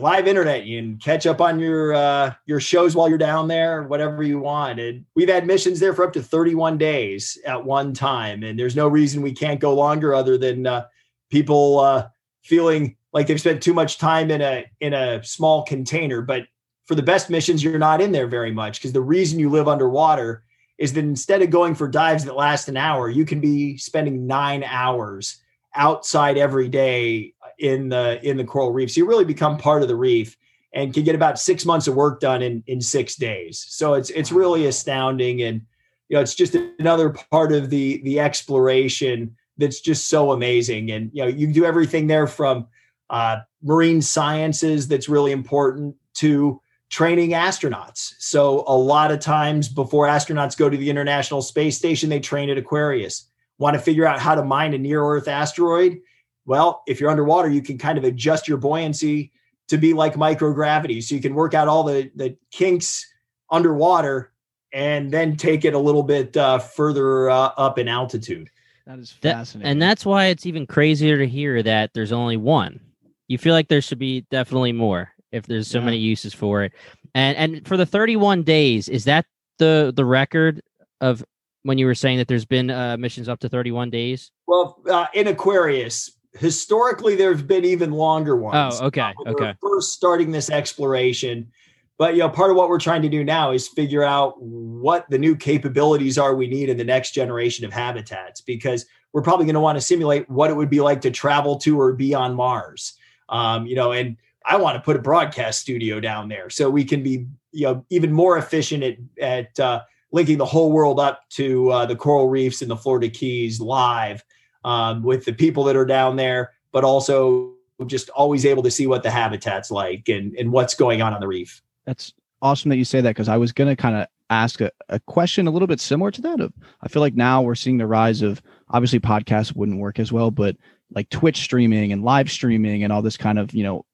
live 0.00 0.26
internet. 0.26 0.64
You 0.64 0.80
can 0.80 0.98
catch 0.98 1.26
up 1.26 1.40
on 1.40 1.58
your 1.58 1.94
uh, 1.94 2.34
your 2.46 2.60
shows 2.60 2.94
while 2.94 3.08
you're 3.08 3.18
down 3.18 3.48
there, 3.48 3.84
whatever 3.84 4.22
you 4.22 4.38
want. 4.38 4.80
And 4.80 5.04
we've 5.14 5.28
had 5.28 5.46
missions 5.46 5.80
there 5.80 5.94
for 5.94 6.04
up 6.04 6.12
to 6.14 6.22
31 6.22 6.78
days 6.78 7.38
at 7.46 7.64
one 7.64 7.92
time, 7.92 8.42
and 8.42 8.58
there's 8.58 8.76
no 8.76 8.88
reason 8.88 9.22
we 9.22 9.32
can't 9.32 9.60
go 9.60 9.74
longer 9.74 10.14
other 10.14 10.38
than 10.38 10.66
uh, 10.66 10.86
people 11.30 11.80
uh, 11.80 12.08
feeling 12.42 12.96
like 13.12 13.26
they've 13.26 13.40
spent 13.40 13.62
too 13.62 13.74
much 13.74 13.98
time 13.98 14.30
in 14.30 14.40
a 14.42 14.64
in 14.80 14.94
a 14.94 15.22
small 15.24 15.64
container. 15.64 16.22
But 16.22 16.46
for 16.86 16.94
the 16.94 17.02
best 17.02 17.30
missions, 17.30 17.62
you're 17.62 17.78
not 17.78 18.00
in 18.00 18.12
there 18.12 18.28
very 18.28 18.52
much 18.52 18.78
because 18.78 18.92
the 18.92 19.00
reason 19.00 19.38
you 19.38 19.50
live 19.50 19.68
underwater 19.68 20.44
is 20.78 20.92
that 20.92 21.00
instead 21.00 21.42
of 21.42 21.50
going 21.50 21.74
for 21.74 21.88
dives 21.88 22.24
that 22.24 22.36
last 22.36 22.68
an 22.68 22.76
hour, 22.76 23.08
you 23.08 23.24
can 23.24 23.40
be 23.40 23.76
spending 23.78 24.26
nine 24.26 24.62
hours 24.62 25.38
outside 25.74 26.36
every 26.36 26.68
day 26.68 27.34
in 27.58 27.88
the 27.88 28.20
in 28.28 28.36
the 28.36 28.44
coral 28.44 28.72
reef. 28.72 28.90
So 28.90 28.98
you 28.98 29.06
really 29.06 29.24
become 29.24 29.56
part 29.56 29.82
of 29.82 29.88
the 29.88 29.96
reef 29.96 30.36
and 30.72 30.92
can 30.92 31.04
get 31.04 31.14
about 31.14 31.38
six 31.38 31.64
months 31.64 31.86
of 31.86 31.94
work 31.94 32.20
done 32.20 32.42
in 32.42 32.62
in 32.66 32.80
six 32.80 33.16
days. 33.16 33.64
So 33.68 33.94
it's 33.94 34.10
it's 34.10 34.32
really 34.32 34.66
astounding, 34.66 35.42
and 35.42 35.62
you 36.08 36.16
know 36.16 36.20
it's 36.20 36.34
just 36.34 36.56
another 36.78 37.10
part 37.10 37.52
of 37.52 37.70
the 37.70 38.00
the 38.04 38.20
exploration 38.20 39.36
that's 39.58 39.80
just 39.80 40.08
so 40.08 40.32
amazing. 40.32 40.90
And 40.90 41.10
you 41.12 41.22
know 41.22 41.28
you 41.28 41.52
do 41.52 41.64
everything 41.64 42.06
there 42.06 42.26
from 42.26 42.66
uh, 43.10 43.38
marine 43.62 44.02
sciences 44.02 44.88
that's 44.88 45.08
really 45.08 45.32
important 45.32 45.96
to 46.14 46.60
training 46.88 47.30
astronauts. 47.30 48.14
So 48.18 48.64
a 48.66 48.76
lot 48.76 49.10
of 49.10 49.20
times 49.20 49.68
before 49.68 50.06
astronauts 50.06 50.56
go 50.56 50.68
to 50.68 50.76
the 50.76 50.88
International 50.90 51.42
Space 51.42 51.76
Station, 51.76 52.08
they 52.08 52.20
train 52.20 52.48
at 52.48 52.58
Aquarius. 52.58 53.28
Want 53.58 53.74
to 53.74 53.80
figure 53.80 54.06
out 54.06 54.20
how 54.20 54.34
to 54.34 54.44
mine 54.44 54.74
a 54.74 54.78
near 54.78 55.02
Earth 55.02 55.28
asteroid? 55.28 55.98
Well, 56.46 56.82
if 56.86 57.00
you're 57.00 57.10
underwater, 57.10 57.48
you 57.50 57.60
can 57.62 57.76
kind 57.76 57.98
of 57.98 58.04
adjust 58.04 58.48
your 58.48 58.56
buoyancy 58.58 59.32
to 59.68 59.76
be 59.76 59.92
like 59.92 60.14
microgravity. 60.14 61.02
So 61.02 61.14
you 61.14 61.20
can 61.20 61.34
work 61.34 61.54
out 61.54 61.66
all 61.68 61.82
the, 61.82 62.10
the 62.14 62.36
kinks 62.52 63.04
underwater 63.50 64.32
and 64.72 65.10
then 65.10 65.36
take 65.36 65.64
it 65.64 65.74
a 65.74 65.78
little 65.78 66.02
bit 66.02 66.36
uh, 66.36 66.58
further 66.58 67.28
uh, 67.30 67.50
up 67.56 67.78
in 67.78 67.88
altitude. 67.88 68.48
That 68.86 68.98
is 69.00 69.14
That- 69.22 69.34
fascinating. 69.38 69.70
and 69.72 69.82
that's 69.82 70.06
why 70.06 70.26
it's 70.26 70.46
even 70.46 70.66
crazier 70.66 71.18
to 71.18 71.26
hear 71.26 71.62
that 71.62 71.90
there's 71.94 72.12
only 72.12 72.36
one. 72.36 72.80
You 73.28 73.38
feel 73.38 73.54
like 73.54 73.66
there 73.68 73.80
should 73.80 73.98
be 73.98 74.20
definitely 74.30 74.72
more 74.72 75.10
if 75.32 75.46
there's 75.46 75.66
so 75.66 75.80
Yeah. 75.80 75.84
many 75.86 75.96
uses 75.98 76.32
for 76.32 76.62
it. 76.62 76.72
And 77.14 77.36
and 77.36 77.66
for 77.66 77.76
the 77.76 77.86
31 77.86 78.44
days, 78.44 78.88
is 78.88 79.04
that 79.04 79.26
the 79.58 79.92
the 79.96 80.04
record 80.04 80.60
of 81.00 81.24
when 81.64 81.78
you 81.78 81.86
were 81.86 81.94
saying 81.96 82.18
that 82.18 82.28
there's 82.28 82.44
been 82.44 82.70
uh, 82.70 82.96
missions 82.98 83.28
up 83.28 83.40
to 83.40 83.48
31 83.48 83.90
days? 83.90 84.30
Well, 84.46 84.80
uh, 84.88 85.06
in 85.14 85.26
Aquarius, 85.26 86.12
historically, 86.38 87.16
there 87.16 87.32
have 87.32 87.46
been 87.46 87.64
even 87.64 87.92
longer 87.92 88.36
ones. 88.36 88.78
Oh, 88.80 88.86
okay, 88.86 89.12
Uh, 89.26 89.30
okay. 89.30 89.54
First 89.60 89.92
starting 89.92 90.30
this 90.30 90.50
exploration. 90.50 91.50
But 91.98 92.14
you 92.14 92.20
know, 92.20 92.28
part 92.28 92.50
of 92.50 92.56
what 92.56 92.68
we're 92.68 92.78
trying 92.78 93.02
to 93.02 93.08
do 93.08 93.24
now 93.24 93.52
is 93.52 93.68
figure 93.68 94.02
out 94.02 94.34
what 94.40 95.08
the 95.08 95.18
new 95.18 95.34
capabilities 95.34 96.18
are 96.18 96.34
we 96.34 96.46
need 96.46 96.68
in 96.68 96.76
the 96.76 96.84
next 96.84 97.12
generation 97.12 97.64
of 97.64 97.72
habitats, 97.72 98.42
because 98.42 98.84
we're 99.12 99.22
probably 99.22 99.46
going 99.46 99.54
to 99.54 99.60
want 99.60 99.76
to 99.76 99.80
simulate 99.80 100.28
what 100.28 100.50
it 100.50 100.54
would 100.54 100.68
be 100.68 100.80
like 100.80 101.00
to 101.02 101.10
travel 101.10 101.56
to 101.56 101.80
or 101.80 101.94
be 101.94 102.14
on 102.14 102.34
Mars. 102.34 102.94
Um, 103.30 103.66
you 103.66 103.74
know, 103.74 103.92
and 103.92 104.16
I 104.44 104.58
want 104.58 104.76
to 104.76 104.82
put 104.82 104.96
a 104.96 105.00
broadcast 105.00 105.60
studio 105.60 105.98
down 105.98 106.28
there 106.28 106.50
so 106.50 106.68
we 106.68 106.84
can 106.84 107.02
be, 107.02 107.26
you 107.52 107.66
know, 107.66 107.84
even 107.88 108.12
more 108.12 108.36
efficient 108.36 108.82
at 108.82 108.96
at 109.18 109.60
uh, 109.60 109.80
linking 110.12 110.36
the 110.36 110.44
whole 110.44 110.70
world 110.70 111.00
up 111.00 111.22
to 111.30 111.70
uh, 111.70 111.86
the 111.86 111.96
coral 111.96 112.28
reefs 112.28 112.60
in 112.60 112.68
the 112.68 112.76
Florida 112.76 113.08
Keys 113.08 113.58
live 113.58 114.22
um, 114.66 115.02
with 115.04 115.24
the 115.24 115.32
people 115.32 115.64
that 115.64 115.76
are 115.76 115.86
down 115.86 116.16
there, 116.16 116.52
but 116.72 116.84
also 116.84 117.54
just 117.86 118.10
always 118.10 118.44
able 118.44 118.64
to 118.64 118.70
see 118.70 118.86
what 118.86 119.02
the 119.02 119.10
habitat's 119.10 119.70
like 119.70 120.08
and, 120.08 120.34
and 120.34 120.50
what's 120.50 120.74
going 120.74 121.00
on 121.00 121.14
on 121.14 121.20
the 121.20 121.28
reef. 121.28 121.62
That's 121.86 122.12
awesome 122.42 122.70
that 122.70 122.76
you 122.76 122.84
say 122.84 123.00
that 123.00 123.10
because 123.10 123.28
I 123.28 123.36
was 123.36 123.52
going 123.52 123.68
to 123.68 123.80
kind 123.80 123.96
of 123.96 124.08
ask 124.28 124.60
a, 124.60 124.72
a 124.88 124.98
question 125.00 125.46
a 125.46 125.50
little 125.52 125.68
bit 125.68 125.80
similar 125.80 126.10
to 126.10 126.20
that. 126.22 126.40
Of 126.40 126.52
I 126.82 126.88
feel 126.88 127.00
like 127.00 127.14
now 127.14 127.42
we're 127.42 127.54
seeing 127.54 127.78
the 127.78 127.86
rise 127.86 128.22
of 128.22 128.42
obviously 128.68 128.98
podcasts 128.98 129.54
wouldn't 129.54 129.78
work 129.78 130.00
as 130.00 130.10
well, 130.10 130.32
but 130.32 130.56
like 130.90 131.08
Twitch 131.10 131.38
streaming 131.38 131.92
and 131.92 132.02
live 132.02 132.30
streaming 132.30 132.82
and 132.82 132.92
all 132.92 133.02
this 133.02 133.16
kind 133.16 133.38
of 133.38 133.54
you 133.54 133.62
know, 133.62 133.84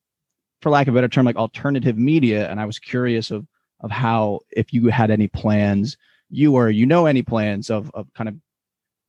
for 0.63 0.71
lack 0.71 0.89
of 0.89 0.95
a 0.95 0.97
better 0.97 1.09
term, 1.09 1.27
like 1.27 1.37
alternative 1.37 1.99
media. 1.99 2.51
And 2.51 2.59
I 2.59 2.65
was 2.65 2.79
curious 2.79 3.31
of 3.31 3.47
of 3.81 3.91
how 3.91 4.41
if 4.51 4.73
you 4.73 4.87
had 4.87 5.11
any 5.11 5.29
plans, 5.29 5.99
you 6.31 6.55
or 6.55 6.71
you 6.71 6.87
know 6.87 7.05
any 7.05 7.23
plans 7.23 7.69
of 7.69 7.91
of 7.93 8.11
kind 8.15 8.31
of 8.31 8.37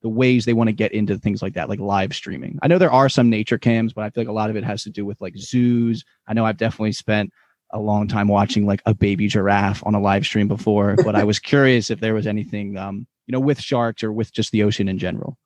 the 0.04 0.10
ways 0.10 0.44
they 0.44 0.54
want 0.54 0.68
to 0.68 0.74
get 0.74 0.92
into 0.92 1.18
things 1.18 1.42
like 1.42 1.54
that, 1.54 1.70
like 1.70 1.80
live 1.80 2.14
streaming. 2.14 2.60
I 2.62 2.68
know 2.68 2.78
there 2.78 2.92
are 2.92 3.08
some 3.08 3.30
nature 3.30 3.58
cams, 3.58 3.94
but 3.94 4.04
I 4.04 4.10
feel 4.10 4.22
like 4.22 4.30
a 4.30 4.34
lot 4.34 4.50
of 4.50 4.58
it 4.58 4.64
has 4.66 4.84
to 4.84 4.90
do 4.90 5.06
with 5.06 5.20
like 5.22 5.36
zoos. 5.38 6.04
I 6.28 6.34
know 6.34 6.46
I've 6.46 6.58
definitely 6.58 6.92
spent 6.92 7.32
a 7.72 7.80
long 7.80 8.10
time 8.10 8.28
watching 8.28 8.68
like 8.68 8.82
a 8.86 8.94
baby 8.94 9.28
giraffe 9.28 9.82
on 9.86 9.96
a 9.96 10.02
live 10.02 10.26
stream 10.26 10.50
before, 10.50 10.98
but 11.04 11.16
I 11.16 11.24
was 11.24 11.40
curious 11.40 11.90
if 11.90 12.02
there 12.02 12.14
was 12.14 12.28
anything, 12.28 12.78
um, 12.78 13.08
you 13.28 13.32
know, 13.32 13.40
with 13.40 13.62
sharks 13.62 14.04
or 14.04 14.12
with 14.12 14.34
just 14.34 14.52
the 14.52 14.64
ocean 14.64 14.90
in 14.90 15.00
general. 15.00 15.38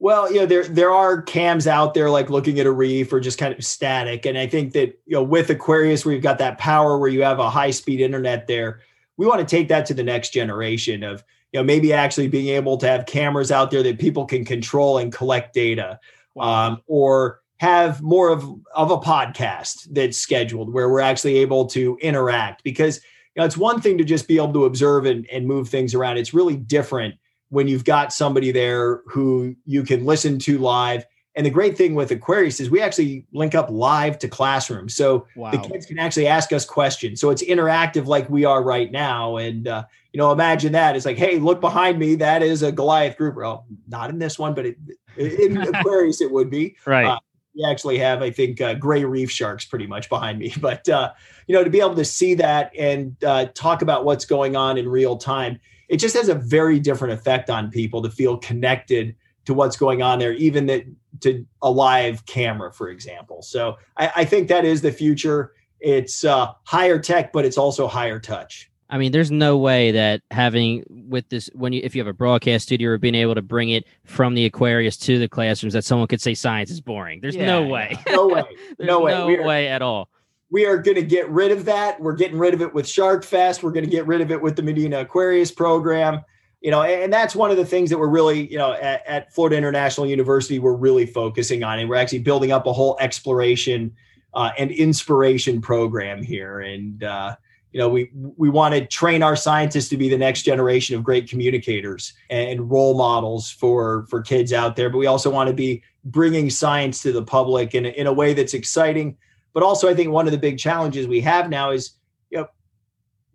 Well, 0.00 0.32
you 0.32 0.40
know, 0.40 0.46
there 0.46 0.64
there 0.64 0.90
are 0.90 1.22
cams 1.22 1.66
out 1.66 1.92
there 1.92 2.10
like 2.10 2.30
looking 2.30 2.58
at 2.58 2.66
a 2.66 2.72
reef 2.72 3.12
or 3.12 3.20
just 3.20 3.38
kind 3.38 3.54
of 3.54 3.64
static. 3.64 4.24
And 4.24 4.36
I 4.36 4.46
think 4.46 4.72
that, 4.72 4.98
you 5.04 5.14
know, 5.14 5.22
with 5.22 5.50
Aquarius, 5.50 6.04
where 6.04 6.14
you've 6.14 6.24
got 6.24 6.38
that 6.38 6.58
power 6.58 6.98
where 6.98 7.10
you 7.10 7.22
have 7.22 7.38
a 7.38 7.50
high 7.50 7.70
speed 7.70 8.00
internet 8.00 8.46
there, 8.46 8.80
we 9.18 9.26
want 9.26 9.40
to 9.40 9.46
take 9.46 9.68
that 9.68 9.86
to 9.86 9.94
the 9.94 10.02
next 10.02 10.30
generation 10.30 11.04
of, 11.04 11.22
you 11.54 11.60
know, 11.60 11.64
maybe 11.64 11.92
actually 11.92 12.26
being 12.26 12.48
able 12.48 12.76
to 12.76 12.88
have 12.88 13.06
cameras 13.06 13.52
out 13.52 13.70
there 13.70 13.84
that 13.84 14.00
people 14.00 14.26
can 14.26 14.44
control 14.44 14.98
and 14.98 15.12
collect 15.12 15.54
data. 15.54 16.00
Um, 16.36 16.82
or 16.88 17.42
have 17.58 18.02
more 18.02 18.28
of, 18.28 18.42
of 18.74 18.90
a 18.90 18.98
podcast 18.98 19.86
that's 19.92 20.18
scheduled 20.18 20.72
where 20.72 20.88
we're 20.88 21.00
actually 21.00 21.36
able 21.36 21.64
to 21.64 21.96
interact 22.02 22.64
because 22.64 22.96
you 22.96 23.40
know 23.40 23.44
it's 23.44 23.56
one 23.56 23.80
thing 23.80 23.96
to 23.96 24.04
just 24.04 24.26
be 24.26 24.36
able 24.36 24.52
to 24.52 24.64
observe 24.64 25.06
and, 25.06 25.26
and 25.30 25.46
move 25.46 25.68
things 25.68 25.94
around 25.94 26.18
it's 26.18 26.34
really 26.34 26.56
different 26.56 27.14
when 27.50 27.68
you've 27.68 27.84
got 27.84 28.12
somebody 28.12 28.50
there 28.50 29.00
who 29.06 29.54
you 29.64 29.84
can 29.84 30.04
listen 30.04 30.38
to 30.38 30.58
live 30.58 31.06
and 31.36 31.44
the 31.44 31.50
great 31.50 31.76
thing 31.76 31.94
with 31.94 32.10
aquarius 32.10 32.60
is 32.60 32.70
we 32.70 32.80
actually 32.80 33.26
link 33.32 33.54
up 33.54 33.68
live 33.70 34.18
to 34.20 34.28
classrooms. 34.28 34.94
So 34.94 35.26
wow. 35.34 35.50
the 35.50 35.58
kids 35.58 35.86
can 35.86 35.98
actually 35.98 36.28
ask 36.28 36.52
us 36.52 36.64
questions. 36.64 37.20
So 37.20 37.30
it's 37.30 37.42
interactive 37.42 38.06
like 38.06 38.28
we 38.30 38.44
are 38.44 38.62
right 38.62 38.90
now. 38.92 39.36
And 39.36 39.66
uh, 39.66 39.84
you 40.12 40.18
know 40.18 40.30
imagine 40.30 40.72
that. 40.72 40.94
It's 40.96 41.06
like 41.06 41.18
hey 41.18 41.38
look 41.38 41.60
behind 41.60 41.98
me. 41.98 42.14
That 42.14 42.42
is 42.42 42.62
a 42.62 42.70
goliath 42.70 43.16
group. 43.16 43.36
Well 43.36 43.66
not 43.88 44.10
in 44.10 44.18
this 44.18 44.38
one 44.38 44.54
but 44.54 44.66
it, 44.66 44.78
in 45.16 45.56
aquarius 45.74 46.20
it 46.20 46.30
would 46.30 46.50
be. 46.50 46.76
Right. 46.86 47.06
Uh, 47.06 47.18
we 47.54 47.64
actually 47.64 47.98
have, 47.98 48.20
I 48.20 48.30
think, 48.30 48.60
uh, 48.60 48.74
gray 48.74 49.04
reef 49.04 49.30
sharks 49.30 49.64
pretty 49.64 49.86
much 49.86 50.08
behind 50.08 50.38
me. 50.38 50.52
But 50.60 50.88
uh, 50.88 51.12
you 51.46 51.54
know, 51.54 51.62
to 51.62 51.70
be 51.70 51.80
able 51.80 51.94
to 51.96 52.04
see 52.04 52.34
that 52.34 52.72
and 52.76 53.16
uh, 53.24 53.46
talk 53.54 53.82
about 53.82 54.04
what's 54.04 54.24
going 54.24 54.56
on 54.56 54.78
in 54.78 54.88
real 54.88 55.16
time, 55.16 55.60
it 55.88 55.98
just 55.98 56.16
has 56.16 56.28
a 56.28 56.34
very 56.34 56.80
different 56.80 57.14
effect 57.14 57.50
on 57.50 57.70
people 57.70 58.02
to 58.02 58.10
feel 58.10 58.38
connected 58.38 59.14
to 59.44 59.54
what's 59.54 59.76
going 59.76 60.02
on 60.02 60.18
there, 60.18 60.32
even 60.32 60.66
that 60.66 60.84
to 61.20 61.46
a 61.62 61.70
live 61.70 62.24
camera, 62.26 62.72
for 62.72 62.88
example. 62.88 63.42
So 63.42 63.76
I, 63.96 64.12
I 64.16 64.24
think 64.24 64.48
that 64.48 64.64
is 64.64 64.80
the 64.80 64.92
future. 64.92 65.52
It's 65.80 66.24
uh, 66.24 66.52
higher 66.64 66.98
tech, 66.98 67.32
but 67.32 67.44
it's 67.44 67.58
also 67.58 67.86
higher 67.86 68.18
touch. 68.18 68.70
I 68.90 68.98
mean, 68.98 69.12
there's 69.12 69.30
no 69.30 69.56
way 69.56 69.90
that 69.92 70.22
having 70.30 70.84
with 70.88 71.28
this 71.28 71.50
when 71.54 71.72
you 71.72 71.80
if 71.82 71.94
you 71.94 72.00
have 72.00 72.08
a 72.08 72.12
broadcast 72.12 72.66
studio 72.66 72.90
or 72.90 72.98
being 72.98 73.14
able 73.14 73.34
to 73.34 73.42
bring 73.42 73.70
it 73.70 73.86
from 74.04 74.34
the 74.34 74.44
Aquarius 74.44 74.96
to 74.98 75.18
the 75.18 75.28
classrooms 75.28 75.72
that 75.72 75.84
someone 75.84 76.06
could 76.06 76.20
say 76.20 76.34
science 76.34 76.70
is 76.70 76.80
boring. 76.80 77.20
There's 77.20 77.34
yeah, 77.34 77.46
no 77.46 77.66
way. 77.66 77.98
No 78.06 78.28
way. 78.28 78.44
no 78.78 79.00
way. 79.00 79.12
No 79.12 79.28
are, 79.28 79.42
way 79.42 79.68
at 79.68 79.82
all. 79.82 80.08
We 80.50 80.66
are 80.66 80.78
going 80.78 80.96
to 80.96 81.02
get 81.02 81.28
rid 81.30 81.50
of 81.50 81.64
that. 81.64 81.98
We're 81.98 82.14
getting 82.14 82.38
rid 82.38 82.54
of 82.54 82.62
it 82.62 82.72
with 82.72 82.86
Shark 82.86 83.24
Fest. 83.24 83.62
We're 83.62 83.72
going 83.72 83.84
to 83.84 83.90
get 83.90 84.06
rid 84.06 84.20
of 84.20 84.30
it 84.30 84.40
with 84.40 84.54
the 84.54 84.62
Medina 84.62 85.00
Aquarius 85.00 85.50
program. 85.50 86.20
You 86.64 86.70
know, 86.70 86.82
and 86.82 87.12
that's 87.12 87.36
one 87.36 87.50
of 87.50 87.58
the 87.58 87.66
things 87.66 87.90
that 87.90 87.98
we're 87.98 88.08
really, 88.08 88.50
you 88.50 88.56
know, 88.56 88.72
at, 88.72 89.06
at 89.06 89.32
Florida 89.34 89.54
International 89.54 90.06
University, 90.06 90.58
we're 90.58 90.72
really 90.72 91.04
focusing 91.04 91.62
on, 91.62 91.78
and 91.78 91.90
we're 91.90 91.96
actually 91.96 92.20
building 92.20 92.52
up 92.52 92.66
a 92.66 92.72
whole 92.72 92.96
exploration 93.00 93.94
uh, 94.32 94.50
and 94.56 94.70
inspiration 94.70 95.60
program 95.60 96.22
here. 96.22 96.60
And 96.60 97.04
uh, 97.04 97.36
you 97.74 97.80
know 97.80 97.88
we 97.88 98.10
we 98.14 98.48
want 98.48 98.72
to 98.72 98.86
train 98.86 99.22
our 99.22 99.36
scientists 99.36 99.88
to 99.88 99.96
be 99.96 100.08
the 100.08 100.16
next 100.16 100.42
generation 100.42 100.96
of 100.96 101.02
great 101.02 101.28
communicators 101.28 102.14
and 102.30 102.70
role 102.70 102.96
models 102.96 103.50
for 103.50 104.06
for 104.08 104.22
kids 104.22 104.52
out 104.52 104.76
there 104.76 104.88
but 104.88 104.98
we 104.98 105.06
also 105.06 105.28
want 105.28 105.48
to 105.48 105.54
be 105.54 105.82
bringing 106.04 106.48
science 106.48 107.02
to 107.02 107.10
the 107.10 107.22
public 107.22 107.74
in 107.74 107.84
in 107.84 108.06
a 108.06 108.12
way 108.12 108.32
that's 108.32 108.54
exciting 108.54 109.16
but 109.52 109.64
also 109.64 109.88
i 109.88 109.94
think 109.94 110.10
one 110.10 110.26
of 110.26 110.32
the 110.32 110.38
big 110.38 110.56
challenges 110.56 111.08
we 111.08 111.20
have 111.20 111.50
now 111.50 111.72
is 111.72 111.94
you 112.30 112.38
know 112.38 112.46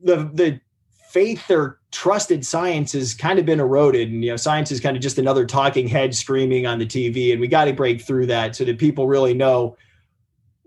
the 0.01 0.29
the 0.33 0.59
faith 1.09 1.49
or 1.49 1.79
trusted 1.91 2.45
science 2.45 2.93
has 2.93 3.13
kind 3.13 3.39
of 3.39 3.45
been 3.45 3.59
eroded 3.59 4.09
and 4.09 4.23
you 4.23 4.29
know 4.29 4.37
science 4.37 4.71
is 4.71 4.79
kind 4.79 4.95
of 4.95 5.01
just 5.01 5.17
another 5.17 5.45
talking 5.45 5.87
head 5.87 6.13
screaming 6.13 6.67
on 6.67 6.77
the 6.77 6.85
tv 6.85 7.31
and 7.31 7.41
we 7.41 7.47
got 7.47 7.65
to 7.65 7.73
break 7.73 7.99
through 7.99 8.27
that 8.27 8.55
so 8.55 8.63
that 8.63 8.77
people 8.77 9.07
really 9.07 9.33
know 9.33 9.75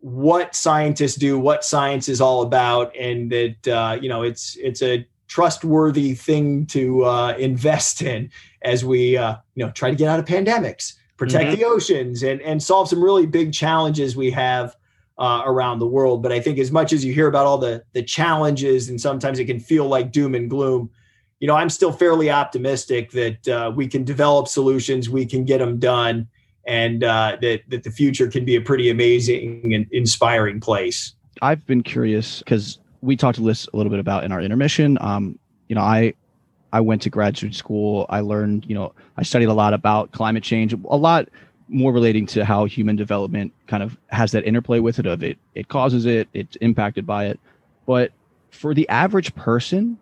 what 0.02 0.52
scientists 0.54 1.14
do, 1.14 1.38
what 1.38 1.64
science 1.64 2.08
is 2.08 2.20
all 2.20 2.42
about, 2.42 2.94
and 2.96 3.30
that 3.30 3.68
uh, 3.68 3.96
you 4.00 4.08
know 4.08 4.22
it's 4.22 4.56
it's 4.56 4.82
a 4.82 5.06
trustworthy 5.28 6.14
thing 6.14 6.66
to 6.66 7.04
uh, 7.04 7.34
invest 7.38 8.02
in 8.12 8.30
as 8.62 8.84
we 8.84 9.16
uh, 9.16 9.36
you 9.54 9.64
know 9.64 9.70
try 9.72 9.90
to 9.90 9.96
get 9.96 10.08
out 10.08 10.18
of 10.18 10.26
pandemics, 10.26 10.94
protect 11.16 11.50
mm-hmm. 11.50 11.60
the 11.60 11.64
oceans, 11.64 12.22
and 12.22 12.42
and 12.42 12.62
solve 12.62 12.88
some 12.88 13.02
really 13.02 13.26
big 13.26 13.52
challenges 13.52 14.16
we 14.16 14.30
have 14.30 14.76
uh, 15.18 15.42
around 15.44 15.78
the 15.78 15.86
world. 15.86 16.22
But 16.22 16.32
I 16.32 16.40
think 16.40 16.58
as 16.58 16.72
much 16.72 16.92
as 16.92 17.04
you 17.04 17.12
hear 17.12 17.26
about 17.26 17.46
all 17.46 17.58
the 17.58 17.82
the 17.92 18.02
challenges, 18.02 18.88
and 18.88 19.00
sometimes 19.00 19.38
it 19.38 19.46
can 19.46 19.60
feel 19.60 19.86
like 19.86 20.12
doom 20.12 20.34
and 20.34 20.48
gloom. 20.48 20.90
You 21.40 21.48
know, 21.48 21.56
I'm 21.56 21.70
still 21.70 21.92
fairly 21.92 22.30
optimistic 22.30 23.10
that 23.12 23.48
uh, 23.48 23.72
we 23.74 23.88
can 23.88 24.04
develop 24.04 24.46
solutions, 24.46 25.10
we 25.10 25.26
can 25.26 25.44
get 25.44 25.58
them 25.58 25.78
done, 25.78 26.28
and 26.66 27.02
uh, 27.02 27.36
that 27.40 27.62
that 27.68 27.82
the 27.82 27.90
future 27.90 28.28
can 28.28 28.44
be 28.44 28.56
a 28.56 28.60
pretty 28.60 28.90
amazing 28.90 29.74
and 29.74 29.86
inspiring 29.90 30.60
place. 30.60 31.14
I've 31.40 31.66
been 31.66 31.82
curious 31.82 32.38
because 32.40 32.78
we 33.00 33.16
talked 33.16 33.36
to 33.36 33.44
this 33.44 33.68
a 33.72 33.76
little 33.76 33.90
bit 33.90 33.98
about 33.98 34.24
in 34.24 34.32
our 34.32 34.40
intermission. 34.40 34.96
Um, 35.00 35.38
you 35.68 35.74
know, 35.74 35.82
I 35.82 36.14
I 36.72 36.80
went 36.80 37.02
to 37.02 37.10
graduate 37.10 37.54
school. 37.54 38.06
I 38.08 38.20
learned, 38.20 38.64
you 38.66 38.74
know, 38.74 38.94
I 39.16 39.22
studied 39.22 39.48
a 39.48 39.54
lot 39.54 39.74
about 39.74 40.12
climate 40.12 40.42
change, 40.42 40.72
a 40.72 40.96
lot 40.96 41.28
more 41.68 41.92
relating 41.92 42.26
to 42.26 42.44
how 42.44 42.64
human 42.64 42.96
development 42.96 43.52
kind 43.66 43.82
of 43.82 43.96
has 44.08 44.32
that 44.32 44.44
interplay 44.44 44.78
with 44.78 44.98
it 44.98 45.06
of 45.06 45.22
it 45.22 45.38
it 45.54 45.68
causes 45.68 46.06
it, 46.06 46.28
it's 46.32 46.56
impacted 46.56 47.06
by 47.06 47.26
it. 47.26 47.40
But 47.86 48.12
for 48.50 48.74
the 48.74 48.88
average 48.88 49.34
person 49.34 49.98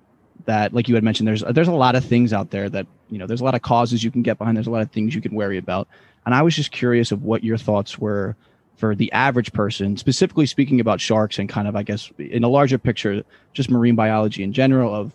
that 0.47 0.73
like 0.73 0.89
you 0.89 0.95
had 0.95 1.05
mentioned 1.05 1.29
there's 1.29 1.45
there's 1.51 1.69
a 1.69 1.73
lot 1.73 1.95
of 1.95 2.05
things 2.05 2.33
out 2.33 2.51
there 2.51 2.69
that, 2.69 2.87
you 3.09 3.19
know, 3.19 3.27
there's 3.27 3.41
a 3.41 3.45
lot 3.45 3.55
of 3.55 3.63
causes 3.63 4.03
you 4.03 4.11
can 4.11 4.23
get 4.23 4.39
behind, 4.39 4.57
there's 4.57 4.67
a 4.67 4.71
lot 4.71 4.83
of 4.83 4.91
things 4.91 5.15
you 5.15 5.21
can 5.21 5.35
worry 5.35 5.59
about. 5.59 5.89
And 6.27 6.35
I 6.35 6.43
was 6.43 6.55
just 6.55 6.71
curious 6.71 7.13
of 7.13 7.23
what 7.23 7.45
your 7.45 7.57
thoughts 7.57 7.99
were 7.99 8.37
for 8.77 8.95
the 8.95 9.13
average 9.13 9.53
person, 9.53 9.97
specifically 9.97 10.47
speaking 10.47 10.81
about 10.81 11.01
sharks 11.01 11.39
and 11.39 11.49
kind 11.49 11.69
of, 11.69 11.77
I 11.77 11.83
guess, 11.83 12.11
in 12.19 12.45
a 12.45 12.49
larger 12.49 12.79
picture, 12.79 13.23
just 13.53 13.71
marine 13.71 13.95
biology 13.95 14.43
in 14.43 14.53
general. 14.53 14.95
Of 14.95 15.13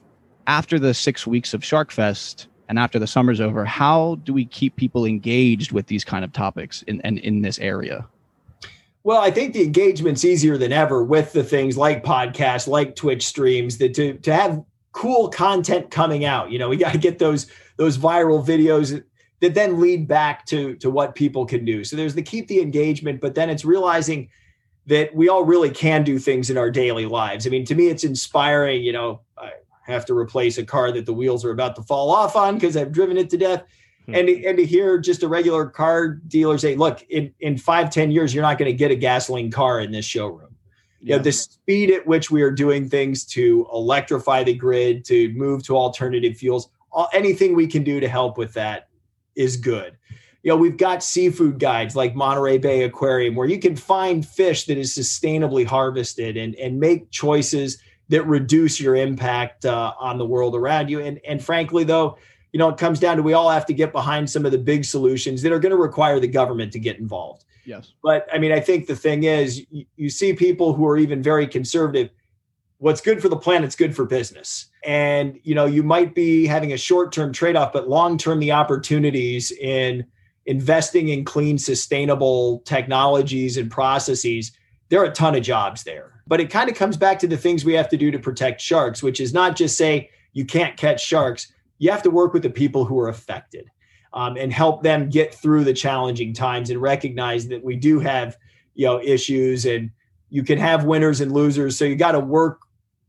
after 0.48 0.78
the 0.78 0.94
six 0.94 1.26
weeks 1.26 1.54
of 1.54 1.66
Shark 1.66 1.92
Fest 1.92 2.48
and 2.68 2.80
after 2.80 3.00
the 3.00 3.08
summer's 3.08 3.40
over, 3.40 3.66
how 3.66 4.16
do 4.24 4.34
we 4.34 4.46
keep 4.46 4.76
people 4.76 5.06
engaged 5.06 5.72
with 5.72 5.88
these 5.88 6.04
kind 6.04 6.26
of 6.26 6.34
topics 6.34 6.82
in, 6.84 7.00
in, 7.02 7.18
in 7.20 7.42
this 7.42 7.60
area? 7.60 8.08
Well, 9.04 9.22
I 9.22 9.30
think 9.30 9.54
the 9.54 9.64
engagement's 9.64 10.26
easier 10.26 10.58
than 10.58 10.72
ever 10.72 11.04
with 11.04 11.32
the 11.32 11.44
things 11.44 11.78
like 11.78 12.04
podcasts, 12.04 12.68
like 12.68 12.96
Twitch 12.96 13.28
streams, 13.28 13.78
that 13.78 13.94
to 13.94 14.16
to 14.18 14.34
have 14.34 14.64
cool 14.94 15.30
content 15.30 15.92
coming 15.92 16.26
out. 16.26 16.52
You 16.52 16.58
know, 16.58 16.70
we 16.70 16.78
got 16.78 16.94
to 16.94 16.98
get 16.98 17.20
those 17.20 17.46
those 17.78 18.00
viral 18.00 18.44
videos 18.44 19.04
that 19.42 19.54
then 19.54 19.80
lead 19.80 20.08
back 20.08 20.48
to 20.48 20.76
to 20.78 20.90
what 20.90 21.14
people 21.14 21.46
can 21.46 21.66
do. 21.66 21.84
So 21.84 21.96
there's 21.96 22.16
the 22.16 22.24
keep 22.24 22.48
the 22.48 22.62
engagement, 22.62 23.22
but 23.22 23.36
then 23.36 23.52
it's 23.52 23.64
realizing 23.64 24.30
that 24.88 25.14
we 25.14 25.30
all 25.30 25.44
really 25.44 25.70
can 25.70 26.04
do 26.04 26.18
things 26.18 26.50
in 26.50 26.58
our 26.58 26.72
daily 26.72 27.06
lives. 27.06 27.46
I 27.46 27.52
mean, 27.52 27.66
to 27.66 27.76
me, 27.76 27.90
it's 27.90 28.04
inspiring. 28.04 28.82
You 28.82 28.94
know, 28.94 29.22
have 29.86 30.06
to 30.06 30.18
replace 30.18 30.58
a 30.58 30.66
car 30.66 30.92
that 30.92 31.06
the 31.06 31.14
wheels 31.14 31.46
are 31.46 31.52
about 31.52 31.76
to 31.76 31.84
fall 31.84 32.12
off 32.12 32.36
on 32.36 32.56
because 32.56 32.76
I've 32.76 32.92
driven 32.92 33.18
it 33.18 33.30
to 33.30 33.38
death. 33.38 33.64
Hmm. 34.06 34.16
And, 34.16 34.30
and 34.30 34.58
to 34.58 34.66
hear 34.66 34.98
just 34.98 35.24
a 35.24 35.28
regular 35.28 35.68
car 35.68 36.10
dealer 36.10 36.58
say, 36.58 36.76
look, 36.76 37.04
in, 37.10 37.34
in 37.40 37.58
five 37.58 37.90
ten 37.90 38.12
years, 38.12 38.34
you're 38.34 38.42
not 38.42 38.58
going 38.58 38.72
to 38.72 38.78
get 38.78 38.92
a 38.92 38.96
gasoline 38.96 39.52
car 39.52 39.80
in 39.80 39.92
this 39.92 40.06
showroom. 40.06 40.56
Yeah. 41.02 41.16
You 41.16 41.18
know, 41.18 41.24
the 41.24 41.32
speed 41.32 41.92
at 41.92 42.08
which 42.08 42.32
we 42.32 42.42
are 42.42 42.52
doing 42.52 42.90
things 42.90 43.26
to 43.26 43.68
electrify 43.72 44.44
the 44.44 44.56
grid, 44.56 45.06
to 45.06 45.32
move 45.34 45.64
to 45.66 45.78
alternative 45.78 46.36
fuels, 46.36 46.70
all, 46.92 47.10
anything 47.14 47.56
we 47.56 47.68
can 47.68 47.84
do 47.84 48.00
to 48.00 48.08
help 48.08 48.38
with 48.38 48.54
that 48.54 48.90
is 49.36 49.56
good. 49.56 49.98
You 50.42 50.50
know, 50.50 50.58
we've 50.58 50.78
got 50.78 51.04
seafood 51.04 51.60
guides 51.60 51.96
like 51.96 52.16
Monterey 52.16 52.58
Bay 52.60 52.84
Aquarium 52.84 53.36
where 53.36 53.48
you 53.48 53.60
can 53.60 53.76
find 53.76 54.26
fish 54.26 54.66
that 54.66 54.78
is 54.78 54.96
sustainably 54.96 55.66
harvested 55.66 56.38
and, 56.38 56.56
and 56.56 56.80
make 56.80 57.10
choices 57.10 57.80
that 58.10 58.26
reduce 58.28 58.80
your 58.80 58.96
impact 58.96 59.66
uh, 59.66 59.94
on 60.00 60.18
the 60.18 60.26
world 60.26 60.56
around 60.56 60.90
you. 60.90 61.02
And, 61.02 61.20
and 61.28 61.44
frankly, 61.44 61.84
though, 61.84 62.18
you 62.52 62.60
know, 62.60 62.70
it 62.70 62.78
comes 62.78 63.00
down 63.00 63.18
to 63.18 63.24
we 63.24 63.34
all 63.34 63.50
have 63.50 63.66
to 63.66 63.74
get 63.74 63.92
behind 63.92 64.30
some 64.30 64.46
of 64.46 64.52
the 64.52 64.58
big 64.58 64.86
solutions 64.86 65.42
that 65.42 65.52
are 65.52 65.60
going 65.60 65.72
to 65.72 65.78
require 65.78 66.20
the 66.20 66.28
government 66.28 66.72
to 66.74 66.80
get 66.80 67.00
involved. 67.00 67.46
Yes. 67.66 67.94
But 68.04 68.28
I 68.32 68.38
mean, 68.38 68.52
I 68.52 68.60
think 68.60 68.88
the 68.88 68.96
thing 68.96 69.24
is, 69.24 69.66
you, 69.72 69.86
you 69.96 70.10
see 70.10 70.34
people 70.34 70.74
who 70.74 70.86
are 70.88 70.98
even 70.98 71.24
very 71.24 71.48
conservative 71.48 72.12
what's 72.80 73.02
good 73.02 73.22
for 73.22 73.30
the 73.30 73.38
planet's 73.38 73.76
good 73.76 73.96
for 73.96 74.06
business 74.06 74.68
and 74.84 75.40
you 75.44 75.56
know 75.56 75.66
you 75.66 75.82
might 75.82 76.14
be 76.14 76.46
having 76.46 76.74
a 76.74 76.78
short-term 76.78 77.32
trade-off 77.32 77.72
but 77.72 77.88
long-term 77.88 78.40
the 78.40 78.52
opportunities 78.52 79.52
in 79.52 80.06
investing 80.46 81.10
in 81.10 81.24
clean 81.24 81.58
sustainable 81.58 82.60
technologies 82.60 83.58
and 83.58 83.72
processes 83.72 84.52
there 84.90 85.02
are 85.02 85.06
a 85.06 85.12
ton 85.12 85.36
of 85.36 85.44
jobs 85.44 85.84
there 85.84 86.15
but 86.28 86.42
it 86.42 86.50
kind 86.50 86.70
of 86.70 86.76
comes 86.76 86.98
back 86.98 87.20
to 87.20 87.28
the 87.28 87.38
things 87.38 87.64
we 87.64 87.74
have 87.74 87.90
to 87.90 87.98
do 87.98 88.12
to 88.12 88.20
protect 88.20 88.62
sharks 88.62 89.02
which 89.02 89.20
is 89.20 89.34
not 89.34 89.56
just 89.56 89.78
say 89.78 90.10
you 90.34 90.46
can't 90.46 90.78
catch 90.78 91.04
sharks 91.04 91.52
you 91.78 91.92
have 91.92 92.04
to 92.04 92.10
work 92.10 92.34
with 92.34 92.44
the 92.44 92.50
people 92.50 92.86
who 92.86 93.00
are 93.00 93.10
affected 93.10 93.70
um, 94.14 94.38
and 94.38 94.54
help 94.54 94.82
them 94.82 95.10
get 95.10 95.34
through 95.34 95.64
the 95.64 95.74
challenging 95.74 96.34
times 96.34 96.70
and 96.70 96.82
recognize 96.82 97.48
that 97.48 97.64
we 97.64 97.76
do 97.76 98.00
have 98.00 98.38
you 98.74 98.86
know 98.86 99.02
issues 99.02 99.66
and 99.66 99.92
you 100.30 100.44
can 100.44 100.58
have 100.58 100.86
winners 100.86 101.22
and 101.22 101.32
losers. 101.32 101.78
So 101.78 101.86
you 101.86 101.96
got 101.96 102.14
to 102.14 102.20
work 102.20 102.62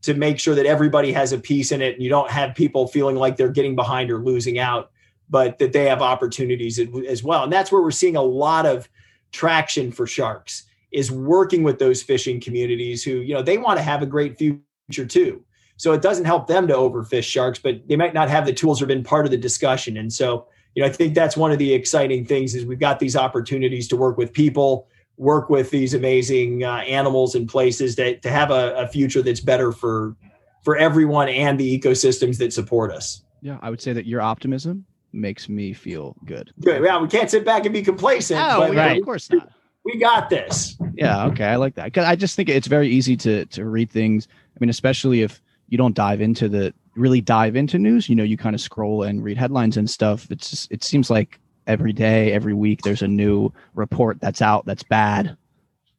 to 0.03 0.13
make 0.13 0.39
sure 0.39 0.55
that 0.55 0.65
everybody 0.65 1.11
has 1.11 1.33
a 1.33 1.37
piece 1.37 1.71
in 1.71 1.81
it 1.81 1.95
and 1.95 2.03
you 2.03 2.09
don't 2.09 2.29
have 2.29 2.55
people 2.55 2.87
feeling 2.87 3.15
like 3.15 3.35
they're 3.35 3.49
getting 3.49 3.75
behind 3.75 4.11
or 4.11 4.19
losing 4.19 4.59
out, 4.59 4.91
but 5.29 5.57
that 5.57 5.73
they 5.73 5.85
have 5.85 6.01
opportunities 6.01 6.79
as 7.09 7.23
well. 7.23 7.43
And 7.43 7.51
that's 7.51 7.71
where 7.71 7.81
we're 7.81 7.91
seeing 7.91 8.15
a 8.15 8.21
lot 8.21 8.65
of 8.65 8.87
traction 9.31 9.91
for 9.91 10.07
sharks 10.07 10.63
is 10.91 11.11
working 11.11 11.63
with 11.63 11.79
those 11.79 12.01
fishing 12.01 12.39
communities 12.39 13.03
who, 13.03 13.11
you 13.11 13.33
know, 13.33 13.41
they 13.41 13.57
want 13.57 13.77
to 13.77 13.83
have 13.83 14.01
a 14.01 14.05
great 14.05 14.37
future 14.37 15.05
too. 15.05 15.43
So 15.77 15.93
it 15.93 16.01
doesn't 16.01 16.25
help 16.25 16.47
them 16.47 16.67
to 16.67 16.73
overfish 16.73 17.25
sharks, 17.25 17.59
but 17.59 17.87
they 17.87 17.95
might 17.95 18.13
not 18.13 18.29
have 18.29 18.45
the 18.45 18.53
tools 18.53 18.81
or 18.81 18.85
been 18.87 19.03
part 19.03 19.25
of 19.25 19.31
the 19.31 19.37
discussion. 19.37 19.97
And 19.97 20.11
so, 20.11 20.47
you 20.73 20.81
know, 20.81 20.89
I 20.89 20.91
think 20.91 21.13
that's 21.13 21.37
one 21.37 21.51
of 21.51 21.59
the 21.59 21.73
exciting 21.73 22.25
things 22.25 22.55
is 22.55 22.65
we've 22.65 22.79
got 22.79 22.99
these 22.99 23.15
opportunities 23.15 23.87
to 23.89 23.95
work 23.95 24.17
with 24.17 24.33
people, 24.33 24.87
work 25.17 25.49
with 25.49 25.69
these 25.69 25.93
amazing 25.93 26.63
uh, 26.63 26.77
animals 26.77 27.35
and 27.35 27.47
places 27.47 27.95
that 27.97 28.21
to 28.23 28.29
have 28.29 28.49
a, 28.49 28.75
a 28.75 28.87
future 28.87 29.21
that's 29.21 29.39
better 29.39 29.71
for 29.71 30.15
for 30.63 30.75
everyone 30.75 31.29
and 31.29 31.59
the 31.59 31.79
ecosystems 31.79 32.37
that 32.39 32.51
support 32.51 32.91
us. 32.91 33.23
Yeah, 33.41 33.57
I 33.61 33.69
would 33.69 33.81
say 33.81 33.93
that 33.93 34.05
your 34.05 34.21
optimism 34.21 34.85
makes 35.13 35.47
me 35.47 35.73
feel 35.73 36.15
good. 36.25 36.51
Good. 36.59 36.83
Yeah, 36.83 36.99
we 36.99 37.07
can't 37.07 37.29
sit 37.29 37.45
back 37.45 37.65
and 37.65 37.73
be 37.73 37.81
complacent. 37.81 38.39
Oh, 38.39 38.59
but, 38.59 38.75
right. 38.75 38.99
of 38.99 39.05
course 39.05 39.29
not. 39.31 39.49
We 39.87 39.97
got 39.97 40.29
this. 40.29 40.75
Yeah. 40.95 41.27
Okay. 41.27 41.45
I 41.45 41.55
like 41.55 41.75
that 41.75 41.85
because 41.85 42.03
I 42.03 42.17
just 42.17 42.35
think 42.35 42.49
it's 42.49 42.67
very 42.67 42.89
easy 42.89 43.15
to 43.17 43.45
to 43.45 43.63
read 43.63 43.89
things. 43.89 44.27
I 44.29 44.57
mean, 44.59 44.69
especially 44.69 45.21
if 45.21 45.41
you 45.69 45.77
don't 45.77 45.95
dive 45.95 46.19
into 46.19 46.49
the 46.49 46.73
really 46.97 47.21
dive 47.21 47.55
into 47.55 47.79
news. 47.79 48.09
You 48.09 48.15
know, 48.15 48.23
you 48.23 48.35
kind 48.35 48.53
of 48.53 48.59
scroll 48.59 49.03
and 49.03 49.23
read 49.23 49.37
headlines 49.37 49.77
and 49.77 49.89
stuff. 49.89 50.29
It's 50.29 50.49
just, 50.49 50.71
it 50.71 50.83
seems 50.83 51.09
like 51.09 51.39
every 51.67 51.93
day, 51.93 52.33
every 52.33 52.53
week, 52.53 52.81
there's 52.81 53.01
a 53.01 53.07
new 53.07 53.53
report 53.75 54.19
that's 54.19 54.41
out 54.41 54.65
that's 54.65 54.83
bad. 54.83 55.37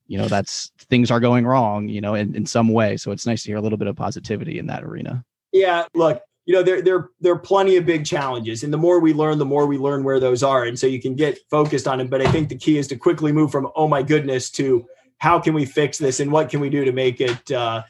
You 0.07 0.19
know, 0.19 0.29
that's 0.29 0.71
things 0.91 1.11
are 1.11 1.21
going 1.21 1.47
wrong. 1.47 1.89
You 1.89 2.03
know, 2.03 2.15
in, 2.15 2.35
in 2.35 2.45
some 2.45 2.69
way. 2.69 2.99
So 2.99 3.11
it's 3.11 3.27
nice 3.27 3.43
to 3.45 3.51
hear 3.51 3.57
a 3.57 3.63
little 3.63 3.79
bit 3.79 3.89
of 3.89 3.97
positivity 3.97 4.59
in 4.59 4.67
that 4.67 4.85
arena. 4.85 5.25
Yeah. 5.53 5.87
Look, 5.95 6.21
you 6.49 6.55
know, 6.55 6.63
there 6.63 6.81
there 6.81 7.11
there 7.21 7.35
are 7.35 7.39
plenty 7.39 7.77
of 7.77 7.85
big 7.85 8.07
challenges, 8.07 8.65
and 8.65 8.73
the 8.73 8.79
more 8.79 9.01
we 9.01 9.13
learn, 9.13 9.37
the 9.37 9.45
more 9.45 9.67
we 9.67 9.77
learn 9.77 10.03
where 10.03 10.19
those 10.19 10.43
are, 10.43 10.65
and 10.65 10.79
so 10.79 10.87
you 10.87 10.99
can 10.99 11.15
get 11.15 11.39
focused 11.51 11.87
on 11.87 11.99
them. 11.99 12.09
But 12.09 12.23
I 12.23 12.33
think 12.33 12.49
the 12.49 12.57
key 12.57 12.79
is 12.79 12.89
to 12.89 12.97
quickly 12.97 13.33
move 13.33 13.53
from 13.53 13.69
oh 13.77 13.87
my 13.87 14.03
goodness 14.03 14.49
to 14.53 14.87
how 15.19 15.39
can 15.39 15.53
we 15.53 15.67
fix 15.67 15.99
this 15.99 16.21
and 16.21 16.33
what 16.33 16.49
can 16.49 16.61
we 16.61 16.71
do 16.71 16.87
to 16.87 16.93
make 16.93 17.21
it 17.21 17.51
uh, 17.51 17.83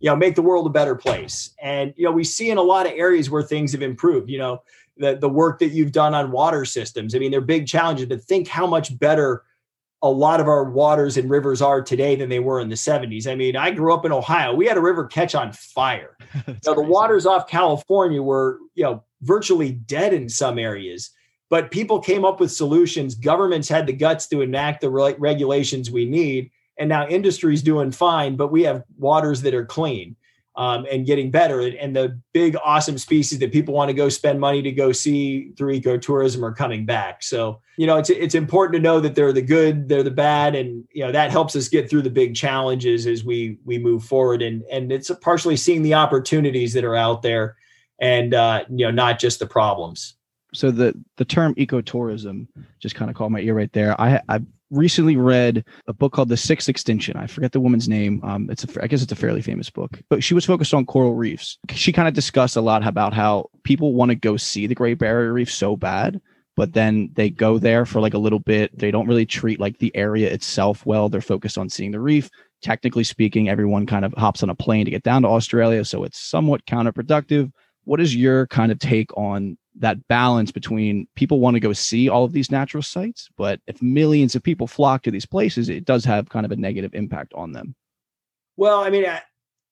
you 0.00 0.10
know 0.10 0.16
make 0.16 0.34
the 0.34 0.42
world 0.42 0.66
a 0.66 0.70
better 0.70 0.96
place 0.96 1.50
and 1.62 1.94
you 1.96 2.04
know 2.04 2.10
we 2.10 2.24
see 2.24 2.50
in 2.50 2.58
a 2.58 2.62
lot 2.62 2.84
of 2.84 2.92
areas 2.96 3.30
where 3.30 3.44
things 3.44 3.70
have 3.70 3.82
improved 3.82 4.28
you 4.28 4.38
know 4.38 4.60
the, 4.96 5.16
the 5.16 5.28
work 5.28 5.60
that 5.60 5.68
you've 5.68 5.92
done 5.92 6.12
on 6.12 6.30
water 6.30 6.64
systems 6.64 7.14
i 7.14 7.18
mean 7.18 7.30
they're 7.30 7.40
big 7.40 7.66
challenges 7.66 8.06
but 8.06 8.22
think 8.22 8.48
how 8.48 8.66
much 8.66 8.98
better 8.98 9.44
a 10.02 10.10
lot 10.10 10.40
of 10.40 10.48
our 10.48 10.64
waters 10.64 11.16
and 11.16 11.28
rivers 11.28 11.60
are 11.60 11.82
today 11.82 12.16
than 12.16 12.28
they 12.28 12.38
were 12.38 12.60
in 12.60 12.68
the 12.68 12.74
70s 12.74 13.26
i 13.26 13.34
mean 13.34 13.56
i 13.56 13.70
grew 13.70 13.92
up 13.92 14.04
in 14.04 14.12
ohio. 14.12 14.54
We 14.54 14.66
had 14.66 14.76
a 14.76 14.82
river 14.82 15.06
catch 15.06 15.34
on 15.34 15.52
fire. 15.52 16.16
Now, 16.66 16.74
the 16.74 16.82
waters 16.82 17.26
off 17.26 17.48
california 17.48 18.22
were 18.22 18.58
you 18.74 18.84
know 18.84 19.04
virtually 19.22 19.72
dead 19.72 20.12
in 20.14 20.28
some 20.28 20.58
areas 20.58 21.10
but 21.50 21.72
people 21.72 21.98
came 21.98 22.24
up 22.24 22.38
with 22.38 22.52
solutions. 22.52 23.16
Governments 23.16 23.68
had 23.68 23.88
the 23.88 23.92
guts 23.92 24.28
to 24.28 24.40
enact 24.40 24.80
the 24.80 24.88
re- 24.88 25.16
regulations 25.18 25.90
we 25.90 26.04
need 26.04 26.52
and 26.78 26.88
now 26.88 27.06
industry's 27.06 27.62
doing 27.62 27.92
fine, 27.92 28.36
but 28.36 28.50
we 28.50 28.62
have 28.62 28.84
waters 28.96 29.42
that 29.42 29.54
are 29.54 29.66
clean 29.66 30.16
um, 30.60 30.86
and 30.92 31.06
getting 31.06 31.30
better. 31.30 31.60
And 31.60 31.96
the 31.96 32.20
big, 32.34 32.54
awesome 32.62 32.98
species 32.98 33.38
that 33.38 33.50
people 33.50 33.72
want 33.72 33.88
to 33.88 33.94
go 33.94 34.10
spend 34.10 34.40
money 34.40 34.60
to 34.60 34.70
go 34.70 34.92
see 34.92 35.52
through 35.56 35.80
ecotourism 35.80 36.42
are 36.42 36.52
coming 36.52 36.84
back. 36.84 37.22
So, 37.22 37.62
you 37.78 37.86
know, 37.86 37.96
it's 37.96 38.10
it's 38.10 38.34
important 38.34 38.74
to 38.74 38.82
know 38.82 39.00
that 39.00 39.14
they're 39.14 39.32
the 39.32 39.40
good, 39.40 39.88
they're 39.88 40.02
the 40.02 40.10
bad, 40.10 40.54
and 40.54 40.84
you 40.92 41.02
know 41.02 41.12
that 41.12 41.30
helps 41.30 41.56
us 41.56 41.68
get 41.68 41.88
through 41.88 42.02
the 42.02 42.10
big 42.10 42.34
challenges 42.34 43.06
as 43.06 43.24
we 43.24 43.56
we 43.64 43.78
move 43.78 44.04
forward. 44.04 44.42
And 44.42 44.62
and 44.70 44.92
it's 44.92 45.10
partially 45.22 45.56
seeing 45.56 45.82
the 45.82 45.94
opportunities 45.94 46.74
that 46.74 46.84
are 46.84 46.94
out 46.94 47.22
there, 47.22 47.56
and 47.98 48.34
uh, 48.34 48.64
you 48.68 48.84
know, 48.84 48.90
not 48.90 49.18
just 49.18 49.38
the 49.38 49.46
problems 49.46 50.14
so 50.52 50.72
the 50.72 50.92
the 51.16 51.24
term 51.24 51.54
ecotourism 51.54 52.48
just 52.80 52.96
kind 52.96 53.08
of 53.08 53.16
caught 53.16 53.30
my 53.30 53.38
ear 53.38 53.54
right 53.54 53.72
there. 53.72 53.98
I 54.00 54.20
I 54.28 54.40
recently 54.70 55.16
read 55.16 55.64
a 55.86 55.92
book 55.92 56.12
called 56.12 56.28
The 56.28 56.36
Sixth 56.36 56.68
Extinction. 56.68 57.16
I 57.16 57.26
forget 57.26 57.52
the 57.52 57.60
woman's 57.60 57.88
name. 57.88 58.22
Um, 58.24 58.48
it's 58.50 58.64
a, 58.64 58.82
I 58.82 58.86
guess 58.86 59.02
it's 59.02 59.12
a 59.12 59.16
fairly 59.16 59.42
famous 59.42 59.70
book, 59.70 60.00
but 60.08 60.22
she 60.22 60.34
was 60.34 60.44
focused 60.44 60.74
on 60.74 60.86
coral 60.86 61.14
reefs. 61.14 61.58
She 61.70 61.92
kind 61.92 62.08
of 62.08 62.14
discussed 62.14 62.56
a 62.56 62.60
lot 62.60 62.86
about 62.86 63.12
how 63.12 63.50
people 63.64 63.94
want 63.94 64.10
to 64.10 64.14
go 64.14 64.36
see 64.36 64.66
the 64.66 64.74
Great 64.74 64.98
Barrier 64.98 65.32
Reef 65.32 65.52
so 65.52 65.76
bad, 65.76 66.20
but 66.56 66.72
then 66.72 67.10
they 67.14 67.30
go 67.30 67.58
there 67.58 67.86
for 67.86 68.00
like 68.00 68.14
a 68.14 68.18
little 68.18 68.38
bit. 68.38 68.76
They 68.78 68.90
don't 68.90 69.08
really 69.08 69.26
treat 69.26 69.60
like 69.60 69.78
the 69.78 69.94
area 69.96 70.32
itself 70.32 70.86
well. 70.86 71.08
They're 71.08 71.20
focused 71.20 71.58
on 71.58 71.68
seeing 71.68 71.90
the 71.90 72.00
reef. 72.00 72.30
Technically 72.62 73.04
speaking, 73.04 73.48
everyone 73.48 73.86
kind 73.86 74.04
of 74.04 74.12
hops 74.14 74.42
on 74.42 74.50
a 74.50 74.54
plane 74.54 74.84
to 74.84 74.90
get 74.90 75.02
down 75.02 75.22
to 75.22 75.28
Australia, 75.28 75.84
so 75.84 76.04
it's 76.04 76.18
somewhat 76.18 76.66
counterproductive. 76.66 77.50
What 77.84 78.00
is 78.00 78.14
your 78.14 78.46
kind 78.48 78.70
of 78.70 78.78
take 78.78 79.16
on 79.16 79.56
that 79.78 80.06
balance 80.08 80.50
between 80.50 81.06
people 81.14 81.40
want 81.40 81.54
to 81.54 81.60
go 81.60 81.72
see 81.72 82.08
all 82.08 82.24
of 82.24 82.32
these 82.32 82.50
natural 82.50 82.82
sites, 82.82 83.28
but 83.36 83.60
if 83.66 83.80
millions 83.80 84.34
of 84.34 84.42
people 84.42 84.66
flock 84.66 85.02
to 85.02 85.10
these 85.10 85.26
places, 85.26 85.68
it 85.68 85.84
does 85.84 86.04
have 86.04 86.28
kind 86.28 86.44
of 86.44 86.52
a 86.52 86.56
negative 86.56 86.94
impact 86.94 87.32
on 87.34 87.52
them. 87.52 87.74
Well, 88.56 88.80
I 88.80 88.90
mean, 88.90 89.06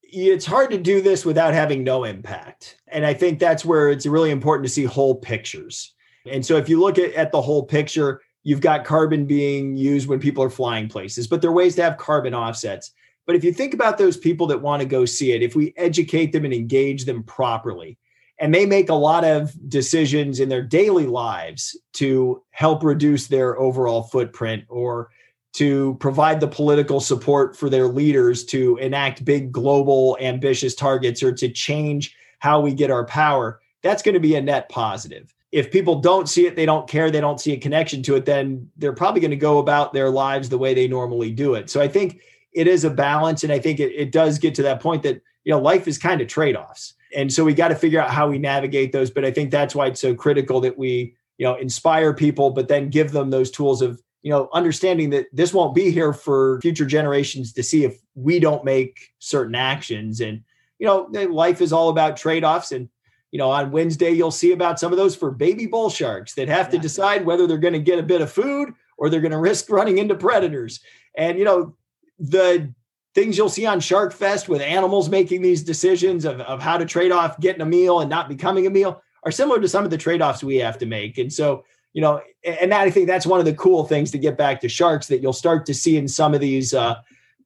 it's 0.03 0.46
hard 0.46 0.70
to 0.70 0.78
do 0.78 1.03
this 1.03 1.24
without 1.24 1.53
having 1.53 1.84
no 1.84 2.05
impact. 2.05 2.78
And 2.88 3.05
I 3.05 3.12
think 3.12 3.38
that's 3.38 3.64
where 3.64 3.90
it's 3.90 4.07
really 4.07 4.30
important 4.30 4.66
to 4.66 4.72
see 4.72 4.84
whole 4.84 5.16
pictures. 5.16 5.94
And 6.26 6.44
so 6.44 6.57
if 6.57 6.68
you 6.68 6.80
look 6.80 6.99
at, 6.99 7.12
at 7.14 7.32
the 7.32 7.42
whole 7.42 7.64
picture, 7.64 8.22
you've 8.42 8.61
got 8.61 8.84
carbon 8.84 9.26
being 9.26 9.76
used 9.76 10.09
when 10.09 10.20
people 10.20 10.42
are 10.44 10.51
flying 10.51 10.88
places, 10.88 11.26
but 11.26 11.42
there 11.42 11.51
are 11.51 11.55
ways 11.55 11.74
to 11.76 11.82
have 11.82 11.99
carbon 11.99 12.34
offsets. 12.34 12.92
But 13.26 13.36
if 13.36 13.44
you 13.44 13.53
think 13.53 13.74
about 13.74 13.99
those 13.99 14.16
people 14.16 14.46
that 14.46 14.62
want 14.62 14.80
to 14.80 14.88
go 14.88 15.05
see 15.05 15.32
it, 15.32 15.42
if 15.42 15.55
we 15.55 15.74
educate 15.76 16.32
them 16.32 16.46
and 16.46 16.55
engage 16.55 17.05
them 17.05 17.22
properly, 17.24 17.99
and 18.39 18.55
they 18.55 18.66
make 18.66 18.89
a 18.89 18.95
lot 18.95 19.24
of 19.24 19.53
decisions 19.68 20.41
in 20.41 20.49
their 20.49 20.62
daily 20.62 21.07
lives 21.07 21.76
to 21.95 22.43
help 22.51 22.82
reduce 22.82 23.26
their 23.26 23.59
overall 23.59 24.03
footprint 24.03 24.64
or 24.68 25.11
to 25.55 25.97
provide 25.99 26.41
the 26.41 26.47
political 26.47 27.01
support 27.01 27.57
for 27.57 27.68
their 27.68 27.89
leaders 27.89 28.45
to 28.45 28.76
enact 28.76 29.24
big 29.24 29.51
global 29.51 30.16
ambitious 30.20 30.74
targets 30.74 31.22
or 31.22 31.32
to 31.32 31.49
change 31.49 32.14
how 32.39 32.61
we 32.61 32.72
get 32.72 32.91
our 32.91 33.05
power. 33.05 33.61
That's 33.82 34.03
going 34.03 34.14
to 34.14 34.20
be 34.20 34.36
a 34.36 34.41
net 34.41 34.68
positive. 34.68 35.34
If 35.51 35.72
people 35.72 36.01
don't 36.01 36.28
see 36.28 36.47
it 36.47 36.55
they 36.55 36.66
don't 36.66 36.89
care 36.89 37.11
they 37.11 37.22
don't 37.22 37.41
see 37.41 37.53
a 37.53 37.57
connection 37.57 38.03
to 38.05 38.14
it 38.16 38.26
then 38.26 38.70
they're 38.76 38.93
probably 38.93 39.20
going 39.20 39.30
to 39.30 39.36
go 39.36 39.59
about 39.59 39.93
their 39.93 40.11
lives 40.11 40.49
the 40.49 40.59
way 40.59 40.74
they 40.74 40.86
normally 40.86 41.32
do 41.32 41.55
it. 41.55 41.70
So 41.70 41.80
i 41.80 41.89
think 41.89 42.20
it 42.53 42.66
is 42.66 42.84
a 42.84 42.91
balance 42.91 43.45
and 43.45 43.53
i 43.53 43.59
think 43.59 43.80
it, 43.80 43.93
it 43.93 44.12
does 44.12 44.39
get 44.39 44.55
to 44.57 44.62
that 44.62 44.80
point 44.80 45.03
that 45.05 45.22
you 45.45 45.53
know 45.53 45.61
life 45.61 45.89
is 45.89 45.97
kind 45.97 46.20
of 46.20 46.28
trade-offs 46.28 46.95
and 47.14 47.32
so 47.32 47.44
we 47.44 47.54
got 47.54 47.68
to 47.68 47.74
figure 47.74 48.00
out 48.00 48.11
how 48.11 48.28
we 48.28 48.38
navigate 48.38 48.92
those 48.92 49.11
but 49.11 49.24
i 49.24 49.30
think 49.30 49.50
that's 49.50 49.74
why 49.74 49.86
it's 49.86 50.00
so 50.00 50.14
critical 50.14 50.61
that 50.61 50.76
we 50.76 51.14
you 51.38 51.44
know 51.44 51.54
inspire 51.56 52.12
people 52.12 52.50
but 52.50 52.68
then 52.68 52.90
give 52.90 53.12
them 53.12 53.30
those 53.30 53.50
tools 53.50 53.82
of 53.82 54.00
you 54.22 54.30
know 54.30 54.48
understanding 54.52 55.11
that 55.11 55.26
this 55.32 55.54
won't 55.54 55.74
be 55.74 55.90
here 55.90 56.12
for 56.12 56.61
future 56.61 56.84
generations 56.84 57.52
to 57.52 57.62
see 57.62 57.84
if 57.84 57.98
we 58.14 58.40
don't 58.40 58.64
make 58.64 59.12
certain 59.20 59.54
actions. 59.54 60.20
And 60.20 60.42
you 60.78 60.86
know 60.86 61.09
life 61.30 61.61
is 61.61 61.72
all 61.72 61.88
about 61.88 62.16
trade-offs 62.16 62.72
and 62.72 62.88
you 63.30 63.38
know 63.38 63.50
on 63.50 63.70
wednesday 63.70 64.11
you'll 64.11 64.30
see 64.30 64.52
about 64.52 64.78
some 64.78 64.92
of 64.92 64.98
those 64.98 65.16
for 65.16 65.30
baby 65.30 65.66
bull 65.66 65.90
sharks 65.90 66.34
that 66.34 66.48
have 66.48 66.70
to 66.70 66.78
decide 66.78 67.24
whether 67.24 67.46
they're 67.46 67.59
going 67.59 67.74
to 67.74 67.80
get 67.80 67.98
a 67.98 68.02
bit 68.02 68.20
of 68.20 68.30
food 68.30 68.70
or 68.96 69.09
they're 69.09 69.20
going 69.20 69.32
to 69.32 69.38
risk 69.38 69.70
running 69.70 69.98
into 69.98 70.14
predators. 70.14 70.80
And 71.16 71.38
you 71.38 71.44
know 71.44 71.74
the 72.18 72.72
things 73.14 73.36
you'll 73.36 73.48
see 73.48 73.66
on 73.66 73.80
Shark 73.80 74.12
Fest 74.12 74.48
with 74.48 74.61
animals 74.61 75.09
making 75.09 75.42
these 75.42 75.62
decisions 75.62 76.24
of, 76.24 76.40
of 76.42 76.61
how 76.61 76.76
to 76.76 76.84
trade 76.84 77.12
off 77.12 77.38
getting 77.40 77.62
a 77.62 77.66
meal 77.66 78.00
and 78.00 78.11
not 78.11 78.28
becoming 78.28 78.66
a 78.66 78.70
meal 78.70 79.02
are 79.24 79.32
similar 79.32 79.61
to 79.61 79.68
some 79.68 79.84
of 79.84 79.90
the 79.90 79.98
trade-offs 79.98 80.44
we 80.44 80.56
have 80.56 80.78
to 80.78 80.86
make. 80.86 81.18
And 81.18 81.32
so, 81.32 81.64
you 81.92 82.00
know, 82.00 82.20
and 82.44 82.70
that, 82.70 82.82
I 82.82 82.90
think 82.90 83.06
that's 83.06 83.26
one 83.26 83.40
of 83.40 83.46
the 83.46 83.54
cool 83.54 83.84
things 83.84 84.11
to 84.12 84.18
get 84.18 84.36
back 84.36 84.61
to 84.61 84.68
sharks 84.68 85.09
that 85.09 85.20
you'll 85.20 85.32
start 85.32 85.66
to 85.66 85.74
see 85.74 85.96
in 85.96 86.06
some 86.06 86.34
of 86.34 86.40
these 86.40 86.72
uh, 86.74 86.96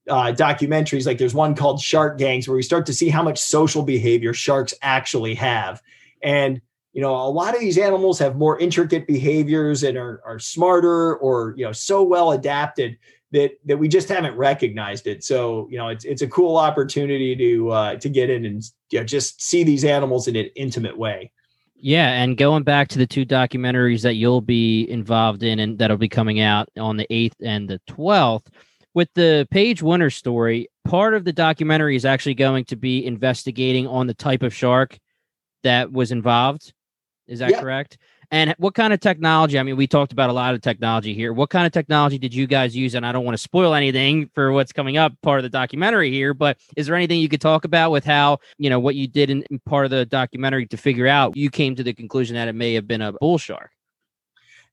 uh, 0.08 0.32
documentaries. 0.32 1.06
Like 1.06 1.18
there's 1.18 1.34
one 1.34 1.54
called 1.54 1.80
Shark 1.80 2.18
Gangs 2.18 2.46
where 2.46 2.56
we 2.56 2.62
start 2.62 2.84
to 2.86 2.94
see 2.94 3.08
how 3.08 3.22
much 3.22 3.38
social 3.38 3.82
behavior 3.82 4.34
sharks 4.34 4.74
actually 4.82 5.34
have. 5.36 5.82
And 6.22 6.60
you 6.92 7.00
know, 7.00 7.14
a 7.14 7.30
lot 7.30 7.54
of 7.54 7.60
these 7.60 7.78
animals 7.78 8.18
have 8.18 8.36
more 8.36 8.58
intricate 8.58 9.06
behaviors 9.06 9.82
and 9.82 9.96
are, 9.96 10.20
are 10.26 10.38
smarter 10.38 11.16
or 11.16 11.54
you 11.56 11.64
know 11.64 11.72
so 11.72 12.02
well 12.02 12.32
adapted 12.32 12.98
that 13.32 13.52
that 13.64 13.78
we 13.78 13.88
just 13.88 14.08
haven't 14.08 14.36
recognized 14.36 15.06
it. 15.06 15.24
So 15.24 15.68
you 15.70 15.78
know, 15.78 15.88
it's 15.88 16.04
it's 16.04 16.22
a 16.22 16.28
cool 16.28 16.56
opportunity 16.56 17.34
to 17.36 17.70
uh, 17.70 17.96
to 17.96 18.08
get 18.08 18.30
in 18.30 18.44
and 18.44 18.62
you 18.90 19.00
know, 19.00 19.04
just 19.04 19.42
see 19.42 19.64
these 19.64 19.84
animals 19.84 20.28
in 20.28 20.36
an 20.36 20.50
intimate 20.54 20.96
way. 20.96 21.32
Yeah, 21.84 22.10
and 22.10 22.36
going 22.36 22.62
back 22.62 22.86
to 22.88 22.98
the 22.98 23.08
two 23.08 23.26
documentaries 23.26 24.02
that 24.02 24.14
you'll 24.14 24.40
be 24.40 24.88
involved 24.88 25.42
in 25.42 25.58
and 25.58 25.76
that'll 25.78 25.96
be 25.96 26.08
coming 26.08 26.38
out 26.38 26.68
on 26.78 26.96
the 26.96 27.08
8th 27.10 27.34
and 27.42 27.68
the 27.68 27.80
12th, 27.90 28.46
with 28.94 29.08
the 29.16 29.48
Page 29.50 29.82
Winter 29.82 30.08
story, 30.08 30.68
part 30.84 31.12
of 31.12 31.24
the 31.24 31.32
documentary 31.32 31.96
is 31.96 32.04
actually 32.04 32.34
going 32.34 32.66
to 32.66 32.76
be 32.76 33.04
investigating 33.04 33.88
on 33.88 34.06
the 34.06 34.14
type 34.14 34.44
of 34.44 34.54
shark 34.54 34.96
that 35.64 35.90
was 35.90 36.12
involved. 36.12 36.72
Is 37.26 37.40
that 37.40 37.50
yeah. 37.50 37.60
correct? 37.60 37.98
And 38.32 38.54
what 38.56 38.74
kind 38.74 38.94
of 38.94 39.00
technology? 39.00 39.58
I 39.58 39.62
mean, 39.62 39.76
we 39.76 39.86
talked 39.86 40.10
about 40.10 40.30
a 40.30 40.32
lot 40.32 40.54
of 40.54 40.62
technology 40.62 41.12
here. 41.12 41.34
What 41.34 41.50
kind 41.50 41.66
of 41.66 41.72
technology 41.72 42.16
did 42.16 42.32
you 42.32 42.46
guys 42.46 42.74
use? 42.74 42.94
And 42.94 43.04
I 43.06 43.12
don't 43.12 43.26
want 43.26 43.34
to 43.36 43.42
spoil 43.42 43.74
anything 43.74 44.30
for 44.34 44.52
what's 44.52 44.72
coming 44.72 44.96
up, 44.96 45.12
part 45.22 45.38
of 45.38 45.42
the 45.42 45.50
documentary 45.50 46.10
here, 46.10 46.32
but 46.32 46.56
is 46.74 46.86
there 46.86 46.96
anything 46.96 47.20
you 47.20 47.28
could 47.28 47.42
talk 47.42 47.66
about 47.66 47.90
with 47.90 48.06
how, 48.06 48.38
you 48.56 48.70
know, 48.70 48.80
what 48.80 48.94
you 48.94 49.06
did 49.06 49.28
in, 49.28 49.42
in 49.50 49.60
part 49.66 49.84
of 49.84 49.90
the 49.90 50.06
documentary 50.06 50.66
to 50.68 50.78
figure 50.78 51.06
out 51.06 51.36
you 51.36 51.50
came 51.50 51.76
to 51.76 51.82
the 51.82 51.92
conclusion 51.92 52.34
that 52.34 52.48
it 52.48 52.54
may 52.54 52.72
have 52.72 52.88
been 52.88 53.02
a 53.02 53.12
bull 53.12 53.36
shark? 53.36 53.70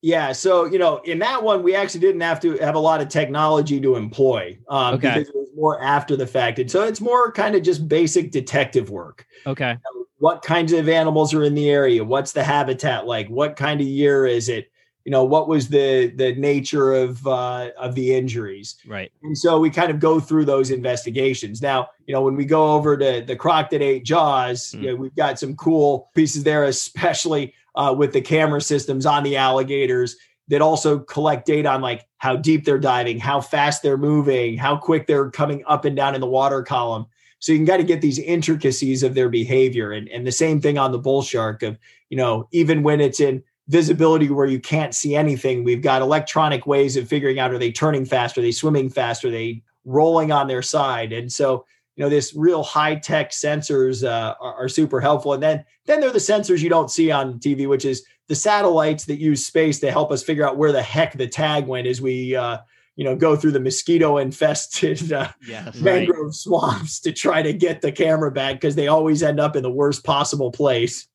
Yeah, 0.02 0.32
so 0.32 0.64
you 0.64 0.80
know, 0.80 1.00
in 1.00 1.20
that 1.20 1.44
one, 1.44 1.62
we 1.62 1.76
actually 1.76 2.00
didn't 2.00 2.22
have 2.22 2.40
to 2.40 2.58
have 2.60 2.76
a 2.76 2.80
lot 2.80 3.02
of 3.02 3.10
technology 3.10 3.82
to 3.82 3.98
employ 3.98 4.58
um, 4.70 4.94
Okay. 4.94 5.10
because 5.10 5.28
it 5.28 5.36
was 5.36 5.50
more 5.54 5.84
after 5.84 6.16
the 6.16 6.26
fact, 6.26 6.58
and 6.60 6.72
so 6.72 6.84
it's 6.84 7.02
more 7.02 7.34
kind 7.34 7.54
of 7.54 7.64
just 7.64 7.86
basic 7.90 8.32
detective 8.32 8.90
work. 8.90 9.26
Okay. 9.46 9.76
What 10.20 10.42
kinds 10.42 10.74
of 10.74 10.88
animals 10.88 11.34
are 11.34 11.44
in 11.44 11.56
the 11.56 11.70
area? 11.70 12.04
What's 12.04 12.34
the 12.34 12.44
habitat 12.44 13.08
like? 13.08 13.28
What 13.30 13.56
kind 13.56 13.82
of 13.82 13.88
year 13.88 14.26
is 14.26 14.50
it? 14.50 14.70
You 15.06 15.12
know, 15.12 15.24
what 15.24 15.48
was 15.48 15.70
the 15.70 16.08
the 16.16 16.36
nature 16.36 16.94
of 16.94 17.26
uh, 17.26 17.70
of 17.78 17.96
the 17.96 18.14
injuries? 18.14 18.76
Right. 18.86 19.12
And 19.24 19.36
so 19.38 19.60
we 19.60 19.70
kind 19.70 19.90
of 19.90 20.00
go 20.00 20.20
through 20.20 20.46
those 20.46 20.72
investigations. 20.72 21.62
Now, 21.62 21.90
you 22.06 22.14
know, 22.14 22.22
when 22.22 22.36
we 22.36 22.46
go 22.46 22.74
over 22.74 22.98
to 22.98 23.24
the 23.26 23.36
croc 23.36 23.70
that 23.72 23.82
ate 23.82 24.04
Jaws, 24.04 24.74
Mm. 24.74 24.82
you 24.82 24.88
know, 24.90 24.96
we've 24.98 25.16
got 25.16 25.40
some 25.40 25.56
cool 25.56 26.12
pieces 26.16 26.44
there, 26.44 26.66
especially 26.66 27.54
uh, 27.76 27.96
with 27.98 28.12
the 28.14 28.22
camera 28.22 28.62
systems 28.62 29.06
on 29.06 29.24
the 29.24 29.38
alligators 29.38 30.18
that 30.50 30.62
also 30.62 31.00
collect 31.00 31.46
data 31.46 31.70
on 31.70 31.82
like 31.82 32.06
how 32.18 32.36
deep 32.36 32.66
they're 32.66 32.78
diving, 32.80 33.20
how 33.20 33.40
fast 33.40 33.82
they're 33.82 33.98
moving, 33.98 34.58
how 34.58 34.76
quick 34.76 35.08
they're 35.08 35.32
coming 35.32 35.64
up 35.68 35.86
and 35.86 35.96
down 35.96 36.14
in 36.14 36.22
the 36.22 36.28
water 36.28 36.62
column. 36.62 37.06
So 37.40 37.52
you 37.52 37.60
can 37.60 37.68
kind 37.68 37.82
of 37.82 37.88
get 37.88 38.02
these 38.02 38.20
intricacies 38.20 39.02
of 39.02 39.16
their 39.16 39.30
behavior. 39.30 39.92
And, 39.94 40.08
and 40.10 40.28
the 40.28 40.32
same 40.32 40.62
thing 40.62 40.78
on 40.78 40.92
the 40.92 41.00
bull 41.00 41.22
shark 41.22 41.64
of, 41.64 41.78
you 42.10 42.18
know, 42.18 42.48
even 42.52 42.84
when 42.84 43.02
it's 43.02 43.20
in 43.20 43.44
visibility 43.70 44.30
where 44.30 44.46
you 44.46 44.60
can't 44.60 44.94
see 44.94 45.16
anything, 45.16 45.64
we've 45.64 45.82
got 45.82 46.02
electronic 46.02 46.68
ways 46.68 46.98
of 46.98 47.08
figuring 47.08 47.40
out 47.40 47.52
are 47.52 47.58
they 47.58 47.72
turning 47.72 48.06
fast, 48.06 48.38
are 48.38 48.42
they 48.42 48.52
swimming 48.52 48.90
fast, 48.90 49.24
are 49.24 49.32
they 49.32 49.64
rolling 49.86 50.32
on 50.32 50.48
their 50.48 50.62
side? 50.62 51.14
And 51.14 51.32
so, 51.32 51.66
you 51.96 52.04
know, 52.04 52.10
this 52.10 52.36
real 52.36 52.64
high 52.64 52.96
tech 52.96 53.32
sensors 53.32 54.08
uh, 54.08 54.36
are, 54.42 54.56
are 54.56 54.70
super 54.70 55.00
helpful. 55.00 55.34
And 55.34 55.44
then, 55.44 55.64
then 55.86 56.02
they're 56.02 56.12
the 56.12 56.20
sensors 56.20 56.62
you 56.62 56.70
don't 56.70 56.92
see 56.92 57.12
on 57.12 57.40
TV, 57.40 57.68
which 57.68 57.86
is 57.86 58.04
the 58.28 58.36
satellites 58.36 59.06
that 59.06 59.20
use 59.20 59.46
space 59.46 59.80
to 59.80 59.92
help 59.92 60.12
us 60.12 60.24
figure 60.24 60.48
out 60.48 60.58
where 60.58 60.72
the 60.72 60.82
heck 60.82 61.18
the 61.18 61.28
tag 61.28 61.68
went 61.68 61.88
as 61.88 62.02
we, 62.02 62.36
uh, 62.36 62.58
you 62.96 63.04
know, 63.04 63.16
go 63.16 63.36
through 63.36 63.52
the 63.52 63.60
mosquito 63.60 64.18
infested 64.18 65.12
uh, 65.14 65.30
Yes. 65.48 65.76
Right. 65.78 66.08
mangrove 66.08 66.36
swamps 66.36 67.00
to 67.02 67.12
try 67.12 67.42
to 67.42 67.54
get 67.54 67.82
the 67.82 67.92
camera 67.92 68.32
back 68.32 68.56
because 68.56 68.76
they 68.76 68.88
always 68.88 69.24
end 69.24 69.40
up 69.40 69.56
in 69.56 69.64
the 69.64 69.72
worst 69.72 70.04
possible 70.04 70.52
place. 70.52 71.08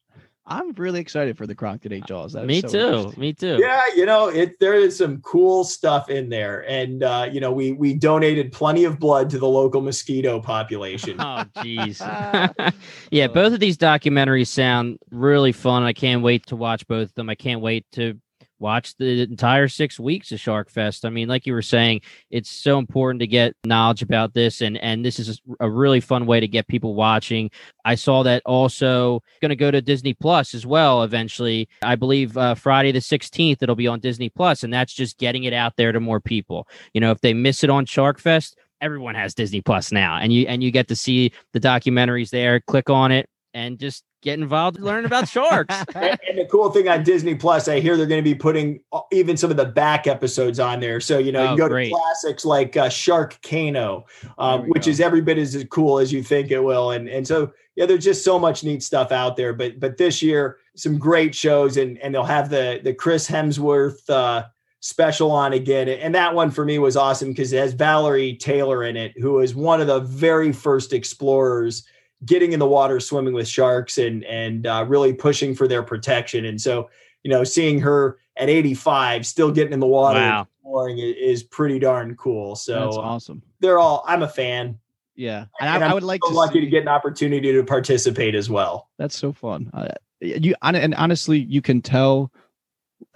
I'm 0.47 0.73
really 0.73 1.01
excited 1.01 1.39
for 1.39 1.47
the 1.47 1.55
Croc 1.55 1.81
that 1.81 1.93
ate 1.93 2.05
Jaws. 2.05 2.35
That 2.35 2.43
is 2.43 2.49
Me 2.49 2.61
so 2.61 3.13
too. 3.13 3.19
Me 3.19 3.33
too. 3.33 3.57
Yeah, 3.59 3.83
you 3.97 4.05
know, 4.05 4.29
it 4.29 4.61
there 4.61 4.75
is 4.75 4.95
some 4.95 5.23
cool 5.23 5.65
stuff 5.65 6.11
in 6.11 6.29
there, 6.29 6.69
and 6.69 7.03
uh, 7.03 7.29
you 7.33 7.41
know, 7.41 7.51
we 7.51 7.73
we 7.73 7.95
donated 7.95 8.53
plenty 8.53 8.85
of 8.85 8.99
blood 8.99 9.31
to 9.31 9.39
the 9.39 9.49
local 9.49 9.81
mosquito 9.81 10.41
population. 10.41 11.17
Oh, 11.19 11.45
jeez. 11.57 11.99
yeah, 13.11 13.27
both 13.29 13.55
of 13.55 13.61
these 13.61 13.79
documentaries 13.79 14.49
sound 14.49 14.99
really 15.11 15.53
fun. 15.53 15.83
I 15.83 15.95
can't 15.95 16.23
wait 16.23 16.45
to 16.49 16.57
watch 16.57 16.87
both 16.87 17.09
of 17.09 17.15
them. 17.15 17.31
I 17.31 17.37
can't 17.37 17.63
wait 17.63 17.87
to 17.93 18.21
watch 18.65 18.97
the 18.97 19.21
entire 19.21 19.69
six 19.69 20.01
weeks 20.01 20.33
of 20.33 20.41
Shark 20.41 20.71
Fest. 20.71 21.05
I 21.05 21.11
mean, 21.11 21.29
like 21.29 21.47
you 21.47 21.53
were 21.53 21.61
saying, 21.61 22.01
it's 22.31 22.49
so 22.49 22.79
important 22.79 23.21
to 23.21 23.27
get 23.27 23.55
knowledge 23.67 24.01
about 24.01 24.33
this, 24.33 24.63
and 24.63 24.79
and 24.79 25.05
this 25.05 25.19
is 25.19 25.41
a 25.61 25.71
really 25.71 26.01
fun 26.01 26.25
way 26.25 26.41
to 26.41 26.49
get 26.49 26.67
people 26.67 26.95
watching. 26.95 27.51
I 27.85 27.95
saw 27.95 28.23
that 28.23 28.43
also 28.47 29.21
going 29.43 29.51
to 29.51 29.57
go 29.57 29.71
to 29.71 29.83
Disney 29.83 30.15
Plus 30.15 30.55
as 30.55 30.65
well 30.65 31.03
eventually. 31.03 31.69
I 31.83 31.95
believe 31.95 32.39
uh, 32.39 32.55
Friday 32.55 32.91
the 32.91 33.01
16th 33.01 33.63
it'll 33.63 33.77
be 33.77 33.87
on 33.87 34.01
Disney 34.01 34.31
Plus, 34.31 34.63
and 34.63 34.73
that's 34.73 34.95
just 34.95 35.19
getting 35.19 35.45
it 35.45 35.53
out 35.53 35.75
there 35.77 35.93
to 35.93 36.01
more 36.01 36.21
people. 36.21 36.67
You 36.95 37.03
know, 37.03 37.11
if 37.11 37.21
they 37.21 37.35
miss 37.35 37.65
it 37.65 37.71
on 37.71 37.85
Shark 37.85 38.19
Fest, 38.19 38.57
everyone 38.81 39.15
has 39.15 39.35
Disney 39.35 39.61
Plus 39.61 39.93
now, 39.93 40.17
and 40.17 40.33
you 40.33 40.47
and 40.47 40.63
you 40.63 40.71
get 40.71 40.89
to 40.89 40.97
see 40.97 41.33
the 41.53 41.61
documentaries 41.61 42.31
there. 42.31 42.61
Click 42.61 42.89
on 42.89 43.13
it 43.13 43.29
and 43.55 43.79
just 43.79 44.05
get 44.21 44.39
involved, 44.39 44.77
and 44.77 44.85
learn 44.85 45.05
about 45.05 45.29
sharks. 45.29 45.75
and, 45.95 46.19
and 46.29 46.39
the 46.39 46.47
cool 46.51 46.71
thing 46.71 46.89
on 46.89 47.05
Disney 47.05 47.35
Plus, 47.35 47.69
I 47.69 47.81
hear 47.81 47.97
they're 47.97 48.07
going 48.07 48.23
to 48.23 48.31
be 48.31 48.35
putting 48.35 48.81
uh, 48.93 49.01
even 49.13 49.37
some 49.37 49.51
of 49.51 49.57
the 49.57 49.65
back 49.65 50.07
episodes 50.07 50.59
on 50.61 50.81
there. 50.81 51.01
So 51.01 51.19
you 51.19 51.33
know, 51.33 51.41
you 51.43 51.47
Oh, 51.47 51.51
can 51.51 51.59
go 51.59 51.69
great. 51.69 51.91
to 51.91 51.95
classics 51.95 52.45
like 52.45 52.77
uh, 52.77 52.89
Sharkcano, 52.89 54.05
um, 54.39 54.69
which 54.69 54.85
go. 54.87 54.91
is 54.91 55.01
every 55.01 55.21
bit 55.21 55.39
as 55.39 55.65
cool 55.71 55.99
as 55.99 56.13
you 56.13 56.23
think 56.23 56.51
it 56.51 56.61
will, 56.61 56.91
and 56.91 57.09
and 57.09 57.27
so 57.27 57.53
yeah, 57.77 57.87
there's 57.87 58.05
just 58.05 58.25
so 58.25 58.39
much 58.39 58.65
neat 58.65 58.83
stuff 58.83 59.13
out 59.13 59.37
there. 59.37 59.53
But 59.53 59.81
but 59.81 59.97
this 59.97 60.23
year, 60.23 60.59
some 60.77 60.99
great 60.99 61.35
shows, 61.35 61.77
and 61.77 61.99
and 61.99 62.15
they'll 62.15 62.25
have 62.25 62.51
the 62.51 62.81
the 62.83 62.93
Chris 62.93 63.29
Hemsworth. 63.29 64.09
Uh, 64.11 64.45
special 64.81 65.31
on 65.31 65.55
again 65.55 65.89
and 65.89 66.15
that 66.15 66.35
one 66.35 66.51
for 66.51 66.63
me 66.63 66.79
was 66.79 66.95
awesome 66.95 67.31
because 67.31 67.55
it 67.55 67.59
has 67.59 67.73
valerie 67.73 68.37
taylor 68.37 68.85
in 68.85 68.99
it 68.99 69.15
who 69.19 69.39
is 69.39 69.55
one 69.55 69.81
of 69.81 69.87
the 69.87 70.01
very 70.01 70.53
first 70.53 70.93
explorers 70.93 71.87
getting 72.25 72.53
in 72.53 72.59
the 72.59 72.67
water 72.67 73.01
swimming 73.01 73.35
with 73.35 73.49
sharks 73.49 73.99
and 73.99 74.25
and 74.25 74.67
uh, 74.67 74.85
really 74.89 75.13
pushing 75.13 75.55
for 75.55 75.67
their 75.69 75.83
protection 75.83 76.45
and 76.45 76.61
so 76.61 76.89
you 77.23 77.31
know 77.31 77.45
seeing 77.45 77.81
her 77.81 78.19
at 78.37 78.49
85 78.49 79.27
still 79.27 79.51
getting 79.53 79.73
in 79.73 79.81
the 79.81 79.87
water 79.87 80.19
Wow. 80.21 80.47
exploring 80.61 80.99
is 80.99 81.43
pretty 81.43 81.79
darn 81.79 82.17
cool 82.17 82.57
so 82.57 82.73
That's 82.75 82.97
uh, 82.97 83.01
awesome. 83.01 83.43
they're 83.61 83.79
all 83.79 84.05
i'm 84.07 84.23
a 84.23 84.29
fan 84.29 84.79
Yeah, 85.15 85.47
and, 85.61 85.69
and, 85.71 85.85
I, 85.85 85.91
I 85.91 85.95
would 85.95 86.03
like 86.03 86.21
so 86.25 86.31
to 86.31 86.37
lucky 86.37 86.55
see, 86.55 86.61
to 86.61 86.67
get 86.67 86.83
an 86.83 86.89
opportunity 86.89 87.53
to 87.53 87.63
participate 87.65 88.35
as 88.35 88.49
well 88.51 88.89
That's 88.99 89.17
so 89.17 89.33
fun. 89.33 89.71
Uh, 89.73 89.89
you 90.21 90.55
and 90.63 90.95
honestly, 90.95 91.39
you 91.39 91.61
can 91.61 91.83
tell 91.83 92.33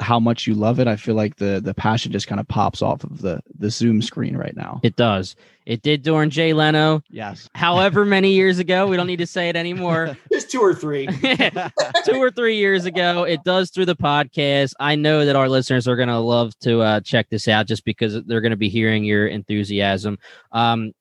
how 0.01 0.20
much 0.20 0.46
you 0.46 0.55
love 0.55 0.78
it. 0.80 0.86
I 0.86 0.96
feel 0.96 1.14
like 1.14 1.36
the 1.36 1.61
the 1.62 1.74
passion 1.74 2.12
just 2.12 2.26
kind 2.28 2.40
of 2.40 2.46
pops 2.49 2.82
off 2.82 3.03
of 3.05 3.20
the 3.20 3.40
the 3.59 3.70
Zoom 3.70 4.01
screen 4.03 4.36
right 4.36 4.55
now. 4.57 4.80
it 4.82 4.96
does. 4.96 5.34
It 5.66 5.82
did 5.82 6.03
during 6.03 6.30
Jay 6.30 6.55
Leno, 6.55 7.03
Yes. 7.11 7.49
however 7.55 8.05
many 8.07 8.32
years 8.32 8.59
ago. 8.59 8.86
We 8.86 8.96
don't 8.96 9.07
need 9.07 9.18
to 9.18 9.26
say 9.26 9.49
it 9.51 9.57
anymore. 9.57 10.16
just 10.32 10.51
two 10.51 10.61
or 10.61 10.72
three 10.74 11.07
Two 12.05 12.14
or 12.22 12.30
three 12.30 12.57
years 12.57 12.84
ago. 12.86 13.24
It 13.24 13.44
does 13.44 13.70
through 13.70 13.84
the 13.86 13.96
podcast. 13.96 14.72
I 14.80 14.94
know 14.94 15.26
that 15.26 15.36
our 15.36 15.49
listeners 15.49 15.86
are 15.86 15.96
going 15.96 16.09
to 16.09 16.18
love 16.18 16.59
to 16.61 16.80
uh, 16.80 17.01
check 17.01 17.28
this 17.28 17.49
out 17.49 17.66
just 17.66 17.84
because 17.84 18.22
they're 18.24 18.40
going 18.40 18.51
to 18.53 18.57
be 18.57 18.68
hearing 18.70 19.05
your 19.05 19.26
enthusiasm. 19.26 20.18
Um, 20.53 20.92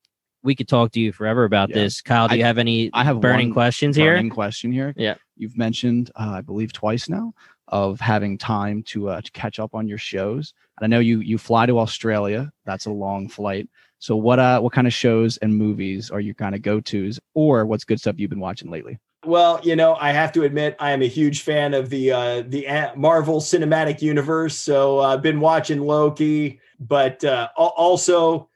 we 0.43 0.53
could 0.55 0.67
talk 0.67 0.91
to 0.93 0.99
you 0.99 1.11
forever 1.13 1.45
about 1.45 1.69
Yeah. 1.69 1.75
this. 1.75 2.01
Kyle, 2.01 2.27
do 2.27 2.33
I- 2.33 2.37
you 2.39 2.43
have 2.43 2.57
any 2.57 2.89
I 2.93 3.03
have 3.05 3.21
burning 3.21 3.49
one 3.49 3.53
questions 3.53 3.95
here? 3.95 4.13
burning 4.15 4.29
question 4.29 4.71
here. 4.71 4.93
Yeah. 4.97 5.15
You've 5.37 5.57
mentioned, 5.57 6.11
uh, 6.15 6.31
I 6.35 6.41
believe, 6.41 6.73
twice 6.73 7.07
now 7.09 7.33
of 7.70 7.99
having 7.99 8.38
time 8.38 8.84
to 8.84 9.09
uh, 9.09 9.22
to 9.22 9.32
catch 9.32 9.59
up 9.59 9.76
on 9.76 9.88
your 9.88 9.97
shows. 9.97 10.53
And 10.78 10.86
I 10.86 10.88
know 10.88 10.99
you 10.99 11.20
you 11.20 11.38
fly 11.38 11.65
to 11.65 11.80
Australia. 11.80 12.51
That's 12.65 12.86
a 12.86 12.91
long 12.91 13.28
flight. 13.28 13.70
So 13.99 14.15
what 14.15 14.39
uh 14.39 14.59
what 14.59 14.74
kind 14.74 14.88
of 14.88 14.93
shows 14.93 15.38
and 15.38 15.55
movies 15.55 16.11
are 16.11 16.20
your 16.20 16.36
kind 16.36 16.55
of 16.55 16.61
go 16.61 16.80
tos, 16.80 17.20
or 17.34 17.65
what's 17.65 17.84
good 17.84 17.99
stuff 17.99 18.15
you've 18.18 18.30
been 18.30 18.39
watching 18.39 18.70
lately? 18.70 18.99
Well, 19.26 19.59
you 19.63 19.76
know, 19.76 19.95
I 19.95 20.11
have 20.11 20.32
to 20.34 20.43
admit, 20.43 20.76
I 20.80 20.91
am 20.91 21.01
a 21.01 21.07
huge 21.07 21.41
fan 21.41 21.74
of 21.74 21.89
the 21.89 22.11
uh, 22.11 22.43
the 22.47 22.68
Marvel 22.95 23.41
Cinematic 23.41 24.01
Universe. 24.01 24.57
So 24.57 24.99
uh, 24.99 25.13
I've 25.15 25.22
been 25.22 25.39
watching 25.39 25.82
Loki, 25.82 26.61
but 26.80 27.24
uh, 27.24 27.49
also 27.55 28.49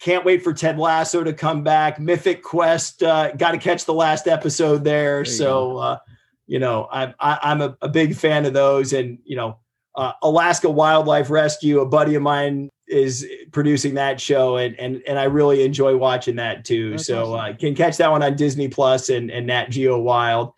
can't 0.00 0.24
wait 0.24 0.42
for 0.42 0.52
Ted 0.52 0.78
Lasso 0.78 1.22
to 1.22 1.32
come 1.32 1.62
back. 1.62 2.00
Mythic 2.00 2.42
Quest, 2.42 3.04
uh, 3.04 3.32
got 3.32 3.52
to 3.52 3.58
catch 3.58 3.84
the 3.84 3.94
last 3.94 4.26
episode 4.26 4.82
there. 4.82 5.20
you 5.20 5.24
so 5.24 5.76
uh, 5.78 5.98
you 6.46 6.58
know, 6.58 6.88
I'm 6.90 7.14
I, 7.20 7.38
I'm 7.42 7.60
a, 7.62 7.76
a 7.82 7.88
big 7.88 8.14
fan 8.16 8.44
of 8.46 8.52
those, 8.52 8.92
and 8.92 9.18
you 9.24 9.36
know, 9.36 9.58
uh, 9.94 10.12
Alaska 10.22 10.68
Wildlife 10.70 11.30
Rescue. 11.30 11.80
A 11.80 11.86
buddy 11.86 12.14
of 12.14 12.22
mine 12.22 12.68
is 12.88 13.26
producing 13.52 13.94
that 13.94 14.20
show, 14.20 14.56
and 14.56 14.78
and 14.78 15.02
and 15.06 15.18
I 15.18 15.24
really 15.24 15.64
enjoy 15.64 15.96
watching 15.96 16.36
that 16.36 16.64
too. 16.64 16.90
That's 16.92 17.06
so 17.06 17.34
awesome. 17.34 17.54
uh, 17.54 17.56
can 17.58 17.74
catch 17.74 17.96
that 17.98 18.10
one 18.10 18.22
on 18.22 18.36
Disney 18.36 18.68
Plus 18.68 19.08
and 19.08 19.30
and 19.30 19.46
Nat 19.46 19.70
Geo 19.70 19.98
Wild, 20.00 20.52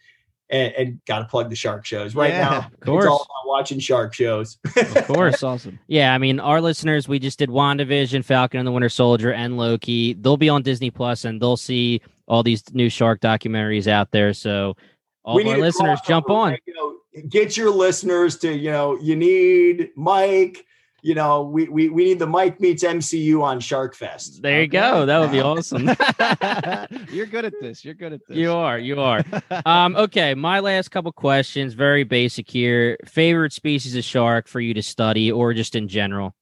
and, 0.50 0.72
and 0.74 1.04
got 1.06 1.20
to 1.20 1.24
plug 1.26 1.50
the 1.50 1.56
shark 1.56 1.84
shows 1.84 2.14
right 2.14 2.30
Yeah, 2.32 2.40
now. 2.48 2.58
of 2.58 2.64
It's 2.72 2.84
course. 2.86 3.06
all 3.06 3.22
about 3.22 3.48
watching 3.48 3.78
shark 3.78 4.14
shows. 4.14 4.58
Of 4.76 5.06
course. 5.06 5.42
Awesome. 5.42 5.78
Yeah, 5.86 6.12
I 6.14 6.18
mean, 6.18 6.40
our 6.40 6.60
listeners, 6.60 7.06
we 7.08 7.18
just 7.18 7.38
did 7.38 7.50
WandaVision, 7.50 8.24
Falcon 8.24 8.58
and 8.58 8.66
the 8.66 8.72
Winter 8.72 8.88
Soldier, 8.88 9.32
and 9.32 9.56
Loki. 9.56 10.14
They'll 10.14 10.36
be 10.36 10.48
on 10.48 10.62
Disney 10.62 10.90
Plus 10.90 11.24
and 11.24 11.40
they'll 11.40 11.56
see 11.56 12.00
all 12.26 12.42
these 12.42 12.62
new 12.74 12.88
shark 12.88 13.20
documentaries 13.20 13.86
out 13.86 14.10
there. 14.10 14.32
So 14.32 14.76
all 15.24 15.38
of 15.40 15.46
our 15.46 15.54
need 15.54 15.60
listeners 15.60 16.00
jump 16.06 16.30
on. 16.30 16.50
right? 16.52 16.62
You 16.66 16.74
know, 16.74 17.22
get 17.28 17.56
your 17.56 17.70
listeners 17.70 18.36
to 18.38 18.52
you 18.52 18.70
know 18.70 18.98
you 19.00 19.16
need 19.16 19.90
Mike. 19.96 20.66
You 21.02 21.14
know, 21.14 21.42
we 21.42 21.68
we 21.68 21.90
we 21.90 22.04
need 22.04 22.18
the 22.18 22.26
Mike 22.26 22.60
meets 22.60 22.82
MCU 22.82 23.42
on 23.42 23.60
Shark 23.60 23.94
Fest. 23.94 24.40
There 24.40 24.62
you 24.62 24.66
go. 24.68 25.04
That 25.04 25.18
would 25.18 25.32
be 25.32 25.40
awesome. 25.40 25.84
You're 27.12 27.26
good 27.26 27.44
at 27.44 27.52
this. 27.60 27.84
You're 27.84 27.92
good 27.92 28.14
at 28.14 28.20
this. 28.26 28.38
you 28.38 28.50
are. 28.52 28.78
You 28.78 29.00
are. 29.00 29.22
Um, 29.66 29.96
okay, 29.96 30.34
my 30.34 30.60
last 30.60 30.90
couple 30.90 31.12
questions, 31.12 31.74
very 31.74 32.04
basic 32.04 32.50
here. 32.50 32.96
Favorite 33.04 33.52
species 33.52 33.94
of 33.96 34.04
shark 34.04 34.48
for 34.48 34.60
you 34.60 34.74
to 34.74 34.82
study 34.82 35.30
or 35.30 35.52
just 35.54 35.74
in 35.76 35.88
general? 35.88 36.34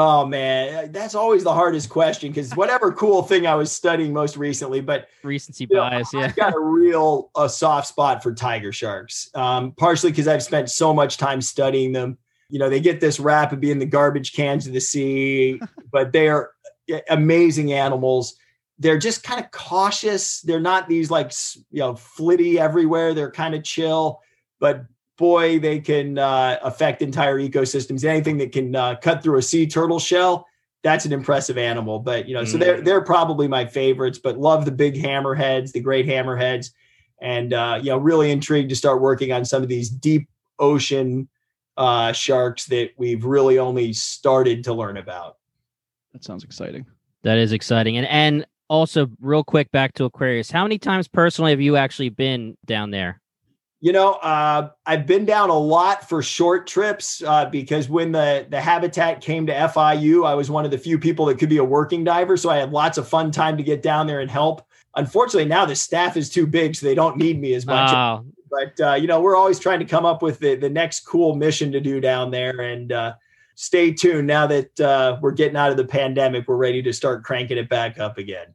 Oh 0.00 0.24
man, 0.24 0.92
that's 0.92 1.16
always 1.16 1.42
the 1.42 1.52
hardest 1.52 1.88
question 1.88 2.30
because 2.30 2.52
whatever 2.54 2.92
cool 2.92 3.20
thing 3.24 3.48
I 3.48 3.56
was 3.56 3.72
studying 3.72 4.12
most 4.12 4.36
recently, 4.36 4.80
but 4.80 5.08
recency 5.24 5.66
you 5.68 5.74
know, 5.74 5.82
bias. 5.82 6.14
Yeah, 6.14 6.20
I've 6.20 6.36
got 6.36 6.54
a 6.54 6.60
real 6.60 7.32
a 7.36 7.48
soft 7.48 7.88
spot 7.88 8.22
for 8.22 8.32
tiger 8.32 8.70
sharks. 8.70 9.28
Um, 9.34 9.72
partially 9.72 10.12
because 10.12 10.28
I've 10.28 10.44
spent 10.44 10.70
so 10.70 10.94
much 10.94 11.16
time 11.16 11.40
studying 11.40 11.92
them. 11.92 12.16
You 12.48 12.60
know, 12.60 12.70
they 12.70 12.78
get 12.78 13.00
this 13.00 13.18
rap 13.18 13.52
of 13.52 13.58
being 13.58 13.80
the 13.80 13.86
garbage 13.86 14.34
cans 14.34 14.68
of 14.68 14.72
the 14.72 14.80
sea, 14.80 15.60
but 15.92 16.12
they 16.12 16.28
are 16.28 16.52
amazing 17.10 17.72
animals. 17.72 18.36
They're 18.78 18.98
just 18.98 19.24
kind 19.24 19.44
of 19.44 19.50
cautious. 19.50 20.42
They're 20.42 20.60
not 20.60 20.88
these 20.88 21.10
like 21.10 21.32
you 21.72 21.80
know 21.80 21.96
flitty 21.96 22.60
everywhere. 22.60 23.14
They're 23.14 23.32
kind 23.32 23.56
of 23.56 23.64
chill, 23.64 24.20
but 24.60 24.84
boy, 25.18 25.58
they 25.58 25.80
can 25.80 26.16
uh, 26.16 26.58
affect 26.62 27.02
entire 27.02 27.38
ecosystems. 27.38 28.04
Anything 28.04 28.38
that 28.38 28.52
can 28.52 28.74
uh, 28.74 28.94
cut 28.96 29.22
through 29.22 29.38
a 29.38 29.42
sea 29.42 29.66
turtle 29.66 29.98
shell, 29.98 30.46
that's 30.82 31.04
an 31.04 31.12
impressive 31.12 31.58
animal. 31.58 31.98
But 31.98 32.26
you 32.26 32.34
know, 32.34 32.42
mm. 32.42 32.48
so 32.48 32.56
they're 32.56 32.80
they're 32.80 33.02
probably 33.02 33.48
my 33.48 33.66
favorites. 33.66 34.18
But 34.18 34.38
love 34.38 34.64
the 34.64 34.70
big 34.70 34.94
hammerheads, 34.94 35.72
the 35.72 35.80
great 35.80 36.06
hammerheads, 36.06 36.70
and 37.20 37.52
uh, 37.52 37.78
you 37.82 37.90
know, 37.90 37.98
really 37.98 38.30
intrigued 38.30 38.70
to 38.70 38.76
start 38.76 39.02
working 39.02 39.32
on 39.32 39.44
some 39.44 39.62
of 39.62 39.68
these 39.68 39.90
deep 39.90 40.28
ocean 40.58 41.28
uh, 41.76 42.12
sharks 42.12 42.66
that 42.66 42.90
we've 42.96 43.24
really 43.24 43.58
only 43.58 43.92
started 43.92 44.64
to 44.64 44.72
learn 44.72 44.96
about. 44.96 45.36
That 46.12 46.24
sounds 46.24 46.44
exciting. 46.44 46.86
That 47.22 47.38
is 47.38 47.52
exciting, 47.52 47.96
and 47.98 48.06
and 48.06 48.46
also 48.68 49.08
real 49.20 49.42
quick 49.44 49.70
back 49.72 49.94
to 49.94 50.04
Aquarius. 50.04 50.50
How 50.50 50.62
many 50.62 50.78
times 50.78 51.08
personally 51.08 51.50
have 51.50 51.60
you 51.60 51.76
actually 51.76 52.10
been 52.10 52.56
down 52.66 52.90
there? 52.90 53.20
You 53.80 53.92
know, 53.92 54.14
uh, 54.14 54.70
I've 54.86 55.06
been 55.06 55.24
down 55.24 55.50
a 55.50 55.58
lot 55.58 56.08
for 56.08 56.20
short 56.20 56.66
trips 56.66 57.22
uh, 57.22 57.44
because 57.46 57.88
when 57.88 58.10
the 58.10 58.44
the 58.50 58.60
habitat 58.60 59.20
came 59.20 59.46
to 59.46 59.52
FIU, 59.52 60.26
I 60.26 60.34
was 60.34 60.50
one 60.50 60.64
of 60.64 60.72
the 60.72 60.78
few 60.78 60.98
people 60.98 61.26
that 61.26 61.38
could 61.38 61.48
be 61.48 61.58
a 61.58 61.64
working 61.64 62.02
diver, 62.02 62.36
so 62.36 62.50
I 62.50 62.56
had 62.56 62.72
lots 62.72 62.98
of 62.98 63.06
fun 63.06 63.30
time 63.30 63.56
to 63.56 63.62
get 63.62 63.80
down 63.80 64.08
there 64.08 64.20
and 64.20 64.30
help. 64.30 64.66
Unfortunately, 64.96 65.48
now 65.48 65.64
the 65.64 65.76
staff 65.76 66.16
is 66.16 66.28
too 66.28 66.44
big, 66.44 66.74
so 66.74 66.86
they 66.86 66.94
don't 66.96 67.16
need 67.16 67.40
me 67.40 67.54
as 67.54 67.66
much. 67.66 67.92
Oh. 67.92 68.24
But 68.50 68.80
uh, 68.84 68.94
you 68.94 69.06
know, 69.06 69.20
we're 69.20 69.36
always 69.36 69.60
trying 69.60 69.78
to 69.78 69.84
come 69.84 70.04
up 70.04 70.22
with 70.22 70.40
the 70.40 70.56
the 70.56 70.70
next 70.70 71.00
cool 71.00 71.36
mission 71.36 71.70
to 71.70 71.80
do 71.80 72.00
down 72.00 72.32
there, 72.32 72.60
and 72.60 72.90
uh, 72.90 73.14
stay 73.54 73.92
tuned. 73.92 74.26
Now 74.26 74.48
that 74.48 74.80
uh, 74.80 75.18
we're 75.20 75.30
getting 75.30 75.56
out 75.56 75.70
of 75.70 75.76
the 75.76 75.84
pandemic, 75.84 76.48
we're 76.48 76.56
ready 76.56 76.82
to 76.82 76.92
start 76.92 77.22
cranking 77.22 77.58
it 77.58 77.68
back 77.68 78.00
up 78.00 78.18
again. 78.18 78.54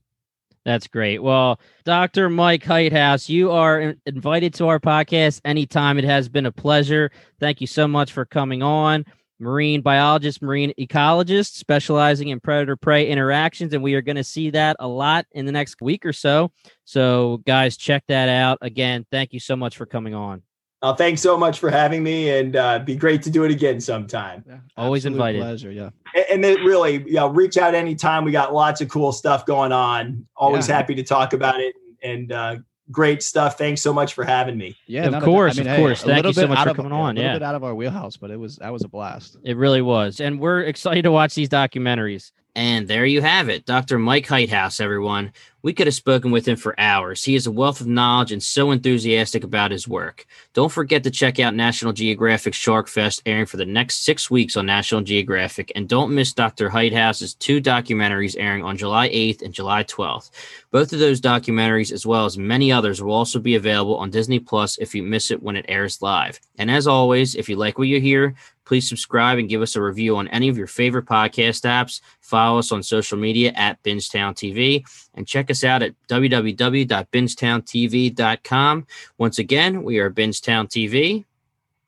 That's 0.66 0.88
great. 0.88 1.22
Well, 1.22 1.60
Dr. 1.84 2.30
Mike 2.30 2.64
Heithaus, 2.64 3.28
you 3.28 3.52
are 3.52 3.96
invited 4.06 4.54
to 4.56 4.68
our 4.68 4.80
podcast 4.80 5.42
anytime. 5.44 5.98
It 5.98 6.06
has 6.06 6.30
been 6.30 6.46
a 6.46 6.52
pleasure. 6.52 7.12
Thank 7.40 7.60
you 7.60 7.68
so 7.68 7.88
much 7.88 8.14
for 8.14 8.26
coming 8.26 8.64
on. 8.64 9.06
Marine 9.40 9.82
biologist, 9.82 10.42
marine 10.42 10.72
ecologist, 10.80 11.56
specializing 11.56 12.30
in 12.30 12.40
predator 12.40 12.78
prey 12.78 13.10
interactions. 13.10 13.74
And 13.74 13.84
we 13.84 13.94
are 13.96 14.02
going 14.02 14.16
to 14.16 14.24
see 14.24 14.52
that 14.52 14.78
a 14.80 14.88
lot 14.88 15.26
in 15.34 15.46
the 15.46 15.52
next 15.52 15.82
week 15.82 16.06
or 16.06 16.14
so. 16.14 16.52
So, 16.86 17.42
guys, 17.46 17.76
check 17.76 18.06
that 18.08 18.30
out. 18.30 18.60
Again, 18.62 19.06
thank 19.12 19.34
you 19.34 19.42
so 19.42 19.58
much 19.58 19.76
for 19.76 19.86
coming 19.86 20.16
on. 20.16 20.44
Uh, 20.84 20.94
thanks 20.94 21.22
so 21.22 21.38
much 21.38 21.60
for 21.60 21.72
having 21.72 22.04
me, 22.04 22.30
and 22.30 22.58
uh, 22.58 22.78
be 22.78 22.94
great 22.94 23.24
to 23.24 23.30
do 23.30 23.46
it 23.46 23.52
again 23.52 23.80
sometime. 23.80 24.44
Yeah, 24.46 24.58
Always 24.76 25.06
invited. 25.06 25.40
Pleasure, 25.40 25.72
yeah. 25.72 25.92
And, 26.14 26.26
and 26.30 26.44
then 26.44 26.58
really, 26.66 26.96
you 27.06 27.14
know, 27.14 27.30
reach 27.30 27.58
out 27.58 27.74
anytime. 27.74 28.26
We 28.26 28.34
got 28.34 28.54
lots 28.54 28.82
of 28.82 28.90
cool 28.90 29.14
stuff 29.14 29.46
going 29.46 29.72
on. 29.72 30.28
Always 30.36 30.68
yeah. 30.68 30.76
happy 30.76 30.94
to 30.96 31.04
talk 31.04 31.32
about 31.32 31.62
it, 31.62 31.74
and 32.04 32.34
uh, 32.34 32.58
great 32.92 33.24
stuff. 33.24 33.58
Thanks 33.58 33.82
so 33.82 33.94
much 33.94 34.14
for 34.14 34.26
having 34.26 34.58
me. 34.58 34.76
Yeah, 34.86 35.06
of 35.06 35.24
course, 35.24 35.58
I 35.58 35.64
mean, 35.64 35.72
of 35.72 35.78
course. 35.78 36.02
Hey, 36.02 36.16
Thank 36.16 36.26
you 36.26 36.34
so 36.34 36.48
much 36.48 36.68
for 36.68 36.74
coming 36.74 36.92
of, 36.92 36.98
on. 36.98 37.16
A 37.16 37.20
little 37.20 37.24
yeah, 37.24 37.36
bit 37.36 37.44
out 37.44 37.56
of 37.56 37.64
our 37.64 37.74
wheelhouse, 37.74 38.18
but 38.18 38.30
it 38.30 38.38
was 38.38 38.58
that 38.58 38.74
was 38.74 38.84
a 38.84 38.90
blast. 38.90 39.38
It 39.42 39.56
really 39.56 39.82
was, 39.82 40.20
and 40.20 40.38
we're 40.38 40.64
excited 40.64 41.04
to 41.04 41.14
watch 41.14 41.34
these 41.34 41.48
documentaries. 41.48 42.34
And 42.56 42.88
there 42.88 43.06
you 43.06 43.22
have 43.22 43.50
it, 43.50 43.66
Dr. 43.66 43.98
Mike 43.98 44.28
Heithaus, 44.28 44.80
everyone. 44.80 45.34
We 45.64 45.74
could 45.74 45.88
have 45.88 45.96
spoken 45.96 46.30
with 46.30 46.46
him 46.46 46.58
for 46.58 46.78
hours. 46.78 47.24
He 47.24 47.36
is 47.36 47.48
a 47.48 47.52
wealth 47.52 47.80
of 47.80 47.88
knowledge 47.88 48.34
and 48.34 48.44
so 48.44 48.72
enthusiastic 48.72 49.46
about 49.46 49.72
his 49.72 49.88
work. 49.88 50.28
Don't 50.54 50.72
forget 50.72 51.04
to 51.04 51.10
check 51.10 51.40
out 51.40 51.56
National 51.56 51.94
Geographic 51.94 52.54
Shark 52.54 52.90
Fest 52.90 53.22
airing 53.26 53.46
for 53.46 53.56
the 53.56 53.66
next 53.66 54.04
six 54.04 54.30
weeks 54.30 54.58
on 54.58 54.66
National 54.66 55.02
Geographic. 55.02 55.72
And 55.74 55.88
don't 55.88 56.14
miss 56.14 56.34
Dr. 56.34 56.70
Heithaus's 56.70 57.34
two 57.34 57.62
documentaries 57.62 58.36
airing 58.38 58.64
on 58.64 58.78
July 58.78 59.10
8th 59.10 59.42
and 59.42 59.54
July 59.54 59.86
12th. 59.86 60.30
Both 60.70 60.92
of 60.92 61.00
those 61.00 61.22
documentaries, 61.22 61.94
as 61.94 62.06
well 62.06 62.26
as 62.26 62.38
many 62.38 62.72
others, 62.72 63.02
will 63.02 63.14
also 63.14 63.40
be 63.40 63.56
available 63.56 63.96
on 63.96 64.12
Disney 64.12 64.40
Plus 64.40 64.78
if 64.80 64.94
you 64.94 65.02
miss 65.02 65.32
it 65.32 65.42
when 65.42 65.56
it 65.56 65.66
airs 65.70 66.02
live. 66.02 66.42
And 66.58 66.70
as 66.70 66.88
always, 66.88 67.36
if 67.36 67.48
you 67.48 67.56
like 67.56 67.78
what 67.78 67.88
you 67.88 68.02
hear, 68.02 68.36
Please 68.66 68.88
subscribe 68.88 69.40
and 69.40 69.50
give 69.50 69.62
us 69.62 69.76
a 69.76 69.82
review 69.82 70.16
on 70.18 70.28
any 70.30 70.48
of 70.50 70.58
your 70.58 70.68
favorite 70.68 71.06
podcast 71.06 71.64
apps. 71.64 72.02
Follow 72.22 72.60
us 72.60 72.72
on 72.72 72.82
social 72.84 73.18
media 73.18 73.52
at 73.56 73.82
Bingetown 73.84 74.34
TV 74.34 74.86
and 75.14 75.28
check 75.28 75.52
us 75.52 75.64
out 75.64 75.84
at 75.84 75.94
www.bingetowntv.com. 76.10 78.88
Once 79.18 79.40
again, 79.40 79.84
we 79.84 80.00
are 80.00 80.10
Bingetown 80.10 80.68
TV, 80.68 81.24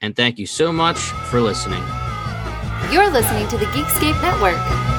and 0.01 0.15
thank 0.15 0.39
you 0.39 0.45
so 0.45 0.71
much 0.71 0.97
for 0.97 1.41
listening. 1.41 1.84
You're 2.91 3.09
listening 3.09 3.47
to 3.49 3.57
the 3.57 3.65
Geekscape 3.65 4.21
Network. 4.21 4.95